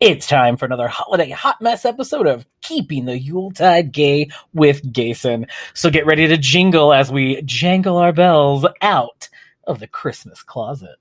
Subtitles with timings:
[0.00, 5.46] It's time for another holiday hot mess episode of Keeping the Yuletide Gay with Gayson.
[5.74, 9.28] So get ready to jingle as we jangle our bells out
[9.64, 10.96] of the Christmas closet.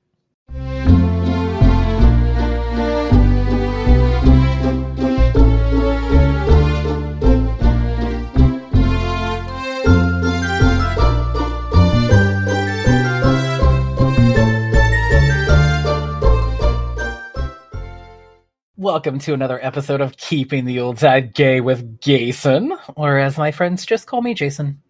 [18.80, 23.52] Welcome to another episode of Keeping the Old Dad Gay with Gason, or as my
[23.52, 24.82] friends just call me, Jason.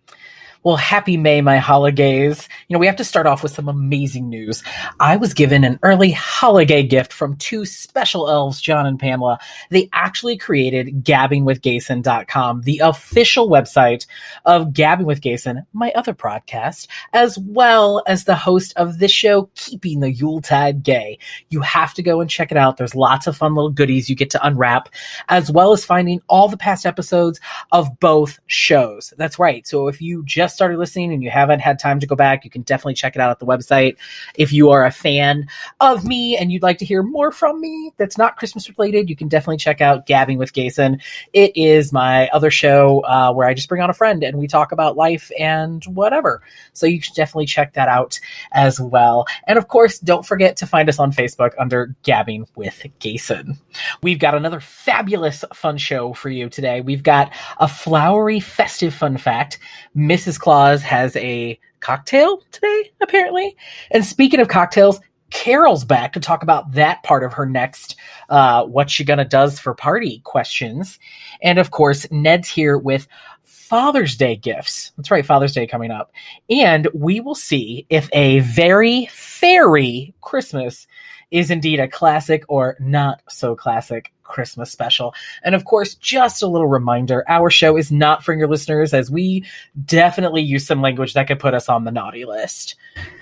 [0.62, 2.50] Well, happy May, my holidays.
[2.68, 4.62] You know, we have to start off with some amazing news.
[5.00, 9.40] I was given an early holiday gift from two special elves, John and Pamela.
[9.70, 14.06] They actually created gabbingwithgason.com, the official website
[14.44, 19.50] of Gabbing with Gason, my other podcast, as well as the host of this show,
[19.56, 21.20] Keeping the Yuletide Gay.
[21.48, 22.76] You have to go and check it out.
[22.76, 24.90] There's lots of fun little goodies you get to unwrap,
[25.30, 27.40] as well as finding all the past episodes
[27.72, 29.14] of both shows.
[29.16, 29.66] That's right.
[29.66, 32.50] So if you just started listening and you haven't had time to go back, you
[32.50, 33.98] can definitely check it out at the website.
[34.36, 35.48] If you are a fan
[35.80, 39.16] of me and you'd like to hear more from me that's not Christmas related, you
[39.16, 41.02] can definitely check out Gabbing with Gason.
[41.34, 44.48] It is my other show uh, where I just bring on a friend and we
[44.48, 46.42] talk about life and whatever.
[46.74, 48.20] So you should definitely check that out
[48.52, 49.26] as well.
[49.48, 53.58] And of course, don't forget to find us on Facebook under Gabbing with Gason.
[54.02, 56.82] We've got another fabulous fun show for you today.
[56.82, 59.60] We've got a flowery festive fun fact.
[59.96, 60.39] Mrs.
[60.40, 63.56] Claus has a cocktail today, apparently.
[63.92, 65.00] And speaking of cocktails,
[65.30, 67.96] Carol's back to talk about that part of her next
[68.30, 71.00] uh, what she gonna does for party questions.
[71.42, 73.08] And of course, Ned's here with
[73.44, 74.92] Father's Day gifts.
[74.98, 76.12] That's right, Father's Day coming up.
[76.50, 80.88] And we will see if a very fairy Christmas
[81.30, 85.14] is indeed a classic or not so classic Christmas special.
[85.44, 89.12] And of course, just a little reminder our show is not for your listeners, as
[89.12, 89.44] we
[89.86, 92.76] definitely use some language that could put us on the naughty list.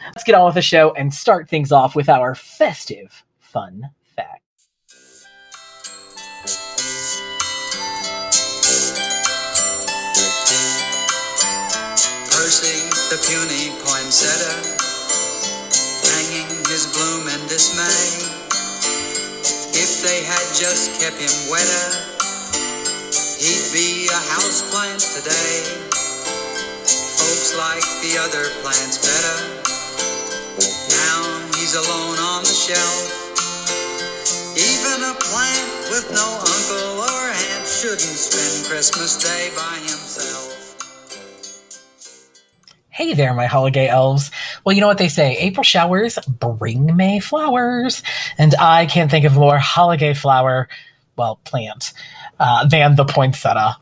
[0.07, 3.89] Let's get on with the show and start things off with our festive fun
[20.97, 21.87] kept him wetter,
[23.37, 25.61] he'd be a houseplant today.
[27.21, 29.37] Folks like the other plants better.
[30.89, 31.21] Now
[31.53, 33.13] he's alone on the shelf.
[34.57, 40.56] Even a plant with no uncle or aunt shouldn't spend Christmas Day by himself.
[42.97, 44.31] Hey there, my holiday elves.
[44.65, 48.01] Well, you know what they say April showers bring May flowers.
[48.39, 50.67] And I can't think of a more holiday flower,
[51.15, 51.93] well, plant,
[52.39, 53.77] uh, than the poinsettia.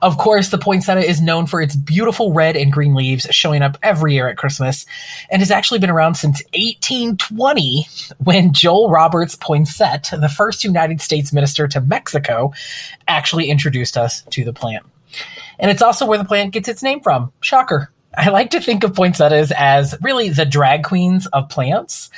[0.00, 3.76] Of course, the poinsettia is known for its beautiful red and green leaves showing up
[3.82, 4.86] every year at Christmas
[5.28, 7.86] and has actually been around since 1820
[8.24, 12.54] when Joel Roberts Poinsett, the first United States minister to Mexico,
[13.06, 14.86] actually introduced us to the plant.
[15.58, 17.30] And it's also where the plant gets its name from.
[17.42, 17.92] Shocker.
[18.18, 22.10] I like to think of poinsettias as really the drag queens of plants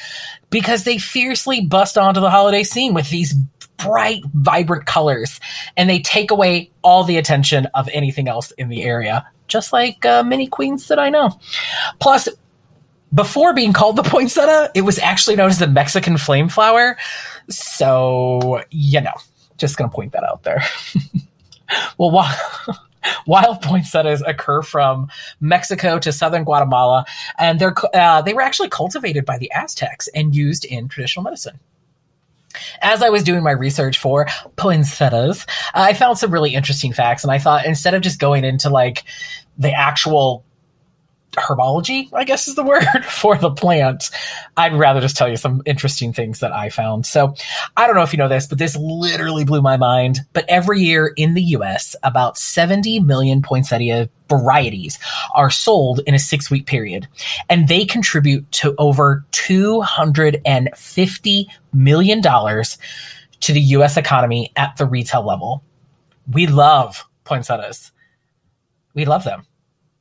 [0.48, 3.34] because they fiercely bust onto the holiday scene with these
[3.76, 5.40] bright, vibrant colors
[5.76, 10.06] and they take away all the attention of anything else in the area, just like
[10.06, 11.38] uh, many queens that I know.
[11.98, 12.30] Plus,
[13.12, 16.96] before being called the poinsettia, it was actually known as the Mexican flame flower.
[17.50, 19.14] So, you know,
[19.58, 20.62] just going to point that out there.
[21.98, 22.34] well, while.
[23.26, 25.08] Wild poinsettias occur from
[25.40, 27.04] Mexico to southern Guatemala,
[27.38, 31.58] and they're uh, they were actually cultivated by the Aztecs and used in traditional medicine.
[32.82, 37.32] As I was doing my research for poinsettias, I found some really interesting facts, and
[37.32, 39.04] I thought instead of just going into like
[39.56, 40.44] the actual
[41.32, 44.10] herbology, I guess is the word for the plant.
[44.56, 47.06] I'd rather just tell you some interesting things that I found.
[47.06, 47.34] So
[47.76, 50.20] I don't know if you know this, but this literally blew my mind.
[50.32, 54.98] But every year in the US, about 70 million poinsettia varieties
[55.34, 57.08] are sold in a six week period.
[57.48, 65.64] And they contribute to over $250 million to the US economy at the retail level.
[66.30, 67.90] We love poinsettias.
[68.94, 69.46] We love them.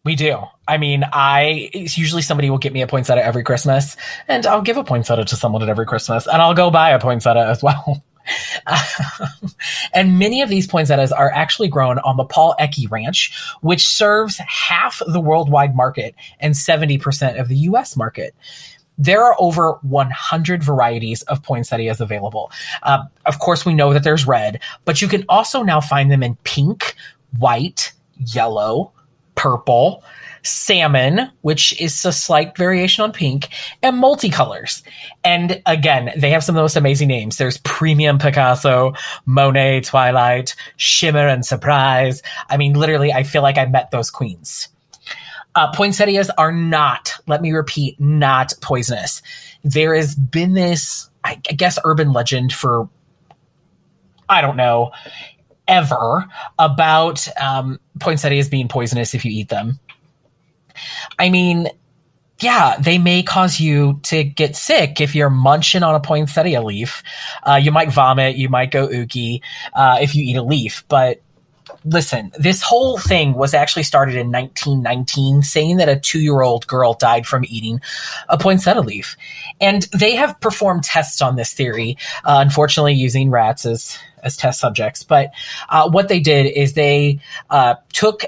[0.06, 0.44] We do.
[0.68, 3.98] I mean, I usually somebody will get me a poinsettia every Christmas,
[4.28, 7.00] and I'll give a poinsettia to someone at every Christmas, and I'll go buy a
[7.00, 8.04] poinsettia as well.
[9.94, 14.38] and many of these poinsettias are actually grown on the Paul Ecke Ranch, which serves
[14.38, 18.36] half the worldwide market and 70% of the US market.
[19.02, 22.52] there are over 100 varieties of poinsettias available.
[22.84, 26.22] Uh, of course, we know that there's red, but you can also now find them
[26.22, 26.96] in pink,
[27.38, 28.92] white, yellow,
[29.40, 30.04] purple,
[30.44, 33.48] salmon, which is a slight variation on pink,
[33.82, 34.84] and multicolors.
[35.24, 37.38] And again, they have some of the most amazing names.
[37.38, 38.94] There's Premium Picasso,
[39.26, 42.22] Monet Twilight, Shimmer and Surprise.
[42.50, 44.68] I mean, literally, I feel like I met those queens.
[45.56, 49.22] Uh, poinsettias are not, let me repeat, not poisonous.
[49.64, 52.90] There has been this, I, I guess, urban legend for,
[54.28, 54.92] I don't know,
[55.70, 56.28] ever
[56.58, 59.80] about um, poinsettias being poisonous if you eat them.
[61.18, 61.70] I mean,
[62.40, 67.04] yeah, they may cause you to get sick if you're munching on a poinsettia leaf.
[67.44, 69.42] Uh, you might vomit, you might go ooky
[69.74, 70.84] uh, if you eat a leaf.
[70.88, 71.22] But
[71.86, 76.68] listen, this whole thing was actually started in 1919, saying that a two year old
[76.68, 77.82] girl died from eating
[78.28, 79.16] a poinsettia leaf.
[79.62, 84.60] And they have performed tests on this theory, uh, unfortunately, using rats as, as test
[84.60, 85.04] subjects.
[85.04, 85.32] But
[85.70, 88.24] uh, what they did is they uh, took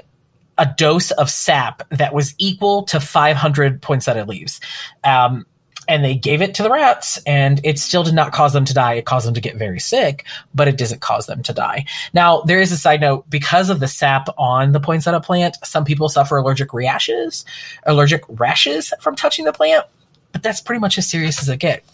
[0.58, 4.60] a dose of sap that was equal to 500 poinsettia leaves.
[5.02, 5.46] Um,
[5.88, 8.74] and they gave it to the rats and it still did not cause them to
[8.74, 8.94] die.
[8.94, 10.24] It caused them to get very sick,
[10.54, 11.86] but it doesn't cause them to die.
[12.12, 15.84] Now, there is a side note because of the sap on the poinsettia plant, some
[15.84, 17.44] people suffer allergic rashes,
[17.84, 19.86] allergic rashes from touching the plant.
[20.32, 21.90] But that's pretty much as serious as it gets.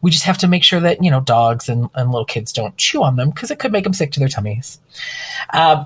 [0.00, 2.76] We just have to make sure that, you know, dogs and, and little kids don't
[2.76, 4.78] chew on them because it could make them sick to their tummies.
[5.52, 5.84] Uh,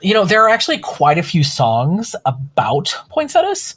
[0.00, 3.74] you know, there are actually quite a few songs about poinsettias,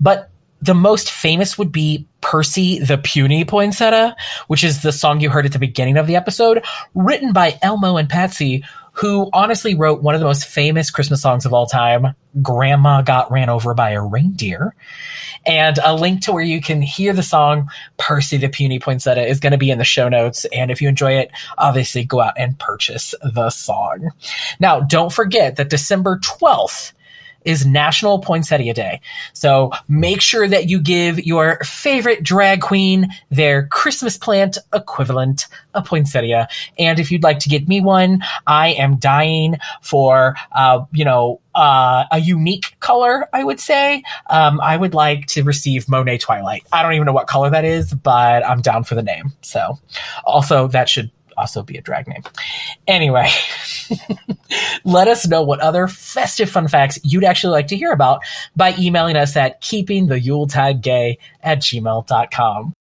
[0.00, 0.30] but
[0.62, 4.16] the most famous would be Percy the Puny Poinsettia,
[4.46, 6.64] which is the song you heard at the beginning of the episode,
[6.94, 11.46] written by Elmo and Patsy, who honestly wrote one of the most famous Christmas songs
[11.46, 14.74] of all time, Grandma Got Ran Over by a Reindeer.
[15.44, 19.40] And a link to where you can hear the song Percy the Puny Poinsettia is
[19.40, 20.44] going to be in the show notes.
[20.52, 24.10] And if you enjoy it, obviously go out and purchase the song.
[24.60, 26.92] Now, don't forget that December 12th
[27.44, 29.00] is National Poinsettia Day.
[29.32, 35.82] So make sure that you give your favorite drag queen their Christmas plant equivalent, a
[35.82, 36.48] poinsettia.
[36.78, 41.40] And if you'd like to get me one, I am dying for, uh, you know,
[41.54, 44.02] uh, a unique color, I would say.
[44.30, 46.66] Um, I would like to receive Monet Twilight.
[46.72, 49.32] I don't even know what color that is, but I'm down for the name.
[49.42, 49.78] So
[50.24, 52.22] also that should also be a drag name.
[52.86, 53.28] Anyway,
[54.84, 58.20] let us know what other festive fun facts you'd actually like to hear about
[58.56, 62.74] by emailing us at keepingtheyuletidegay at gmail.com.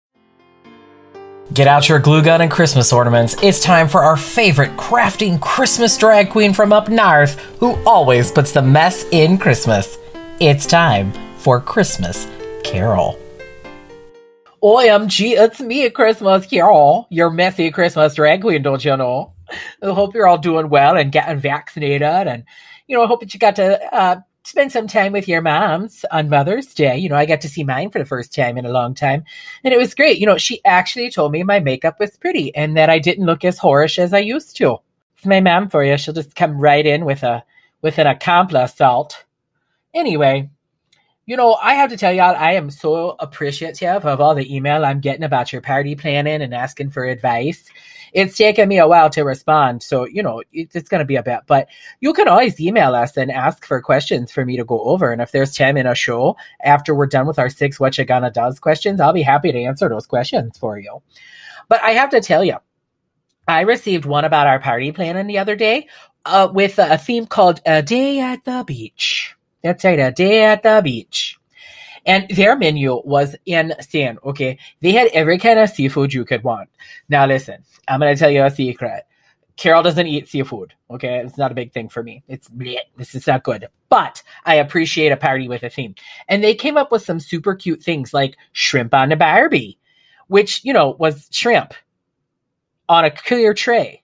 [1.53, 3.35] Get out your glue gun and Christmas ornaments.
[3.43, 8.53] It's time for our favorite crafting Christmas drag queen from up north who always puts
[8.53, 9.97] the mess in Christmas.
[10.39, 12.27] It's time for Christmas
[12.63, 13.20] Carol.
[14.63, 19.33] OMG, it's me, Christmas Carol, your messy Christmas drag queen, don't you know?
[19.81, 22.03] I hope you're all doing well and getting vaccinated.
[22.03, 22.43] And,
[22.85, 26.05] you know, I hope that you got to uh, spend some time with your moms
[26.11, 26.97] on Mother's Day.
[26.97, 29.23] You know, I got to see mine for the first time in a long time.
[29.63, 30.19] And it was great.
[30.19, 33.43] You know, she actually told me my makeup was pretty and that I didn't look
[33.43, 34.77] as whorish as I used to.
[35.17, 35.97] It's my mom for you.
[35.97, 37.43] She'll just come right in with a
[37.81, 39.25] with an accomplice assault.
[39.91, 40.51] Anyway,
[41.25, 44.83] you know, I have to tell y'all, I am so appreciative of all the email
[44.83, 47.69] I'm getting about your party planning and asking for advice.
[48.11, 51.23] It's taken me a while to respond, so you know it's going to be a
[51.23, 51.41] bit.
[51.47, 51.69] But
[52.01, 55.13] you can always email us and ask for questions for me to go over.
[55.13, 58.03] And if there's time in a show after we're done with our six what you
[58.03, 61.01] gonna does questions, I'll be happy to answer those questions for you.
[61.69, 62.57] But I have to tell you,
[63.47, 65.87] I received one about our party planning the other day
[66.25, 70.63] uh, with a theme called "A Day at the Beach." That's right, a day at
[70.63, 71.37] the beach.
[72.05, 74.17] And their menu was insane.
[74.25, 74.57] Okay.
[74.79, 76.67] They had every kind of seafood you could want.
[77.09, 79.03] Now listen, I'm going to tell you a secret.
[79.55, 80.73] Carol doesn't eat seafood.
[80.89, 81.19] Okay.
[81.19, 82.23] It's not a big thing for me.
[82.27, 85.93] It's bleh, this is not good, but I appreciate a party with a theme.
[86.27, 89.77] And they came up with some super cute things like shrimp on a Barbie,
[90.25, 91.75] which, you know, was shrimp
[92.89, 94.01] on a clear tray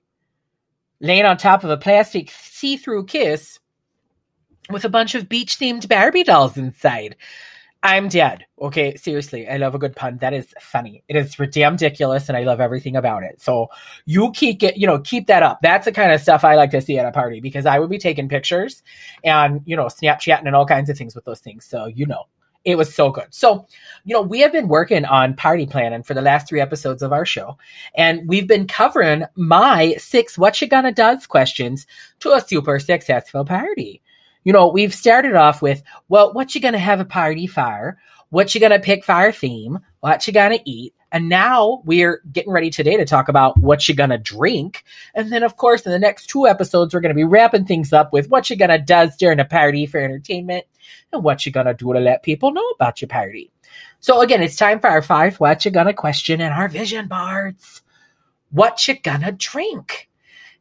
[0.99, 3.59] laying on top of a plastic see-through kiss
[4.69, 7.15] with a bunch of beach themed Barbie dolls inside.
[7.83, 8.45] I'm dead.
[8.59, 10.17] Okay, seriously, I love a good pun.
[10.17, 11.03] That is funny.
[11.07, 13.39] It is ridiculous, and I love everything about it.
[13.39, 13.67] So
[14.05, 15.59] you keep it, you know, keep that up.
[15.61, 17.89] That's the kind of stuff I like to see at a party because I would
[17.89, 18.81] be taking pictures
[19.23, 21.65] and you know, Snapchatting and all kinds of things with those things.
[21.65, 22.25] So you know,
[22.65, 23.27] it was so good.
[23.29, 23.67] So,
[24.05, 27.13] you know, we have been working on party planning for the last three episodes of
[27.13, 27.57] our show,
[27.95, 31.85] and we've been covering my six what you gonna does questions
[32.21, 34.01] to a super successful party
[34.47, 37.97] you know, we've started off with, well, what you going to have a party for?
[38.29, 42.69] what you gonna pick our theme, what you gonna eat, and now we're getting ready
[42.69, 44.83] today to talk about what you're going to drink.
[45.15, 47.93] And then, of course, in the next two episodes, we're going to be wrapping things
[47.93, 50.65] up with what you're going to does during a party for entertainment
[51.13, 53.51] and what you're going to do to let people know about your party.
[54.01, 57.81] So again, it's time for our five what you gonna question and our vision boards.
[58.51, 60.09] What you gonna drink?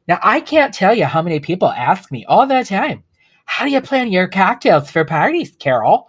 [0.06, 3.02] Now, I can't tell you how many people ask me all the time,
[3.46, 6.08] how do you plan your cocktails for parties, Carol?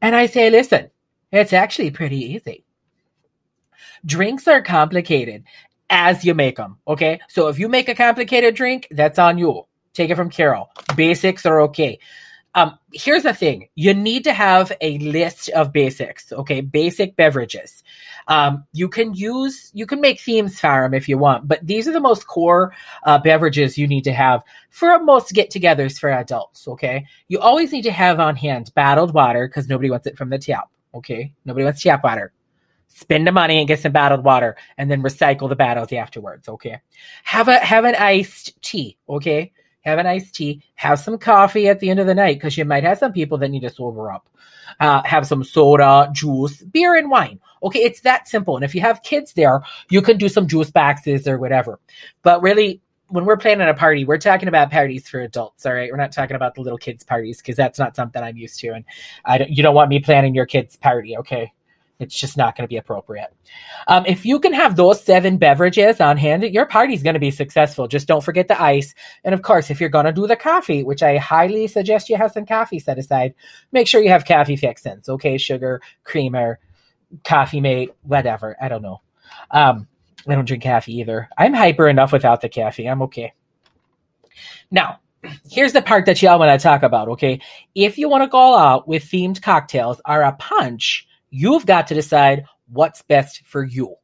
[0.00, 0.90] And I say, listen,
[1.30, 2.66] it's actually pretty easy
[4.06, 5.44] drinks are complicated
[5.90, 6.78] as you make them.
[6.86, 7.20] Okay.
[7.28, 9.64] So if you make a complicated drink, that's on you.
[9.92, 10.70] Take it from Carol.
[10.94, 11.98] Basics are okay.
[12.54, 16.62] Um, here's the thing you need to have a list of basics, okay?
[16.62, 17.82] Basic beverages.
[18.28, 21.86] Um, you can use, you can make themes for them if you want, but these
[21.86, 22.72] are the most core
[23.04, 27.06] uh, beverages you need to have for most get togethers for adults, okay?
[27.28, 30.38] You always need to have on hand bottled water because nobody wants it from the
[30.38, 31.32] tap, okay?
[31.44, 32.32] Nobody wants tap water.
[32.88, 36.80] Spend the money and get some bottled water and then recycle the bottles afterwards okay?
[37.24, 39.52] Have a have an iced tea okay?
[39.82, 40.64] Have an iced tea.
[40.74, 43.38] Have some coffee at the end of the night because you might have some people
[43.38, 44.28] that need to sober up.
[44.80, 48.80] Uh, have some soda juice beer and wine okay it's that simple and if you
[48.80, 51.78] have kids there you can do some juice boxes or whatever
[52.22, 55.64] but really when we're planning a party, we're talking about parties for adults.
[55.64, 58.36] All right, we're not talking about the little kids' parties because that's not something I'm
[58.36, 58.84] used to, and
[59.24, 61.16] I don't, you don't want me planning your kids' party.
[61.18, 61.52] Okay,
[61.98, 63.32] it's just not going to be appropriate.
[63.86, 67.30] Um, if you can have those seven beverages on hand, your party's going to be
[67.30, 67.86] successful.
[67.88, 68.94] Just don't forget the ice.
[69.24, 72.16] And of course, if you're going to do the coffee, which I highly suggest you
[72.16, 73.34] have some coffee set aside,
[73.72, 75.08] make sure you have coffee fixins.
[75.08, 76.58] Okay, sugar, creamer,
[77.24, 78.56] coffee mate, whatever.
[78.60, 79.00] I don't know.
[79.50, 79.88] Um,
[80.28, 81.28] I don't drink coffee either.
[81.36, 82.88] I'm hyper enough without the coffee.
[82.88, 83.32] I'm okay.
[84.70, 85.00] Now,
[85.50, 87.08] here's the part that y'all want to talk about.
[87.10, 87.40] Okay,
[87.74, 91.94] if you want to go out with themed cocktails or a punch You've got to
[91.94, 93.96] decide what's best for you.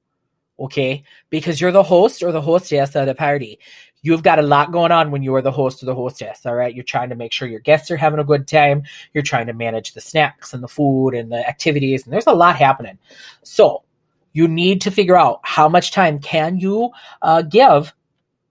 [0.59, 1.04] Okay.
[1.31, 3.59] Because you're the host or the hostess of the party.
[4.02, 6.44] You've got a lot going on when you are the host or the hostess.
[6.44, 6.75] All right.
[6.75, 8.82] You're trying to make sure your guests are having a good time.
[9.14, 12.04] You're trying to manage the snacks and the food and the activities.
[12.04, 12.99] And there's a lot happening.
[13.44, 13.85] So
[14.32, 16.90] you need to figure out how much time can you
[17.23, 17.94] uh, give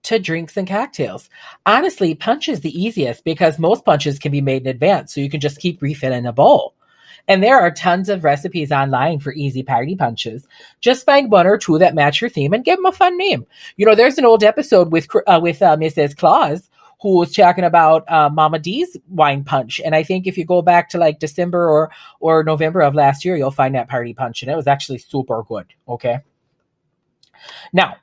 [0.04, 1.28] to drinks and cocktails.
[1.66, 5.14] Honestly, punch is the easiest because most punches can be made in advance.
[5.14, 6.74] So you can just keep refilling a bowl.
[7.28, 10.46] And there are tons of recipes online for easy party punches.
[10.80, 13.46] Just find one or two that match your theme and give them a fun name.
[13.76, 16.16] You know, there's an old episode with uh, with uh, Mrs.
[16.16, 16.68] Claus
[17.02, 19.80] who was talking about uh, Mama D's wine punch.
[19.84, 23.24] And I think if you go back to like December or or November of last
[23.24, 25.66] year, you'll find that party punch, and it was actually super good.
[25.88, 26.20] Okay.
[27.72, 27.96] Now,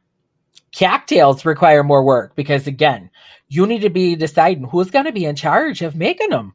[0.77, 3.09] cocktails require more work because again,
[3.47, 6.53] you need to be deciding who's going to be in charge of making them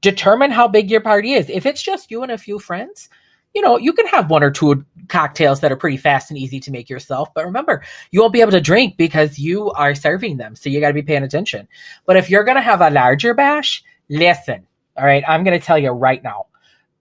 [0.00, 1.48] determine how big your party is.
[1.50, 3.08] If it's just you and a few friends,
[3.54, 6.60] you know, you can have one or two cocktails that are pretty fast and easy
[6.60, 7.34] to make yourself.
[7.34, 10.54] But remember, you won't be able to drink because you are serving them.
[10.54, 11.66] So you got to be paying attention.
[12.06, 14.66] But if you're going to have a larger bash, listen.
[14.96, 15.24] All right.
[15.26, 16.46] I'm going to tell you right now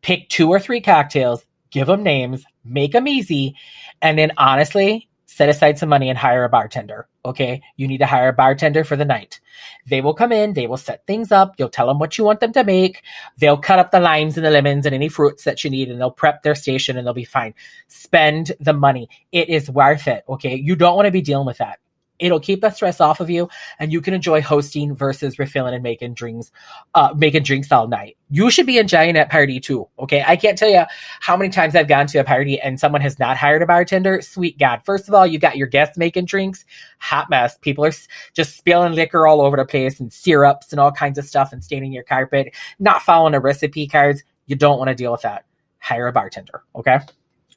[0.01, 3.55] pick two or three cocktails, give them names, make them easy.
[4.01, 5.08] And then honestly,
[5.39, 7.07] set aside some money and hire a bartender.
[7.23, 7.61] Okay.
[7.77, 9.39] You need to hire a bartender for the night.
[9.87, 11.55] They will come in, they will set things up.
[11.57, 13.03] You'll tell them what you want them to make.
[13.37, 15.97] They'll cut up the limes and the lemons and any fruits that you need and
[15.97, 17.53] they'll prep their station and they'll be fine.
[17.87, 19.07] Spend the money.
[19.31, 20.25] It is worth it.
[20.27, 20.55] Okay.
[20.55, 21.79] You don't want to be dealing with that
[22.19, 23.49] it'll keep the stress off of you
[23.79, 26.51] and you can enjoy hosting versus refilling and making drinks
[26.95, 28.17] uh making drinks all night.
[28.29, 30.23] You should be enjoying that party too okay?
[30.25, 30.83] I can't tell you
[31.21, 34.21] how many times i've gone to a party and someone has not hired a bartender.
[34.21, 34.81] Sweet god.
[34.85, 36.65] First of all you got your guests making drinks.
[36.99, 37.57] Hot mess.
[37.59, 37.93] People are
[38.33, 41.63] just spilling liquor all over the place and syrups and all kinds of stuff and
[41.63, 44.23] staining your carpet not following the recipe cards.
[44.45, 45.45] You don't want to deal with that.
[45.79, 46.99] Hire a bartender okay?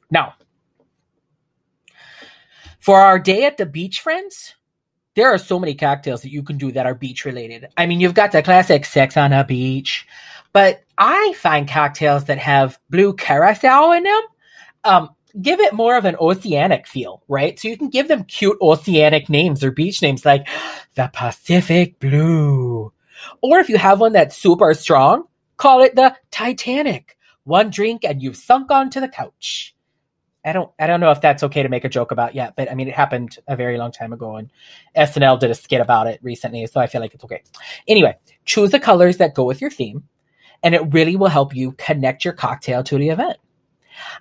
[0.09, 0.35] Now
[2.83, 4.55] for our day at the beach, friends,
[5.15, 7.67] there are so many cocktails that you can do that are beach related.
[7.77, 10.05] I mean, you've got the classic sex on a beach,
[10.51, 14.21] but I find cocktails that have blue curacao in them.
[14.83, 15.09] Um,
[15.41, 17.57] give it more of an oceanic feel, right?
[17.57, 20.45] So you can give them cute oceanic names or beach names like
[20.95, 22.91] the Pacific Blue.
[23.41, 25.23] Or if you have one that's super strong,
[25.55, 27.17] call it the Titanic.
[27.45, 29.72] One drink and you've sunk onto the couch.
[30.45, 32.71] I don't I don't know if that's okay to make a joke about yet, but
[32.71, 34.49] I mean it happened a very long time ago and
[34.95, 37.41] SNL did a skit about it recently, so I feel like it's okay.
[37.87, 40.03] Anyway, choose the colors that go with your theme
[40.61, 43.37] and it really will help you connect your cocktail to the event.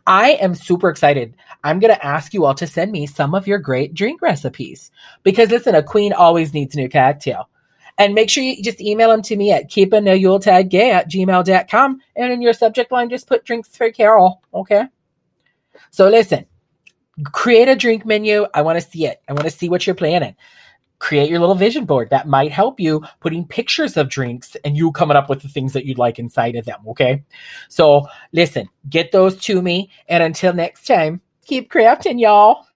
[0.07, 1.37] I am super excited.
[1.65, 4.91] I'm going to ask you all to send me some of your great drink recipes
[5.23, 7.49] because listen, a queen always needs a new cocktail.
[7.99, 11.11] And make sure you just email them to me at keeping a Yuletide gay at
[11.11, 12.01] gmail.com.
[12.17, 14.43] And in your subject line, just put drinks for Carol.
[14.53, 14.85] Okay.
[15.91, 16.47] So listen,
[17.25, 18.47] create a drink menu.
[18.55, 19.21] I want to see it.
[19.29, 20.37] I want to see what you're planning.
[20.99, 22.11] Create your little vision board.
[22.11, 25.73] That might help you putting pictures of drinks and you coming up with the things
[25.73, 26.81] that you'd like inside of them.
[26.89, 27.25] Okay.
[27.69, 29.91] So listen, get those to me.
[30.09, 32.67] And until next time, keep crafting, y'all.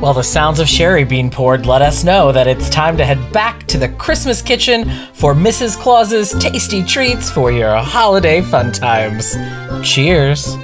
[0.00, 3.32] While the sounds of sherry being poured let us know that it's time to head
[3.32, 5.76] back to the Christmas kitchen for Mrs.
[5.76, 9.36] Claus's tasty treats for your holiday fun times.
[9.82, 10.54] Cheers!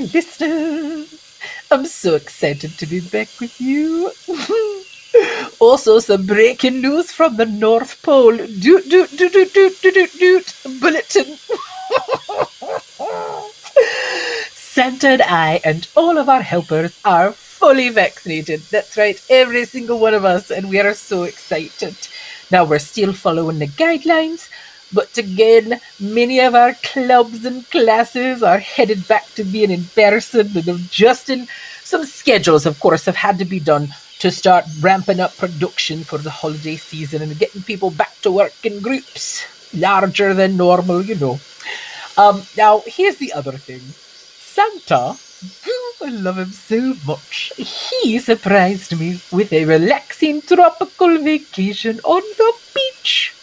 [0.00, 1.38] Dear listeners.
[1.70, 4.10] I'm so excited to be back with you.
[5.58, 8.36] also, some breaking news from the North Pole.
[8.36, 10.54] Doot, doot, doot, doot, doot, doot, doot.
[10.80, 11.24] Bulletin.
[14.52, 18.60] Santa and I and all of our helpers are fully vaccinated.
[18.70, 21.96] That's right, every single one of us, and we are so excited.
[22.50, 24.50] Now, we're still following the guidelines,
[24.92, 30.46] but again, many of our clubs and classes are headed back to being in person
[30.54, 31.48] and adjusting.
[31.82, 33.88] Some schedules, of course, have had to be done
[34.20, 38.54] to start ramping up production for the holiday season and getting people back to work
[38.64, 41.38] in groups larger than normal, you know.
[42.16, 45.18] Um, now, here's the other thing Santa,
[46.02, 47.52] I love him so much.
[47.56, 53.35] He surprised me with a relaxing tropical vacation on the beach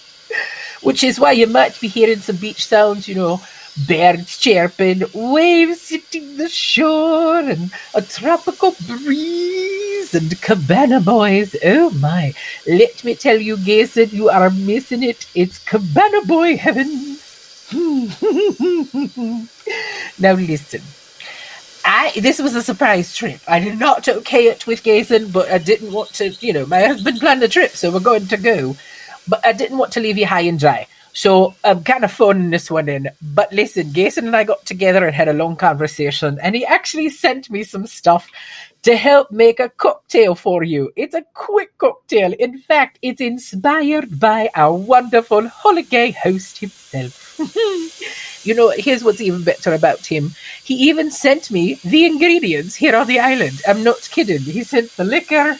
[0.83, 3.41] which is why you might be hearing some beach sounds, you know,
[3.87, 11.55] birds chirping, waves hitting the shore, and a tropical breeze, and cabana boys.
[11.63, 12.33] Oh my,
[12.67, 15.25] let me tell you, Gason, you are missing it.
[15.33, 17.17] It's cabana boy heaven.
[20.19, 20.81] now listen.
[21.85, 23.41] I, this was a surprise trip.
[23.45, 26.81] I did not okay it with Gason, but I didn't want to, you know, my
[26.83, 28.77] husband planned the trip, so we're going to go
[29.27, 30.87] but I didn't want to leave you high and dry.
[31.13, 33.07] So I'm kind of phoning this one in.
[33.21, 37.09] But listen, Gason and I got together and had a long conversation, and he actually
[37.09, 38.29] sent me some stuff
[38.81, 40.91] to help make a cocktail for you.
[40.95, 42.33] It's a quick cocktail.
[42.33, 47.39] In fact, it's inspired by our wonderful holiday host himself.
[48.45, 50.31] you know, here's what's even better about him.
[50.63, 53.61] He even sent me the ingredients here on the island.
[53.67, 54.41] I'm not kidding.
[54.41, 55.57] He sent the liquor,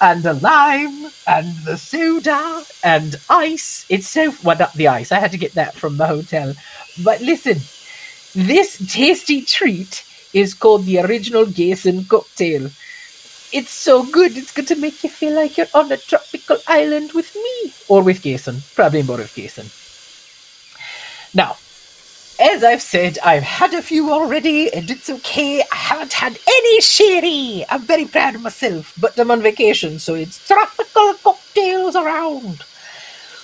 [0.00, 3.86] and the lime and the soda and ice.
[3.88, 5.12] It's so well not the ice.
[5.12, 6.54] I had to get that from the hotel.
[7.02, 7.58] But listen,
[8.34, 12.70] this tasty treat is called the original Gason cocktail.
[13.52, 14.36] It's so good.
[14.36, 18.02] It's going to make you feel like you're on a tropical island with me or
[18.02, 18.60] with Gason.
[18.74, 19.70] Probably more with Gason.
[21.34, 21.56] Now,
[22.38, 25.62] as I've said, I've had a few already, and it's okay.
[25.72, 27.64] I haven't had any sherry.
[27.68, 32.62] I'm very proud of myself, but I'm on vacation, so it's tropical cocktails around.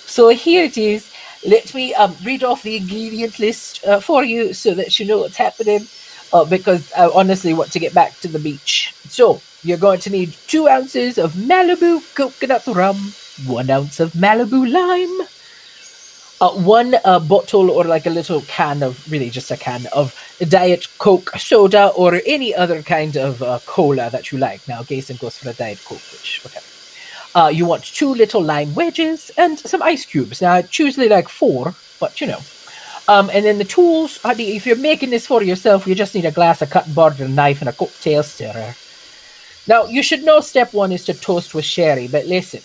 [0.05, 1.11] So here it is.
[1.45, 5.19] Let me um, read off the ingredient list uh, for you so that you know
[5.19, 5.87] what's happening,
[6.31, 8.93] uh, because I honestly want to get back to the beach.
[9.07, 13.13] So you're going to need two ounces of Malibu coconut rum,
[13.45, 15.27] one ounce of Malibu lime
[16.43, 20.13] uh, one uh, bottle or like a little can of really just a can of
[20.49, 24.67] diet coke soda or any other kind of uh, cola that you like.
[24.67, 26.59] Now Gason goes for a diet coke which okay.
[27.33, 30.41] Uh, you want two little lime wedges and some ice cubes.
[30.41, 32.41] Now it's usually like four but you know.
[33.07, 36.31] Um, and then the tools if you're making this for yourself you just need a
[36.31, 38.75] glass a cutting board a knife and a cocktail stirrer.
[39.65, 42.61] Now you should know step one is to toast with sherry but listen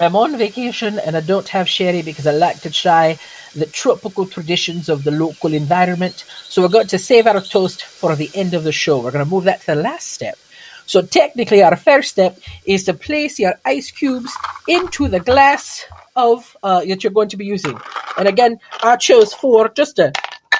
[0.00, 3.18] I'm on vacation and I don't have sherry because I like to try
[3.54, 6.24] the tropical traditions of the local environment.
[6.48, 8.98] So we're going to save our toast for the end of the show.
[8.98, 10.38] We're going to move that to the last step.
[10.86, 14.34] So technically, our first step is to place your ice cubes
[14.66, 15.84] into the glass
[16.16, 17.78] of uh, that you're going to be using.
[18.16, 20.12] And again, I chose four just to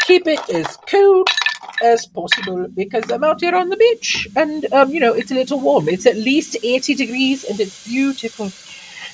[0.02, 1.24] keep it as cool
[1.82, 5.34] as possible because I'm out here on the beach and um, you know it's a
[5.34, 5.88] little warm.
[5.88, 8.52] It's at least 80 degrees and it's beautiful.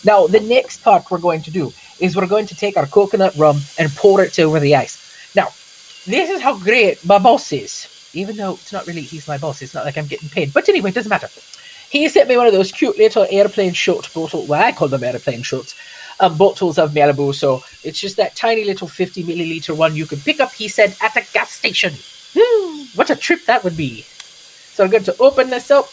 [0.07, 3.35] Now, the next part we're going to do is we're going to take our coconut
[3.37, 4.97] rum and pour it over the ice.
[5.35, 5.49] Now,
[6.07, 7.89] this is how great my boss is.
[8.15, 10.55] Even though it's not really he's my boss, it's not like I'm getting paid.
[10.55, 11.29] But anyway, it doesn't matter.
[11.91, 14.47] He sent me one of those cute little airplane shot bottle.
[14.47, 15.75] Well, I call them airplane shots.
[16.21, 17.35] um, bottles of Malibu.
[17.35, 20.97] So it's just that tiny little 50 milliliter one you can pick up, he said,
[21.03, 21.93] at a gas station.
[22.37, 24.03] Hmm, what a trip that would be.
[24.03, 25.89] So I'm going to open this up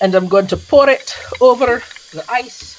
[0.00, 2.76] and I'm going to pour it over the ice.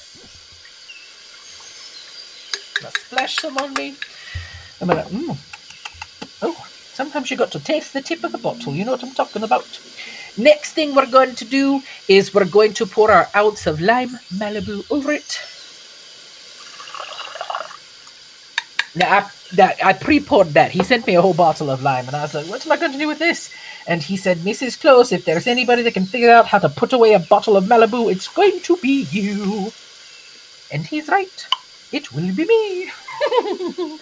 [2.80, 3.96] Gonna splash some on me.
[4.80, 5.36] I'm gonna, mm.
[6.42, 8.74] Oh, sometimes you got to taste the tip of the bottle.
[8.74, 9.80] You know what I'm talking about.
[10.36, 14.18] Next thing we're going to do is we're going to pour our ounce of lime
[14.34, 15.40] Malibu over it.
[18.94, 20.70] Now, I, that, I pre-poured that.
[20.70, 22.76] He sent me a whole bottle of lime, and I was like, what am I
[22.76, 23.50] going to do with this?
[23.86, 24.80] And he said, Mrs.
[24.80, 27.64] Claus, if there's anybody that can figure out how to put away a bottle of
[27.64, 29.72] Malibu, it's going to be you.
[30.70, 31.46] And he's right.
[31.90, 32.90] It will be me.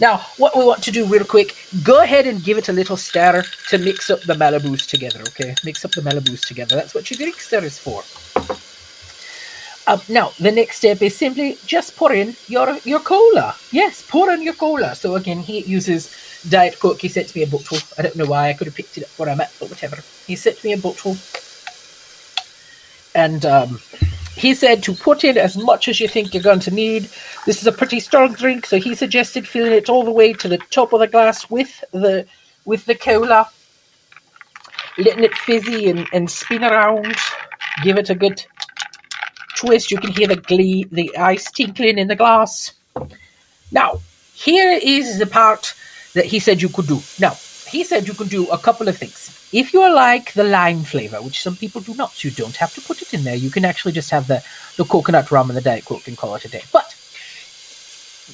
[0.00, 2.96] now, what we want to do real quick, go ahead and give it a little
[2.96, 5.54] stir to mix up the Malibus together, okay?
[5.64, 6.74] Mix up the Malibus together.
[6.74, 8.02] That's what your drink stir is for.
[9.86, 13.56] Um, now, the next step is simply just pour in your your cola.
[13.72, 14.94] Yes, pour in your cola.
[14.94, 16.14] So again, he uses
[16.48, 17.00] Diet Coke.
[17.00, 17.78] He sent me a bottle.
[17.96, 18.48] I don't know why.
[18.48, 19.98] I could have picked it up where I'm but whatever.
[20.26, 21.16] He sent me a bottle.
[23.14, 23.80] And um,
[24.36, 27.08] he said to put in as much as you think you're going to need.
[27.44, 30.48] This is a pretty strong drink, so he suggested filling it all the way to
[30.48, 32.26] the top of the glass with the
[32.64, 33.48] with the cola,
[34.98, 37.16] letting it fizzy and, and spin around.
[37.82, 38.44] Give it a good
[39.56, 39.90] twist.
[39.90, 42.74] You can hear the glee, the ice tinkling in the glass.
[43.72, 44.00] Now,
[44.34, 45.74] here is the part
[46.14, 47.00] that he said you could do.
[47.18, 47.36] Now,
[47.68, 49.34] he said you could do a couple of things.
[49.52, 52.74] If you like the lime flavor, which some people do not, so you don't have
[52.74, 53.34] to put it in there.
[53.34, 54.42] You can actually just have the,
[54.76, 56.62] the coconut rum and the Diet Coke and call it a day.
[56.72, 56.94] But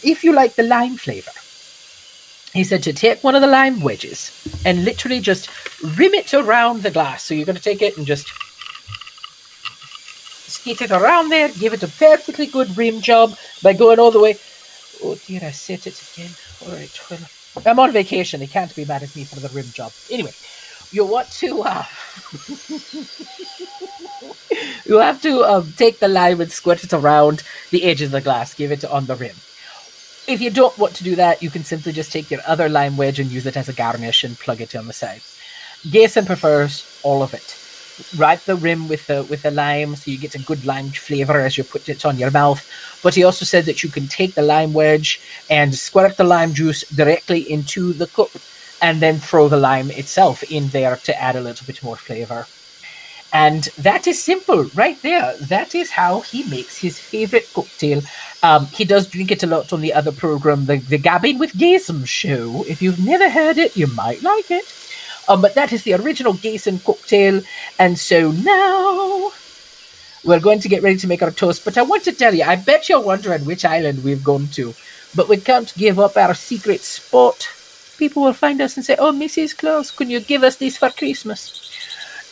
[0.02, 1.30] if you like the lime flavor,
[2.52, 4.30] he said to take one of the lime wedges
[4.64, 5.50] and literally just
[5.82, 7.24] rim it around the glass.
[7.24, 8.28] So you're going to take it and just
[10.46, 14.20] skate it around there, give it a perfectly good rim job by going all the
[14.20, 14.38] way.
[15.02, 16.30] Oh dear, I said it again.
[16.64, 17.20] All right, well,
[17.66, 18.40] I'm on vacation.
[18.40, 19.92] They can't be mad at me for the rim job.
[20.10, 20.32] Anyway,
[20.90, 21.84] you want to uh,
[24.84, 28.20] you have to um, take the lime and squirt it around the edge of the
[28.20, 28.54] glass.
[28.54, 29.36] Give it on the rim.
[30.26, 32.96] If you don't want to do that, you can simply just take your other lime
[32.96, 35.20] wedge and use it as a garnish and plug it on the side.
[35.82, 37.60] Gason prefers all of it.
[38.16, 41.40] Wrap the rim with a with a lime so you get a good lime flavor
[41.40, 42.66] as you put it on your mouth.
[43.02, 46.54] But he also said that you can take the lime wedge and squirt the lime
[46.54, 48.30] juice directly into the cup
[48.82, 52.46] and then throw the lime itself in there to add a little bit more flavor.
[53.32, 55.36] And that is simple right there.
[55.38, 58.00] That is how he makes his favorite cocktail.
[58.44, 61.52] Um, he does drink it a lot on the other program, the, the Gabbing with
[61.52, 62.64] Gason show.
[62.68, 64.64] If you've never heard it, you might like it.
[65.28, 67.42] Um, but that is the original Gason cocktail.
[67.78, 69.32] And so now
[70.24, 71.64] we're going to get ready to make our toast.
[71.64, 74.74] But I want to tell you, I bet you're wondering which island we've gone to.
[75.14, 77.48] But we can't give up our secret spot.
[77.98, 79.56] People will find us and say, Oh, Mrs.
[79.56, 81.60] Claus, can you give us this for Christmas?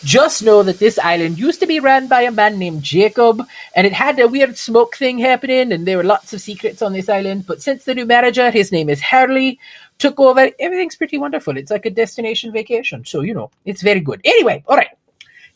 [0.05, 3.87] Just know that this island used to be ran by a man named Jacob, and
[3.87, 7.09] it had a weird smoke thing happening, and there were lots of secrets on this
[7.09, 7.46] island.
[7.46, 9.61] But since the new manager, his name is Hurley,
[10.03, 11.57] took over, everything's pretty wonderful.
[11.57, 13.05] It's like a destination vacation.
[13.05, 14.21] So, you know, it's very good.
[14.25, 14.88] Anyway, all right.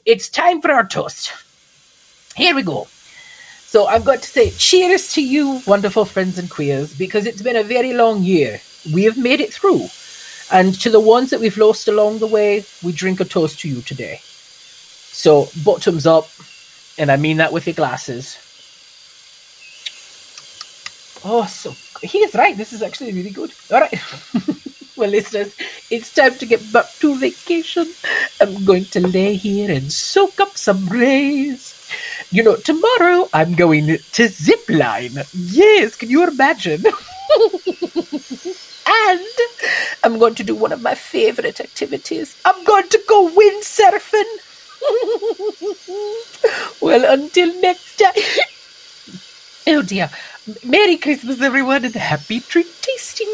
[0.05, 1.33] It's time for our toast.
[2.37, 2.87] Here we go.
[3.67, 7.57] So I've got to say cheers to you, wonderful friends and queers, because it's been
[7.57, 8.61] a very long year.
[8.95, 9.89] We have made it through.
[10.53, 13.69] And to the ones that we've lost along the way, we drink a toast to
[13.69, 14.21] you today.
[14.23, 16.29] So, bottoms up,
[16.99, 18.39] and I mean that with your glasses.
[21.25, 22.57] Oh, so he is right.
[22.57, 23.53] This is actually really good.
[23.71, 24.01] All right.
[24.97, 25.55] well, listeners,
[25.91, 27.93] it's time to get back to vacation.
[28.41, 31.75] I'm going to lay here and soak up some rays.
[32.31, 35.27] You know, tomorrow I'm going to zipline.
[35.33, 36.85] Yes, can you imagine?
[38.87, 39.21] and
[40.05, 42.37] I'm going to do one of my favorite activities.
[42.45, 44.25] I'm going to go windsurfing.
[46.81, 48.13] well, until next time.
[49.69, 50.11] Oh dear.
[50.65, 53.27] Merry Christmas, everyone, and happy treat tasting.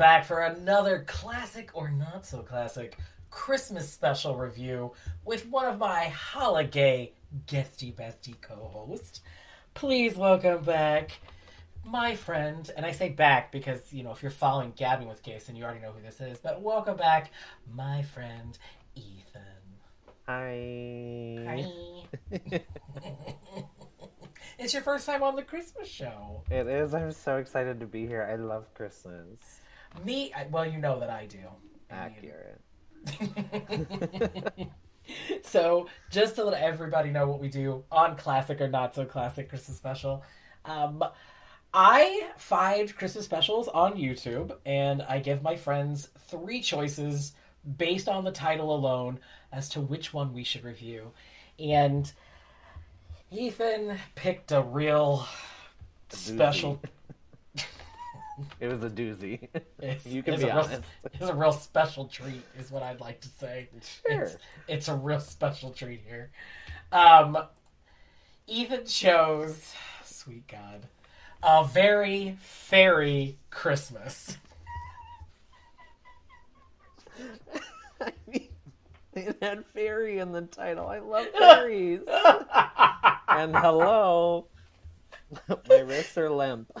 [0.00, 2.96] Back for another classic or not so classic
[3.28, 4.92] Christmas special review
[5.26, 7.12] with one of my holiday
[7.46, 9.20] guesty bestie co-host.
[9.74, 11.10] Please welcome back
[11.84, 15.54] my friend, and I say back because you know if you're following Gabbing with Gason,
[15.54, 16.38] you already know who this is.
[16.38, 17.30] But welcome back,
[17.70, 18.56] my friend
[18.94, 19.42] Ethan.
[20.26, 21.66] Hi.
[22.40, 22.62] Hi.
[24.58, 26.42] it's your first time on the Christmas show.
[26.50, 26.94] It is.
[26.94, 28.26] I'm so excited to be here.
[28.32, 29.59] I love Christmas.
[30.04, 31.38] Me, I- well, you know that I do.
[31.90, 32.60] Accurate.
[35.42, 39.48] so just to let everybody know what we do on classic or not so classic
[39.48, 40.22] christmas special
[40.66, 41.02] um,
[41.72, 47.32] i find christmas specials on youtube and i give my friends three choices
[47.78, 49.18] based on the title alone
[49.52, 51.10] as to which one we should review
[51.58, 52.12] and
[53.30, 55.26] ethan picked a real
[56.10, 56.80] special
[58.60, 59.48] It was a doozy.
[59.80, 60.82] it's, You can it's be a real, honest.
[61.14, 63.68] it's a real special treat is what i'd like to say
[64.06, 64.22] Sure.
[64.22, 64.36] it's,
[64.68, 66.30] it's a real special treat here.
[66.92, 67.38] Um,
[68.46, 69.74] Ethan chose,
[70.04, 70.86] sweet God,
[71.42, 74.36] a very fairy Christmas.
[78.00, 78.48] I mean,
[79.14, 80.86] it had fairy in the title.
[80.88, 82.00] I love fairies.
[83.28, 84.46] and hello.
[85.68, 86.72] My wrists are limp.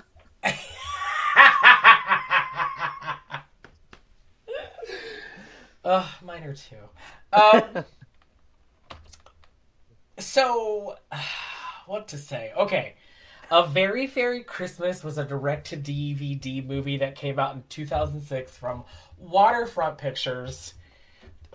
[5.84, 6.76] Ugh, mine are too.
[7.32, 7.84] Um,
[10.18, 10.96] so,
[11.86, 12.52] what to say?
[12.56, 12.94] Okay.
[13.52, 18.56] A Very Fairy Christmas was a direct to DVD movie that came out in 2006
[18.56, 18.84] from
[19.18, 20.74] Waterfront Pictures,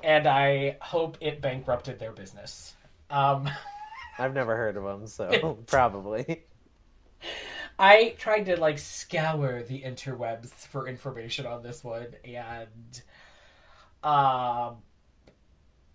[0.04, 2.74] and I hope it bankrupted their business.
[3.10, 3.50] Um,
[4.20, 6.44] I've never heard of them, so probably.
[7.80, 13.02] I tried to like scour the interwebs for information on this one, and
[14.06, 14.78] um,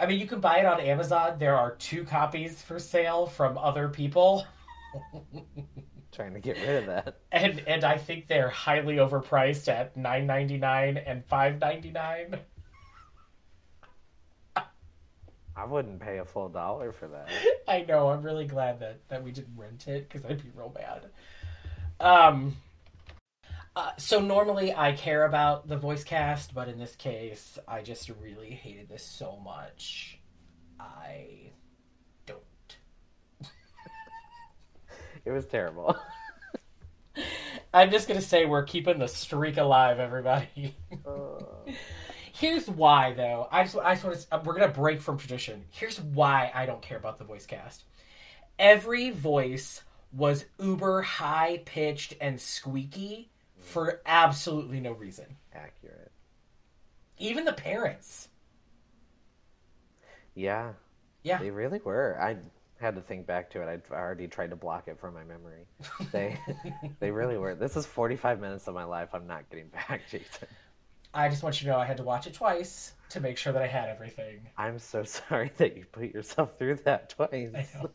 [0.00, 1.38] I mean, you can buy it on Amazon.
[1.38, 4.46] There are two copies for sale from other people,
[6.12, 7.20] Trying to get rid of that.
[7.30, 12.40] and and I think they're highly overpriced at nine ninety nine and five ninety nine.
[15.56, 17.28] I wouldn't pay a full dollar for that.
[17.68, 18.08] I know.
[18.08, 21.06] I'm really glad that that we didn't rent it because I'd be real mad.
[22.00, 22.56] Um.
[23.76, 28.10] Uh, so normally I care about the voice cast, but in this case, I just
[28.20, 30.18] really hated this so much.
[30.78, 31.52] I
[32.26, 32.38] don't.
[35.24, 35.96] It was terrible.
[37.74, 40.74] I'm just gonna say we're keeping the streak alive, everybody.
[41.06, 41.44] Uh,
[42.32, 43.46] Here's why, though.
[43.52, 44.40] I just, I just want to.
[44.44, 45.64] We're gonna break from tradition.
[45.70, 47.84] Here's why I don't care about the voice cast.
[48.58, 53.30] Every voice was uber high pitched and squeaky
[53.60, 55.36] for absolutely no reason.
[55.54, 56.12] accurate.
[57.18, 58.28] Even the parents.
[60.34, 60.72] Yeah.
[61.22, 61.38] Yeah.
[61.38, 62.18] They really were.
[62.20, 62.36] I
[62.80, 63.68] had to think back to it.
[63.68, 65.66] I'd already tried to block it from my memory.
[66.12, 66.38] They
[67.00, 67.54] they really were.
[67.54, 70.48] This is 45 minutes of my life I'm not getting back, Jason.
[71.12, 73.52] I just want you to know I had to watch it twice to make sure
[73.52, 74.46] that I had everything.
[74.56, 77.50] I'm so sorry that you put yourself through that twice.
[77.54, 77.90] I know.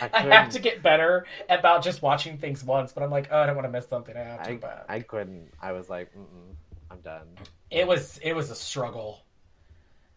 [0.00, 3.40] I, I have to get better about just watching things once, but I'm like, oh,
[3.40, 4.16] I don't want to miss something.
[4.16, 4.50] I have to.
[4.50, 4.84] I, back.
[4.88, 5.50] I couldn't.
[5.60, 6.54] I was like, Mm-mm,
[6.90, 7.26] I'm done.
[7.70, 9.24] It was it was a struggle.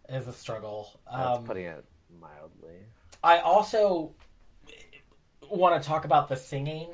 [0.09, 0.99] It was a struggle.
[1.11, 1.85] That's Um, putting it
[2.19, 2.79] mildly.
[3.23, 4.13] I also
[5.49, 6.89] want to talk about the singing.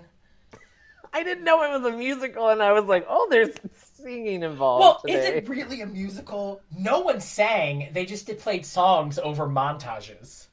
[1.14, 4.82] I didn't know it was a musical, and I was like, oh, there's singing involved.
[4.82, 5.14] Well, today.
[5.14, 6.62] is it really a musical?
[6.78, 7.90] No one sang.
[7.94, 10.48] They just did played songs over montages.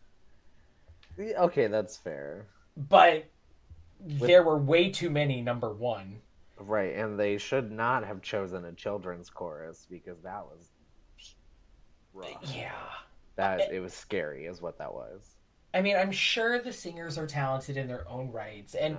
[1.18, 2.46] Okay, that's fair.
[2.76, 3.26] But
[4.00, 5.40] there were way too many.
[5.40, 6.20] Number one.
[6.56, 10.70] Right, and they should not have chosen a children's chorus because that was
[12.12, 12.54] rough.
[12.54, 12.70] Yeah.
[13.36, 15.34] That it was scary, is what that was.
[15.74, 18.96] I mean, I'm sure the singers are talented in their own rights, and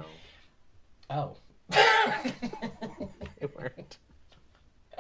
[1.10, 1.38] No,
[1.69, 1.69] oh.
[1.69, 3.97] they weren't.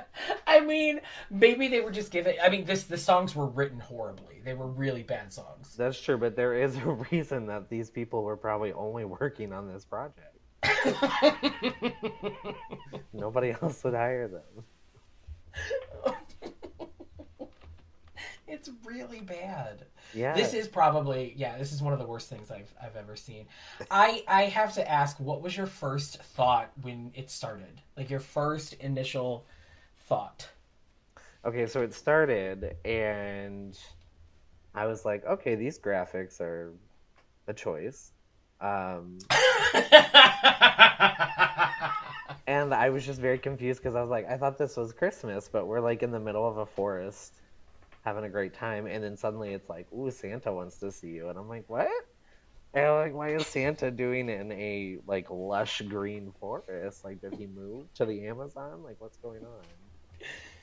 [0.47, 2.35] I mean, maybe they were just given.
[2.41, 4.41] I mean, this the songs were written horribly.
[4.43, 5.75] They were really bad songs.
[5.75, 9.71] That's true, but there is a reason that these people were probably only working on
[9.71, 10.37] this project.
[13.13, 14.63] Nobody else would hire them.
[18.47, 19.85] it's really bad.
[20.13, 20.33] Yeah.
[20.33, 21.57] This is probably yeah.
[21.57, 23.47] This is one of the worst things I've I've ever seen.
[23.91, 27.81] I I have to ask, what was your first thought when it started?
[27.97, 29.45] Like your first initial
[30.05, 30.49] thought.
[31.43, 33.77] Okay, so it started, and
[34.73, 36.73] I was like, okay, these graphics are
[37.47, 38.11] a choice.
[38.59, 39.19] Um,
[42.47, 45.49] And I was just very confused because I was like, I thought this was Christmas,
[45.51, 47.33] but we're like in the middle of a forest
[48.03, 48.85] having a great time.
[48.85, 51.29] And then suddenly it's like, ooh, Santa wants to see you.
[51.29, 51.89] And I'm like, what?
[52.75, 57.03] And I'm like, why is Santa doing it in a like lush green forest?
[57.03, 58.83] Like, did he move to the Amazon?
[58.83, 59.65] Like, what's going on?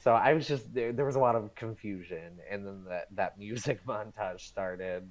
[0.03, 0.93] So I was just there.
[0.93, 5.09] There was a lot of confusion, and then that that music montage started,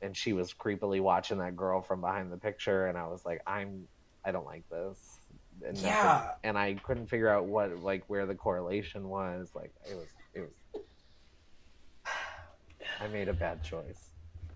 [0.00, 3.42] and she was creepily watching that girl from behind the picture, and I was like,
[3.46, 3.86] I'm,
[4.24, 5.18] I don't like this.
[5.62, 6.30] And nothing- Yeah.
[6.42, 9.50] and I couldn't figure out what like where the correlation was.
[9.54, 10.40] Like it was, it
[10.74, 10.82] was.
[13.00, 14.08] I made a bad choice.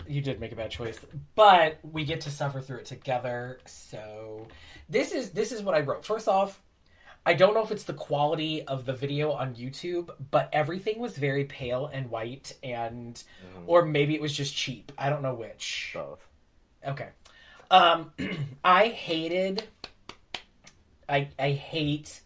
[0.09, 0.99] You did make a bad choice,
[1.35, 3.59] but we get to suffer through it together.
[3.67, 4.47] So
[4.89, 6.05] this is this is what I wrote.
[6.05, 6.63] First off,
[7.29, 11.19] I don't know if it's the quality of the video on YouTube, but everything was
[11.19, 13.65] very pale and white, and Mhm.
[13.67, 14.93] or maybe it was just cheap.
[14.97, 15.91] I don't know which.
[15.93, 16.25] Both.
[16.87, 17.09] Okay.
[17.69, 18.13] Um,
[18.65, 19.65] I hated.
[21.09, 22.21] I I hate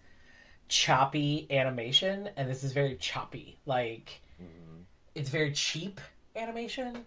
[0.68, 3.58] choppy animation, and this is very choppy.
[3.64, 4.84] Like Mhm.
[5.14, 5.98] it's very cheap
[6.36, 7.06] animation.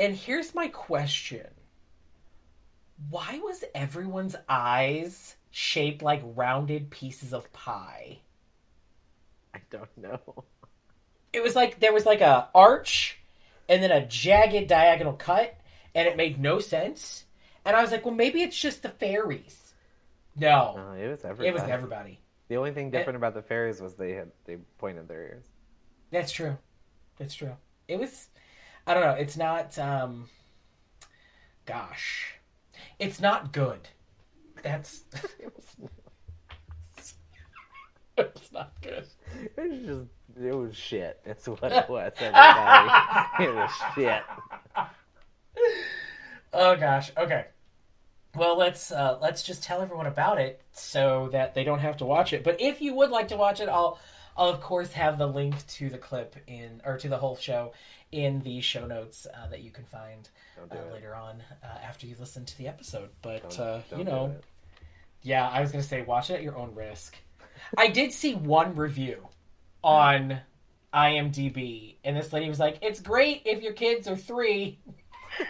[0.00, 1.46] And here's my question.
[3.08, 8.18] Why was everyone's eyes shaped like rounded pieces of pie?
[9.54, 10.20] I don't know.
[11.32, 13.16] It was like there was like a arch
[13.68, 15.54] and then a jagged diagonal cut
[15.94, 17.24] and it made no sense.
[17.64, 19.72] And I was like, well maybe it's just the fairies.
[20.34, 20.74] No.
[20.76, 21.48] No, it was everybody.
[21.48, 22.18] it was everybody.
[22.48, 25.44] The only thing different about the fairies was they had they pointed their ears.
[26.10, 26.58] That's true.
[27.16, 27.54] That's true.
[27.86, 28.26] It was
[28.84, 30.28] I don't know, it's not um
[31.64, 32.34] gosh.
[32.98, 33.88] It's not good.
[34.62, 35.04] That's
[35.38, 35.90] It was,
[38.18, 39.06] it's not good.
[39.56, 40.06] it was just
[40.44, 41.20] it was shit.
[41.24, 42.12] It's what it was.
[42.18, 44.22] Everybody, it was shit.
[46.52, 47.10] Oh gosh.
[47.16, 47.46] Okay.
[48.36, 52.04] Well, let's uh, let's just tell everyone about it so that they don't have to
[52.04, 52.44] watch it.
[52.44, 53.98] But if you would like to watch it, I'll
[54.36, 57.72] I'll of course have the link to the clip in or to the whole show
[58.12, 60.28] in the show notes uh, that you can find
[60.70, 63.10] uh, later on uh, after you listen to the episode.
[63.22, 64.34] But Don't- uh, don't you know,
[65.22, 67.16] yeah, I was gonna say watch it at your own risk.
[67.76, 69.28] I did see one review
[69.84, 70.40] on
[70.92, 74.78] IMDb, and this lady was like, "It's great if your kids are three.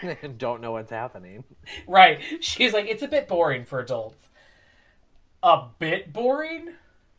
[0.02, 1.44] and don't know what's happening.
[1.86, 2.20] Right.
[2.40, 4.28] She's like, it's a bit boring for adults.
[5.42, 6.74] A bit boring?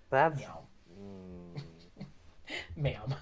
[0.09, 1.61] That's mm,
[2.75, 3.15] ma'am.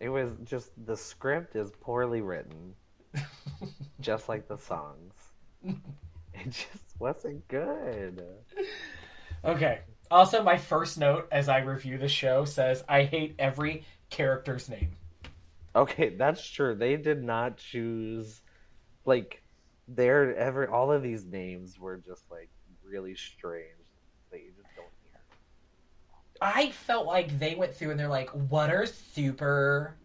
[0.00, 2.74] It was just the script is poorly written,
[4.00, 5.14] just like the songs.
[5.64, 8.22] It just wasn't good.
[9.44, 9.80] Okay.
[10.10, 14.92] Also, my first note as I review the show says, I hate every character's name.
[15.74, 16.74] Okay, that's true.
[16.74, 18.42] They did not choose
[19.04, 19.42] like
[19.88, 22.50] they're ever all of these names were just like
[22.84, 23.66] really strange
[24.30, 24.86] that you just don't.
[26.40, 29.96] I felt like they went through and they're like, what are super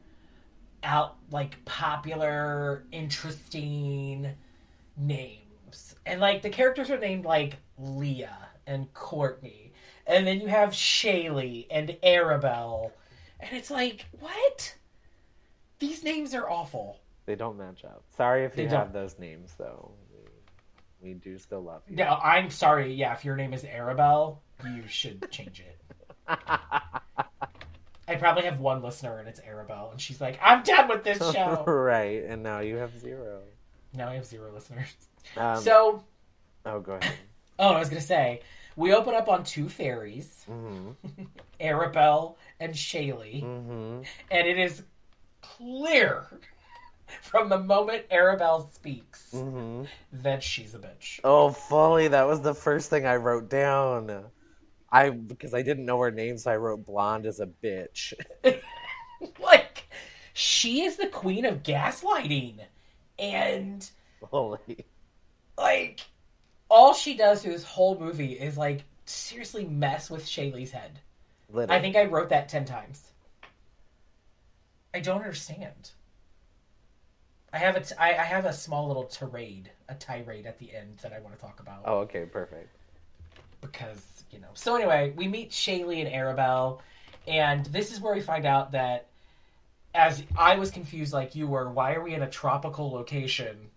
[0.83, 4.29] out, like, popular, interesting
[4.97, 5.95] names?
[6.05, 9.73] And, like, the characters are named, like, Leah and Courtney.
[10.07, 12.91] And then you have Shaylee and Arabelle.
[13.39, 14.75] And it's like, what?
[15.79, 16.99] These names are awful.
[17.25, 18.03] They don't match up.
[18.15, 18.79] Sorry if They you don't.
[18.79, 19.91] have those names though.
[21.01, 21.95] We, we do still love you.
[21.95, 22.93] No, I'm sorry.
[22.93, 25.80] Yeah, if your name is Arabelle, you should change it.
[28.07, 31.17] I probably have one listener and it's Arabelle, and she's like, I'm done with this
[31.33, 31.63] show.
[31.65, 33.39] right, and now you have zero.
[33.93, 34.93] now I have zero listeners.
[35.37, 36.03] Um, so,
[36.65, 37.13] oh, go ahead.
[37.59, 38.41] oh, I was going to say,
[38.75, 41.23] we open up on two fairies, Mm-hmm.
[41.61, 44.01] Arabelle and Shaylee, Mm-hmm.
[44.31, 44.83] and it is
[45.41, 46.25] clear
[47.21, 49.83] from the moment Arabelle speaks Mm-hmm.
[50.23, 51.19] that she's a bitch.
[51.23, 52.09] Oh, fully.
[52.09, 54.25] That was the first thing I wrote down.
[54.91, 58.13] I because I didn't know her name, so I wrote blonde as a bitch.
[59.39, 59.87] like,
[60.33, 62.55] she is the queen of gaslighting.
[63.17, 63.89] And
[64.29, 64.85] Fully.
[65.57, 66.01] like
[66.69, 70.99] all she does through this whole movie is like seriously mess with Shaylee's head.
[71.49, 71.77] Literally.
[71.77, 73.11] I think I wrote that ten times.
[74.93, 75.91] I don't understand.
[77.53, 80.73] I have a t- I, I have a small little tirade, a tirade at the
[80.73, 82.75] end that I want to talk about Oh, okay, perfect.
[83.61, 84.49] Because you know.
[84.53, 86.79] So anyway, we meet Shaylee and Arabelle,
[87.27, 89.07] and this is where we find out that,
[89.93, 93.69] as I was confused like you were, why are we in a tropical location?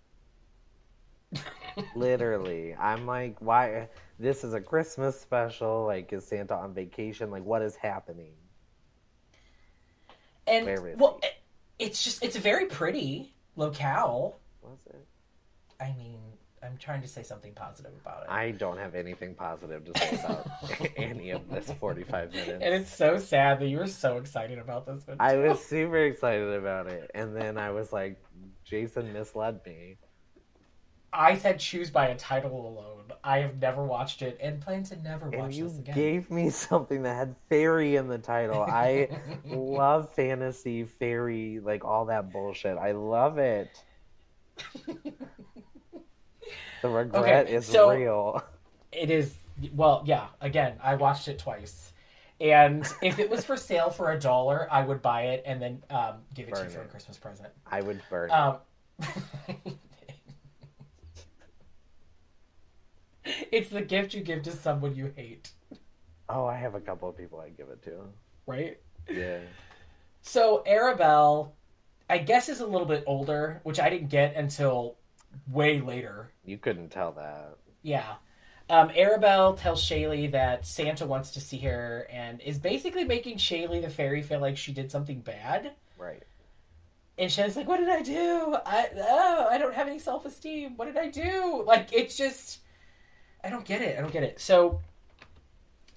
[1.95, 3.89] Literally, I'm like, why?
[4.19, 5.85] This is a Christmas special.
[5.87, 7.31] Like, is Santa on vacation?
[7.31, 8.33] Like, what is happening?
[10.47, 11.35] And Where is well, it,
[11.79, 14.39] it's just it's a very pretty locale.
[14.63, 15.07] Was it?
[15.81, 16.21] I mean,
[16.65, 18.31] I'm trying to say something positive about it.
[18.31, 20.47] I don't have anything positive to say about
[20.97, 22.51] any of this 45 minutes.
[22.63, 25.19] and it's so sad that you were so excited about this one.
[25.21, 28.23] I was super excited about it, and then I was like,
[28.65, 29.97] Jason misled me.
[31.17, 33.13] I said choose by a title alone.
[33.23, 35.95] I have never watched it and plan to never And watch you this again.
[35.95, 38.61] gave me something that had fairy in the title.
[38.63, 39.09] I
[39.45, 42.77] love fantasy, fairy, like all that bullshit.
[42.79, 43.69] I love it.
[46.85, 48.45] The regret Okay, is so- real.
[48.93, 49.35] It is
[49.73, 50.27] well, yeah.
[50.43, 51.95] Again, I watched it twice,
[52.43, 55.83] and if it was for sale for a dollar, I would buy it and then
[55.89, 56.85] um, give it to Burn you for a.
[56.87, 57.49] Christmas present.
[57.67, 58.29] I would burn.
[58.29, 58.33] it.
[58.35, 58.59] Um,
[63.25, 65.51] it's the gift you give to someone you hate,
[66.29, 67.93] oh, I have a couple of people I give it to.
[68.47, 68.79] right?
[69.11, 69.39] Yeah.
[70.21, 71.53] So Arabelle,
[72.11, 74.97] I guess, is a little bit older, which I didn't get until
[75.49, 76.31] way later.
[76.45, 77.57] You couldn't tell that.
[77.83, 78.15] Yeah.
[78.71, 83.83] Um, Arabelle tells Shaylee that Santa wants to see her and is basically making Shaylee
[83.83, 85.73] the fairy feel like she did something bad.
[85.99, 86.23] Right.
[87.19, 88.57] And Shaylee's like, "What did I do?
[88.65, 90.77] I oh, I don't have any self esteem.
[90.77, 92.61] What did I do?" Like it's just,
[93.43, 93.99] I don't get it.
[93.99, 94.41] I don't get it.
[94.41, 94.81] So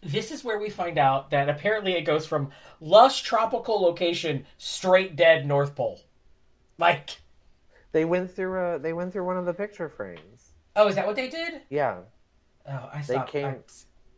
[0.02, 5.16] this is where we find out that apparently it goes from lush tropical location straight
[5.16, 6.02] dead North Pole.
[6.78, 7.22] Like,
[7.98, 8.78] They went through a.
[8.78, 10.54] They went through one of the picture frames.
[10.76, 11.62] oh, is that what they did?
[11.72, 12.02] Yeah.
[12.70, 13.26] Oh, I saw.
[13.26, 13.60] They came- I-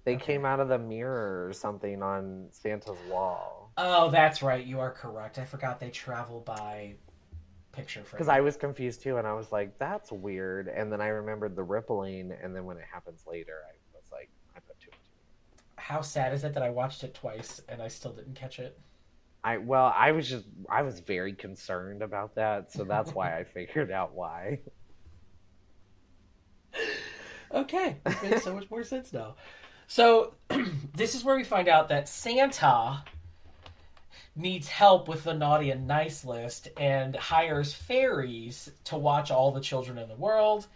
[0.03, 0.25] They Okay.
[0.25, 3.71] came out of the mirror or something on Santa's wall.
[3.77, 4.65] Oh, that's right.
[4.65, 5.37] You are correct.
[5.39, 6.95] I forgot they travel by
[7.71, 8.17] picture frame.
[8.17, 11.55] Because I was confused too, and I was like, "That's weird." And then I remembered
[11.55, 14.99] the rippling, and then when it happens later, I was like, "I put two and
[15.05, 18.59] two." How sad is it that I watched it twice and I still didn't catch
[18.59, 18.77] it?
[19.49, 23.43] I well, I was just I was very concerned about that, so that's why I
[23.53, 24.59] figured out why.
[27.51, 29.35] Okay, it makes so much more sense now.
[29.87, 30.35] So,
[30.95, 33.03] this is where we find out that Santa
[34.35, 39.61] needs help with the naughty and nice list and hires fairies to watch all the
[39.61, 40.67] children in the world.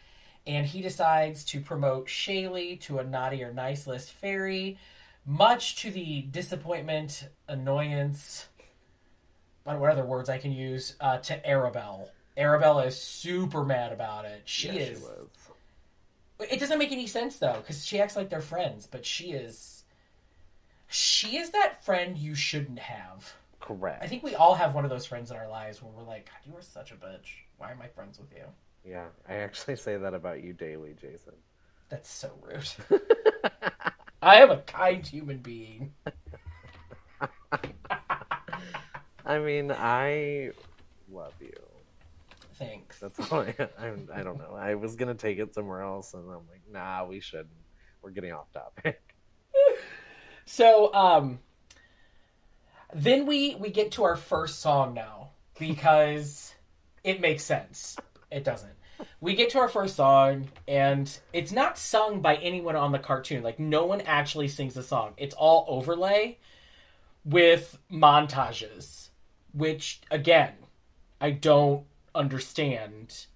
[0.48, 4.80] And he decides to promote Shaylee to a naughty or nice list fairy,
[5.28, 8.48] much to the disappointment, annoyance,
[9.64, 12.08] what what other words I can use, uh, to Arabelle.
[12.38, 14.42] Arabelle is super mad about it.
[14.46, 15.02] She Yeah, is.
[15.02, 15.28] was.
[16.52, 19.84] It doesn't make any sense though, because she acts like they're friends, but she is.
[20.88, 23.34] She is that friend you shouldn't have.
[23.60, 24.04] correct.
[24.04, 26.26] I think we all have one of those friends in our lives where we're like,
[26.26, 27.28] God, you are such a bitch.
[27.58, 28.44] Why am I friends with you?
[28.86, 31.34] Yeah, I actually say that about you daily, Jason.
[31.90, 33.02] That's so rude.
[34.22, 35.94] I am a kind human being.
[39.26, 40.52] I mean, I
[41.12, 41.54] love you.
[42.56, 43.00] Thanks.
[43.00, 44.56] That's all I, I'm, I don't know.
[44.56, 47.50] I was gonna take it somewhere else, and I'm like, nah, we shouldn't.
[48.02, 49.02] We're getting off topic.
[50.46, 51.40] So, um,
[52.94, 56.54] then we we get to our first song now because
[57.04, 57.98] it makes sense.
[58.32, 58.74] It doesn't.
[59.20, 63.44] We get to our first song, and it's not sung by anyone on the cartoon.
[63.44, 65.14] Like no one actually sings the song.
[65.18, 66.38] It's all overlay
[67.26, 69.03] with montages,
[69.54, 70.54] which again,
[71.22, 73.28] I don't understand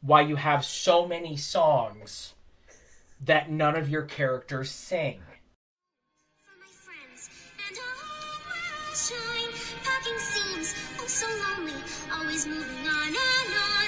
[0.00, 2.34] why you have so many songs
[3.24, 5.20] that none of your characters sing.
[10.98, 11.72] Oh so lonely,
[12.12, 13.79] always moving on and on.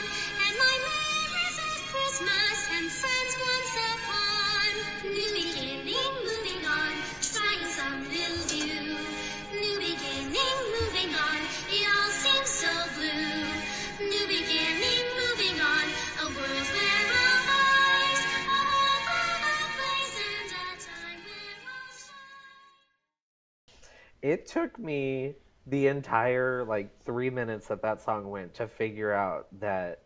[24.23, 25.35] It took me
[25.66, 30.01] the entire like three minutes that that song went to figure out that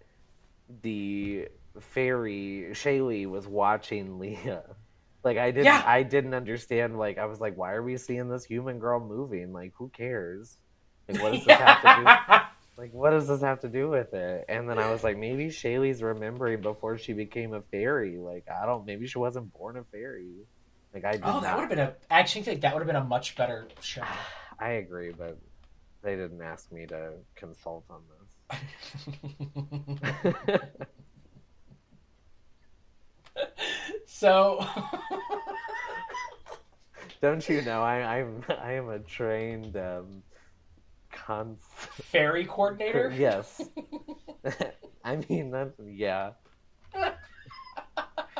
[0.83, 1.49] the
[1.81, 4.65] fairy Shaylee was watching Leah.
[5.25, 5.83] Like I didn't, Yeah.
[5.85, 6.99] I didn't understand.
[6.99, 9.53] Like I was like, why are we seeing this human girl moving?
[9.53, 10.57] Like who cares?
[11.09, 12.37] Like what does this have to do?
[12.79, 14.45] Like what does this have to do with it?
[14.49, 18.19] And then I was like, maybe Shaylee's remembering before she became a fairy.
[18.19, 20.47] Like I don't, maybe she wasn't born a fairy.
[20.95, 21.43] Like I did Oh, not.
[21.43, 21.95] that would have been a.
[22.11, 24.03] I actually think that would have been a much better show.
[24.59, 25.37] I agree, but
[26.03, 28.23] they didn't ask me to consult on this.
[34.07, 34.65] so,
[37.23, 40.23] Don't you know I, I'm I am a trained um,
[41.11, 41.59] cons.
[41.77, 43.13] fairy coordinator.
[43.19, 43.61] yes.
[45.05, 45.73] I mean that.
[45.85, 46.33] Yeah.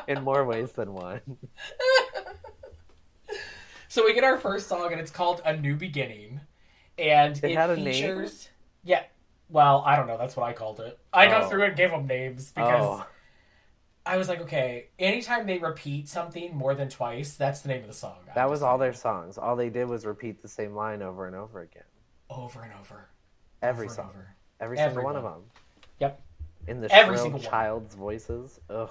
[0.07, 1.21] in more ways than one.
[3.89, 6.41] So we get our first song, and it's called "A New Beginning,"
[6.97, 7.85] and It it, had a name?
[7.93, 8.49] features.
[8.83, 9.03] Yeah,
[9.49, 10.17] well, I don't know.
[10.17, 10.99] That's what I called it.
[11.13, 11.41] I Oh.
[11.41, 13.05] go through and gave them names because Oh,
[14.05, 17.87] I was like, okay, anytime they repeat something more than twice, that's the name of
[17.87, 18.17] the song.
[18.31, 19.37] I that was all their songs.
[19.37, 21.83] All they did was repeat the same line over and over again.
[22.29, 23.09] over and over.
[23.61, 24.35] Every over song, over.
[24.59, 25.43] every single Every one of them.
[25.99, 26.21] Yep.
[26.67, 27.41] In the Every shrill one.
[27.41, 28.59] child's voices.
[28.69, 28.89] Ugh.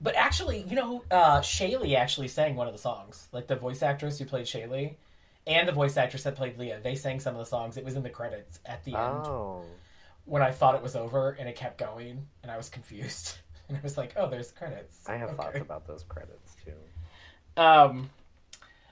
[0.00, 3.28] But actually, you know, uh, Shaylee actually sang one of the songs.
[3.32, 4.94] Like the voice actress who played Shaylee
[5.46, 6.80] and the voice actress that played Leah.
[6.82, 7.76] They sang some of the songs.
[7.76, 9.64] It was in the credits at the end Oh,
[10.24, 13.36] when I thought it was over and it kept going and I was confused.
[13.68, 15.06] And I was like, oh, there's credits.
[15.06, 15.58] I have thoughts Okay.
[15.60, 16.72] about those credits too.
[17.60, 18.08] Um,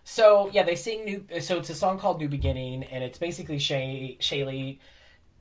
[0.04, 1.40] so yeah, they sing new.
[1.40, 4.78] So it's a song called "New Beginning," and it's basically Shay Shaylee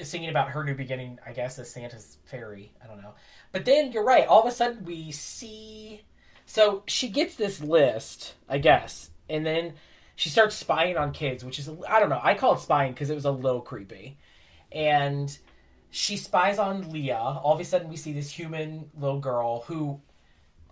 [0.01, 1.19] singing about her new beginning.
[1.25, 2.73] I guess as Santa's fairy.
[2.83, 3.13] I don't know.
[3.51, 4.27] But then you're right.
[4.27, 6.01] All of a sudden we see.
[6.45, 9.73] So she gets this list, I guess, and then
[10.15, 12.21] she starts spying on kids, which is I don't know.
[12.21, 14.17] I call it spying because it was a little creepy,
[14.71, 15.35] and
[15.89, 17.17] she spies on Leah.
[17.17, 20.01] All of a sudden we see this human little girl who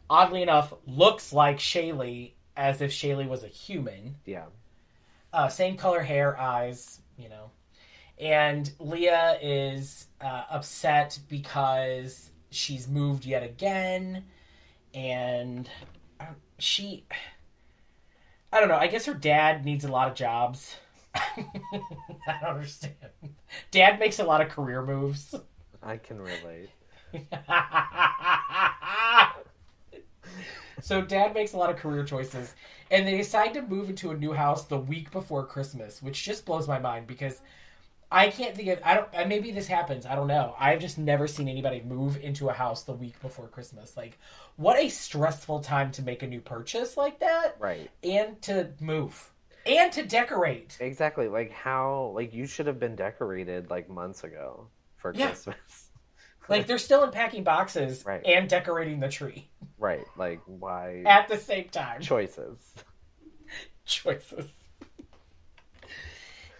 [0.09, 4.15] oddly enough, looks like Shaylee as if Shaylee was a human.
[4.25, 4.45] Yeah.
[5.31, 7.49] Uh, same color hair, eyes, you know.
[8.23, 14.23] And Leah is uh, upset because she's moved yet again.
[14.93, 15.69] And
[16.21, 17.05] uh, she.
[18.53, 18.77] I don't know.
[18.77, 20.77] I guess her dad needs a lot of jobs.
[21.13, 21.43] I
[22.41, 22.95] don't understand.
[23.71, 25.35] Dad makes a lot of career moves.
[25.81, 26.69] I can relate.
[30.81, 32.53] so dad makes a lot of career choices
[32.89, 36.43] and they decide to move into a new house the week before christmas which just
[36.43, 37.41] blows my mind because
[38.13, 41.27] i can't think of i don't maybe this happens i don't know i've just never
[41.27, 44.17] seen anybody move into a house the week before christmas like
[44.55, 47.89] what a stressful time to make a new purchase like that Right.
[48.03, 49.31] and to move
[49.65, 51.29] and to decorate Exactly.
[51.29, 55.27] Like how like you should have been decorated like months ago for Yeah.
[55.27, 55.89] Christmas.
[56.49, 58.21] like they're still unpacking boxes Right.
[58.25, 59.47] and decorating the tree
[59.79, 60.05] right.
[60.17, 62.57] Like why at the same time choices.
[63.85, 64.45] choices.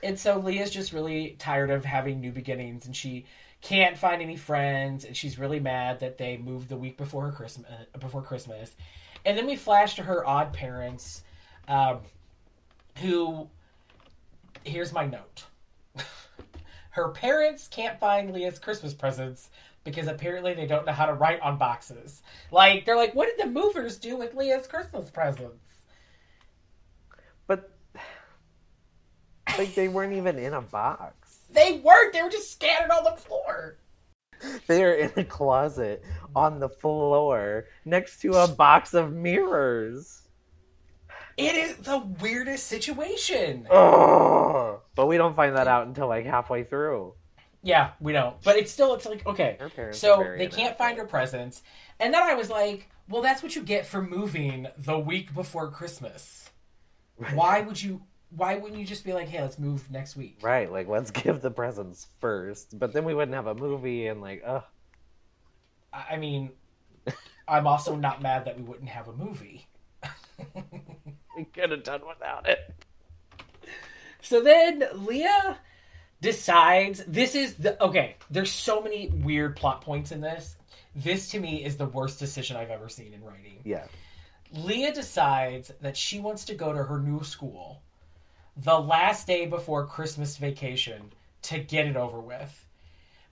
[0.04, 3.26] And so Leah's just really tired of having new beginnings, and she
[3.62, 7.32] can't find any friends, and she's really mad that they moved the week before her
[7.32, 7.72] Christmas.
[7.98, 8.76] Before Christmas,
[9.26, 11.24] and then we flash to her odd parents,
[11.68, 12.00] um,
[12.98, 13.48] who.
[14.66, 15.46] Here's my note.
[16.92, 19.50] her parents can't find Leah's Christmas presents
[19.84, 22.22] because apparently they don't know how to write on boxes.
[22.52, 25.66] Like they're like, what did the movers do with Leah's Christmas presents?
[27.48, 27.72] But
[29.58, 31.38] like they weren't even in a box.
[31.52, 32.14] They weren't.
[32.14, 33.78] They were just scattered on the floor.
[34.68, 36.04] They are in a closet
[36.36, 40.22] on the floor next to a box of mirrors.
[41.38, 43.68] It is the weirdest situation.
[43.70, 44.80] Ugh.
[44.96, 47.14] But we don't find that out until like halfway through.
[47.64, 48.36] Yeah, we don't.
[48.44, 49.58] But it's still, it's like, okay.
[49.60, 51.64] Her parents are So they can't find her presents.
[52.00, 55.72] And then I was like, well, that's what you get for moving the week before
[55.72, 56.50] Christmas.
[57.34, 58.02] Why would you,
[58.36, 60.38] why wouldn't you just be like, hey, let's move next week?
[60.42, 64.22] Right, like let's give the presents first, but then we wouldn't have a movie and
[64.22, 64.64] like, ugh.
[65.92, 66.52] I I mean,
[67.48, 69.68] I'm also not mad that we wouldn't have a movie.
[71.36, 72.60] We could have done without it.
[74.22, 75.58] So then Leah
[76.22, 78.16] decides this is the okay.
[78.30, 80.56] There's so many weird plot points in this.
[80.96, 83.60] This to me is the worst decision I've ever seen in writing.
[83.64, 83.86] Yeah.
[84.54, 87.82] Leah decides that she wants to go to her new school
[88.58, 91.12] the last day before Christmas vacation
[91.44, 92.66] to get it over with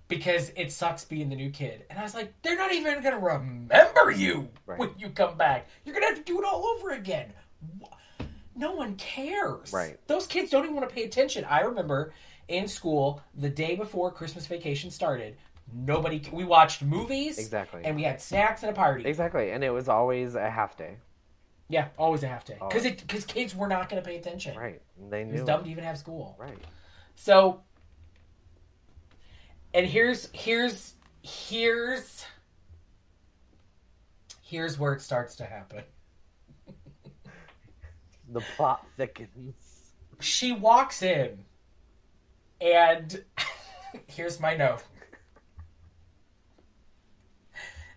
[0.08, 1.86] because it sucks being the new kid.
[1.90, 4.78] And I was like, they're not even going to remember you Right.
[4.80, 5.68] when you come back.
[5.86, 7.32] You're going to have to do it all over again.
[8.56, 9.72] No one cares.
[9.72, 9.98] Right.
[10.08, 11.46] Those kids don't even want to pay attention.
[11.46, 12.14] I remember
[12.50, 15.38] in school the day before Christmas vacation started.
[15.74, 16.22] Nobody.
[16.34, 17.84] We watched movies, Exactly.
[17.86, 19.06] and we had snacks and a party.
[19.06, 20.98] Exactly, and it was always a half day.
[21.72, 22.68] Yeah, always a half day Oh.
[22.68, 24.58] because it because kids were not going to pay attention.
[24.58, 24.82] Right.
[25.10, 25.30] They knew.
[25.32, 26.36] It was dumb to even have school.
[26.38, 26.58] Right.
[27.16, 27.62] So,
[29.74, 32.26] and here's here's here's
[34.44, 35.84] here's where it starts to happen.
[38.34, 39.56] The plot thickens.
[40.22, 41.40] She walks in,
[42.62, 43.24] and
[44.08, 44.84] here's my note.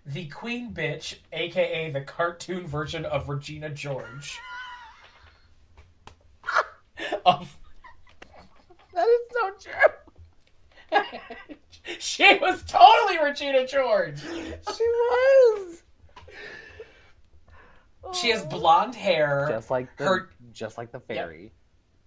[0.07, 4.39] The queen bitch, aka the cartoon version of Regina George,
[7.27, 7.57] of
[8.95, 9.51] That is so
[10.93, 11.01] true.
[11.99, 14.21] she was totally Regina George.
[14.21, 15.83] She was.
[18.13, 19.47] She has blonde hair.
[19.49, 21.51] just like the her- just like the fairy.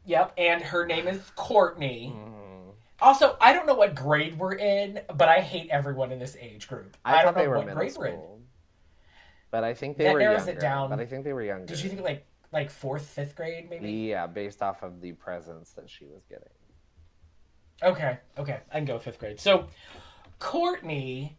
[0.05, 2.13] Yep, and her name is Courtney.
[2.15, 2.36] Mhm.
[2.99, 6.67] Also, I don't know what grade we're in, but I hate everyone in this age
[6.67, 6.97] group.
[7.05, 8.19] I, I, thought don't know they were what middle grade we're in.
[9.51, 10.51] but I think they That were narrows younger.
[10.53, 10.89] it down.
[10.89, 11.65] But I think they were younger.
[11.67, 13.91] Did you think like like fourth, fifth grade, maybe?
[13.91, 16.47] Yeah, based off of the presents that she was getting.
[17.83, 19.39] Okay, okay, I can go fifth grade.
[19.39, 19.67] So,
[20.39, 21.37] Courtney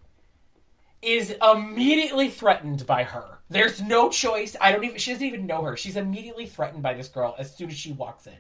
[1.03, 3.39] is immediately threatened by her.
[3.51, 4.55] There's no choice.
[4.61, 4.99] I don't even.
[4.99, 5.77] She doesn't even know her.
[5.77, 8.37] She's immediately threatened by this girl as soon as she walks in.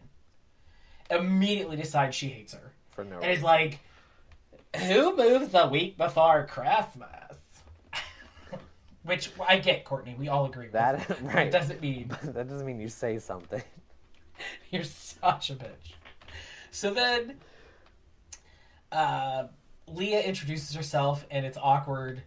[1.10, 3.44] Immediately decides she hates her For no and reason.
[3.44, 3.78] like,
[4.74, 7.36] "Who moves the week before Christmas?"
[9.04, 10.16] Which I get, Courtney.
[10.18, 10.72] We all agree with.
[10.72, 11.46] that But right.
[11.46, 13.62] It doesn't mean that doesn't mean you say something.
[14.70, 15.94] You're such a bitch.
[16.72, 17.36] So then,
[18.90, 19.44] uh,
[19.86, 22.20] Leah introduces herself, and it's awkward,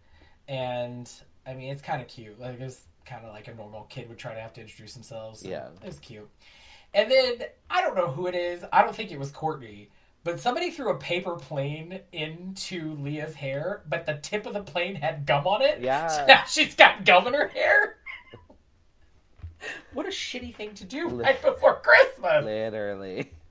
[0.47, 1.11] and
[1.45, 2.39] I mean, it's kind of cute.
[2.39, 5.43] Like it's kind of like a normal kid would try to have to introduce themselves.
[5.43, 5.67] Yeah.
[5.83, 6.29] it's cute.
[6.93, 7.33] And then
[7.69, 8.63] I don't know who it is.
[8.71, 9.89] I don't think it was Courtney.
[10.23, 14.95] But somebody threw a paper plane into Leah's hair, but the tip of the plane
[14.95, 15.81] had gum on it.
[15.81, 16.07] Yeah.
[16.07, 17.97] So now she's got gum in her hair.
[19.93, 22.45] what a shitty thing to do right before Christmas.
[22.45, 23.31] Literally.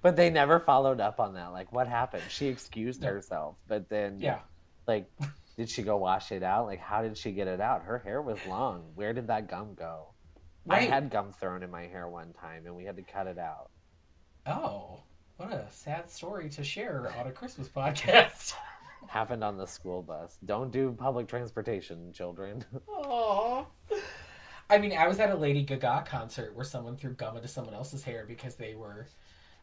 [0.00, 1.48] But they never followed up on that.
[1.48, 2.22] Like, what happened?
[2.28, 4.38] She excused herself, but then, Yeah.
[4.86, 5.10] like,
[5.56, 6.66] did she go wash it out?
[6.66, 7.82] Like, how did she get it out?
[7.82, 8.84] Her hair was long.
[8.94, 10.06] Where did that gum go?
[10.70, 13.38] I had gum thrown in my hair one time, and we had to cut it
[13.38, 13.70] out.
[14.48, 15.00] Oh,
[15.36, 18.54] what a sad story to share on a Christmas podcast.
[19.06, 20.38] Happened on the school bus.
[20.42, 22.64] Don't do public transportation, children.
[22.88, 23.66] Aww.
[24.70, 27.74] I mean, I was at a Lady Gaga concert where someone threw gum into someone
[27.74, 29.08] else's hair because they were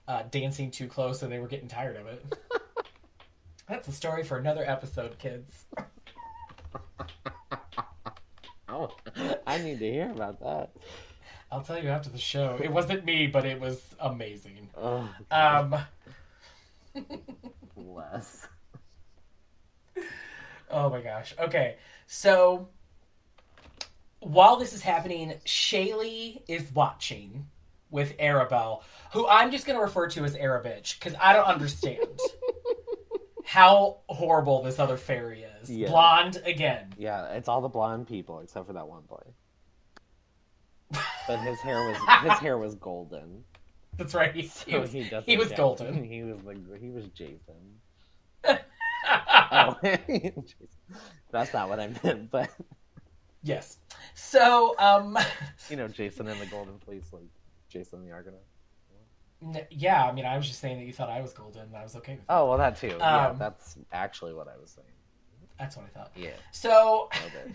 [0.07, 2.23] uh, dancing too close and they were getting tired of it.
[3.67, 5.65] That's a story for another episode, kids.
[8.69, 8.95] oh,
[9.47, 10.69] I need to hear about that.
[11.51, 12.59] I'll tell you after the show.
[12.61, 14.69] It wasn't me, but it was amazing.
[14.77, 15.75] Oh, Um,
[17.77, 18.47] bless.
[20.69, 21.33] Oh my gosh.
[21.39, 21.77] Okay.
[22.07, 22.67] So
[24.19, 27.47] while this is happening, Shaylee is watching
[27.91, 28.81] with Arabelle,
[29.13, 31.99] who I'm just going to refer to as Arabitch because I don't understand
[33.45, 35.69] how horrible this other fairy is.
[35.69, 35.89] Yeah.
[35.89, 36.93] Blonde again.
[36.97, 39.21] Yeah, it's all the blonde people except for that one boy.
[41.27, 41.97] But his hair was
[42.31, 43.43] his hair was golden.
[43.97, 44.35] That's right.
[44.35, 46.03] He, So he was, he, he was golden.
[46.11, 47.79] He was like he was Jason.
[49.07, 49.75] Oh,
[51.31, 52.31] that's not what I meant.
[52.31, 52.49] But
[53.43, 53.77] yes.
[54.15, 55.17] So, um,
[55.69, 57.29] you know, Jason and the Golden Fleece, like
[57.69, 58.41] Jason the Argonaut.
[59.69, 61.83] yeah, I mean, I was just saying that you thought I was golden and I
[61.83, 62.25] was okay with it.
[62.29, 62.95] Oh well, that too.
[62.97, 64.87] yeah, Um, that's actually what I was saying.
[65.59, 66.11] That's what I thought.
[66.15, 66.31] Yeah.
[66.51, 67.53] So, Okay.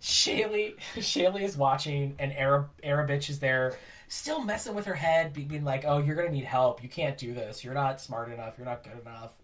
[0.00, 3.76] Shaylee, Shaylee is watching, and Arab Arabitch is there,
[4.08, 6.82] still messing with her head, being like, "Oh, you're gonna need help.
[6.82, 7.64] You can't do this.
[7.64, 8.58] You're not smart enough.
[8.58, 9.34] You're not good enough.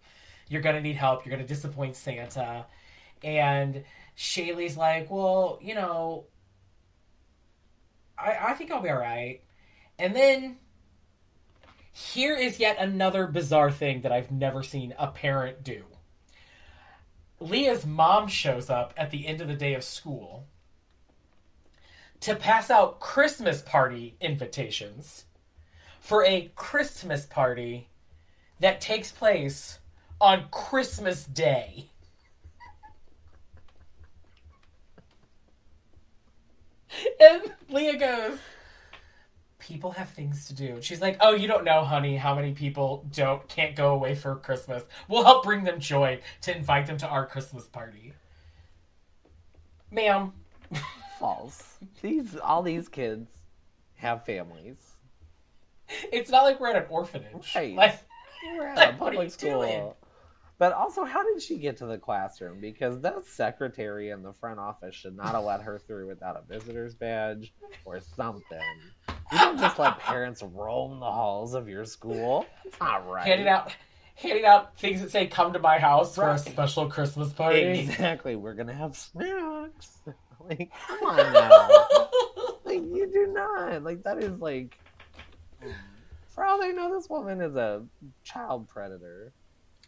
[0.47, 1.25] You're gonna need help.
[1.25, 2.65] You're gonna disappoint Santa."
[3.23, 3.83] And
[4.17, 6.25] Shaylee's like, "Well, you know,
[8.17, 9.41] I I think I'll be all right."
[9.99, 10.57] And then
[11.91, 15.85] here is yet another bizarre thing that I've never seen a parent do.
[17.43, 20.45] Leah's mom shows up at the end of the day of school
[22.21, 25.25] to pass out Christmas party invitations
[25.99, 27.89] for a Christmas party
[28.61, 29.79] that takes place
[30.21, 31.89] on Christmas Day.
[37.19, 38.37] And Leah goes,
[39.63, 40.79] People have things to do.
[40.81, 44.35] She's like, Oh, you don't know, honey, how many people don't can't go away for
[44.35, 44.83] Christmas.
[45.07, 48.13] We'll help bring them joy to invite them to our Christmas party.
[49.89, 50.33] Ma'am.
[51.19, 51.77] False.
[52.01, 53.29] These all these kids
[53.95, 54.75] have families.
[56.11, 57.53] It's not like we're at an orphanage.
[57.55, 57.75] Right.
[57.75, 57.99] Like
[58.57, 59.61] We're at Like, a public school.
[59.61, 59.91] doing?
[60.59, 62.59] But also, how did she get to the classroom?
[62.59, 66.41] Because that secretary in the front office should not have let her through without a
[66.53, 67.53] visitor's badge
[67.85, 68.59] or something.
[69.33, 72.45] You don't just let parents roam the halls of your school.
[72.65, 73.25] It's not right.
[73.25, 73.71] handing out
[74.15, 77.61] handing out things that say come to my house for a special Christmas party.
[77.61, 78.35] Exactly.
[78.35, 79.99] We're gonna have snacks.
[80.39, 81.69] like, come on now.
[82.63, 83.83] like, you do not.
[83.83, 84.77] Like, that is like.
[86.29, 87.83] For all they know, this woman is a
[88.23, 89.33] child predator.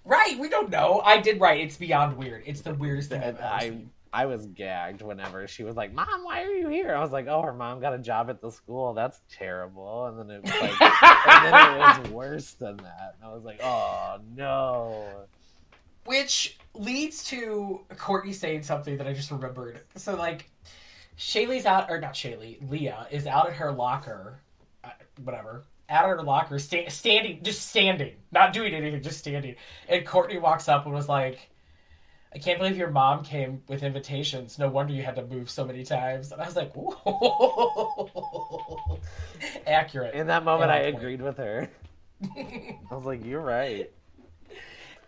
[0.03, 1.01] Right, we don't know.
[1.03, 1.59] I did right.
[1.59, 2.43] It's beyond weird.
[2.45, 3.89] It's the weirdest thing I've ever I seen.
[4.16, 7.28] I was gagged whenever she was like, "Mom, why are you here?" I was like,
[7.28, 8.93] "Oh, her mom got a job at the school.
[8.93, 13.16] That's terrible." And then it was like, and then it was worse than that.
[13.20, 15.26] And I was like, "Oh no!"
[16.05, 19.82] Which leads to Courtney saying something that I just remembered.
[19.95, 20.49] So, like,
[21.18, 24.39] Shaylee's out, or not Shaylee, Leah is out at her locker,
[24.84, 24.91] uh,
[25.24, 29.55] whatever, out at her locker, sta- standing, just standing, not doing anything, just standing.
[29.89, 31.49] And Courtney walks up and was like,
[32.36, 34.59] I can't believe your mom came with invitations.
[34.59, 36.33] No wonder you had to move so many times.
[36.33, 38.11] And I was like, whoa.
[39.65, 40.13] Accurate.
[40.15, 40.97] In that moment, I point.
[40.97, 41.69] agreed with her.
[42.23, 43.91] I was like, "You're right."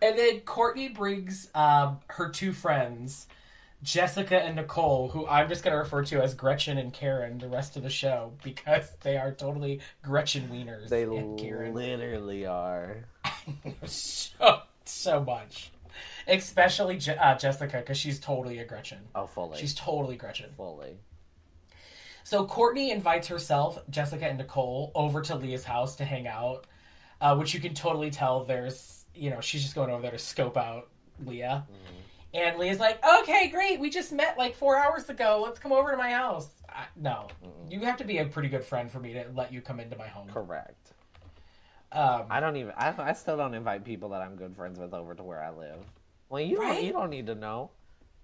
[0.01, 3.28] And then Courtney brings um, her two friends,
[3.82, 7.47] Jessica and Nicole, who I'm just going to refer to as Gretchen and Karen the
[7.47, 10.89] rest of the show because they are totally Gretchen wieners.
[10.89, 11.73] They and Karen.
[11.73, 13.05] literally are.
[13.86, 15.71] so, so much.
[16.28, 18.99] Especially Je- uh, Jessica because she's totally a Gretchen.
[19.15, 19.59] Oh, fully.
[19.59, 20.51] She's totally Gretchen.
[20.57, 20.99] fully.
[22.23, 26.67] So Courtney invites herself, Jessica, and Nicole over to Leah's house to hang out,
[27.21, 30.19] uh, which you can totally tell there's, you know, she's just going over there to
[30.19, 30.89] scope out
[31.25, 31.65] Leah.
[32.34, 33.80] And Leah's like, okay, great.
[33.80, 35.41] We just met like four hours ago.
[35.43, 36.49] Let's come over to my house.
[36.69, 37.28] I, no,
[37.69, 39.97] you have to be a pretty good friend for me to let you come into
[39.97, 40.28] my home.
[40.28, 40.91] Correct.
[41.93, 42.73] Um, I don't even.
[42.75, 45.51] I, I still don't invite people that I'm good friends with over to where I
[45.51, 45.80] live.
[46.30, 46.75] Well, you Right?
[46.75, 46.84] don't.
[46.86, 47.71] You don't need to know.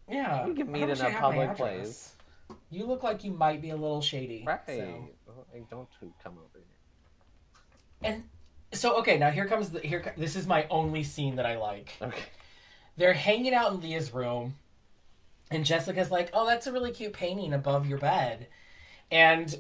[0.09, 2.13] yeah, we can meet in a public place.
[2.69, 4.43] You look like you might be a little shady.
[4.45, 4.59] Right.
[4.67, 5.09] so-
[5.69, 5.87] don't
[6.23, 6.63] come over here.
[8.11, 8.23] And
[8.73, 10.13] so, okay, now here comes the here.
[10.17, 11.93] This is my only scene that I like.
[12.01, 12.17] Okay.
[12.97, 14.55] They're hanging out in Leah's room,
[15.51, 18.47] and Jessica's like, "Oh, that's a really cute painting above your bed,"
[19.11, 19.55] and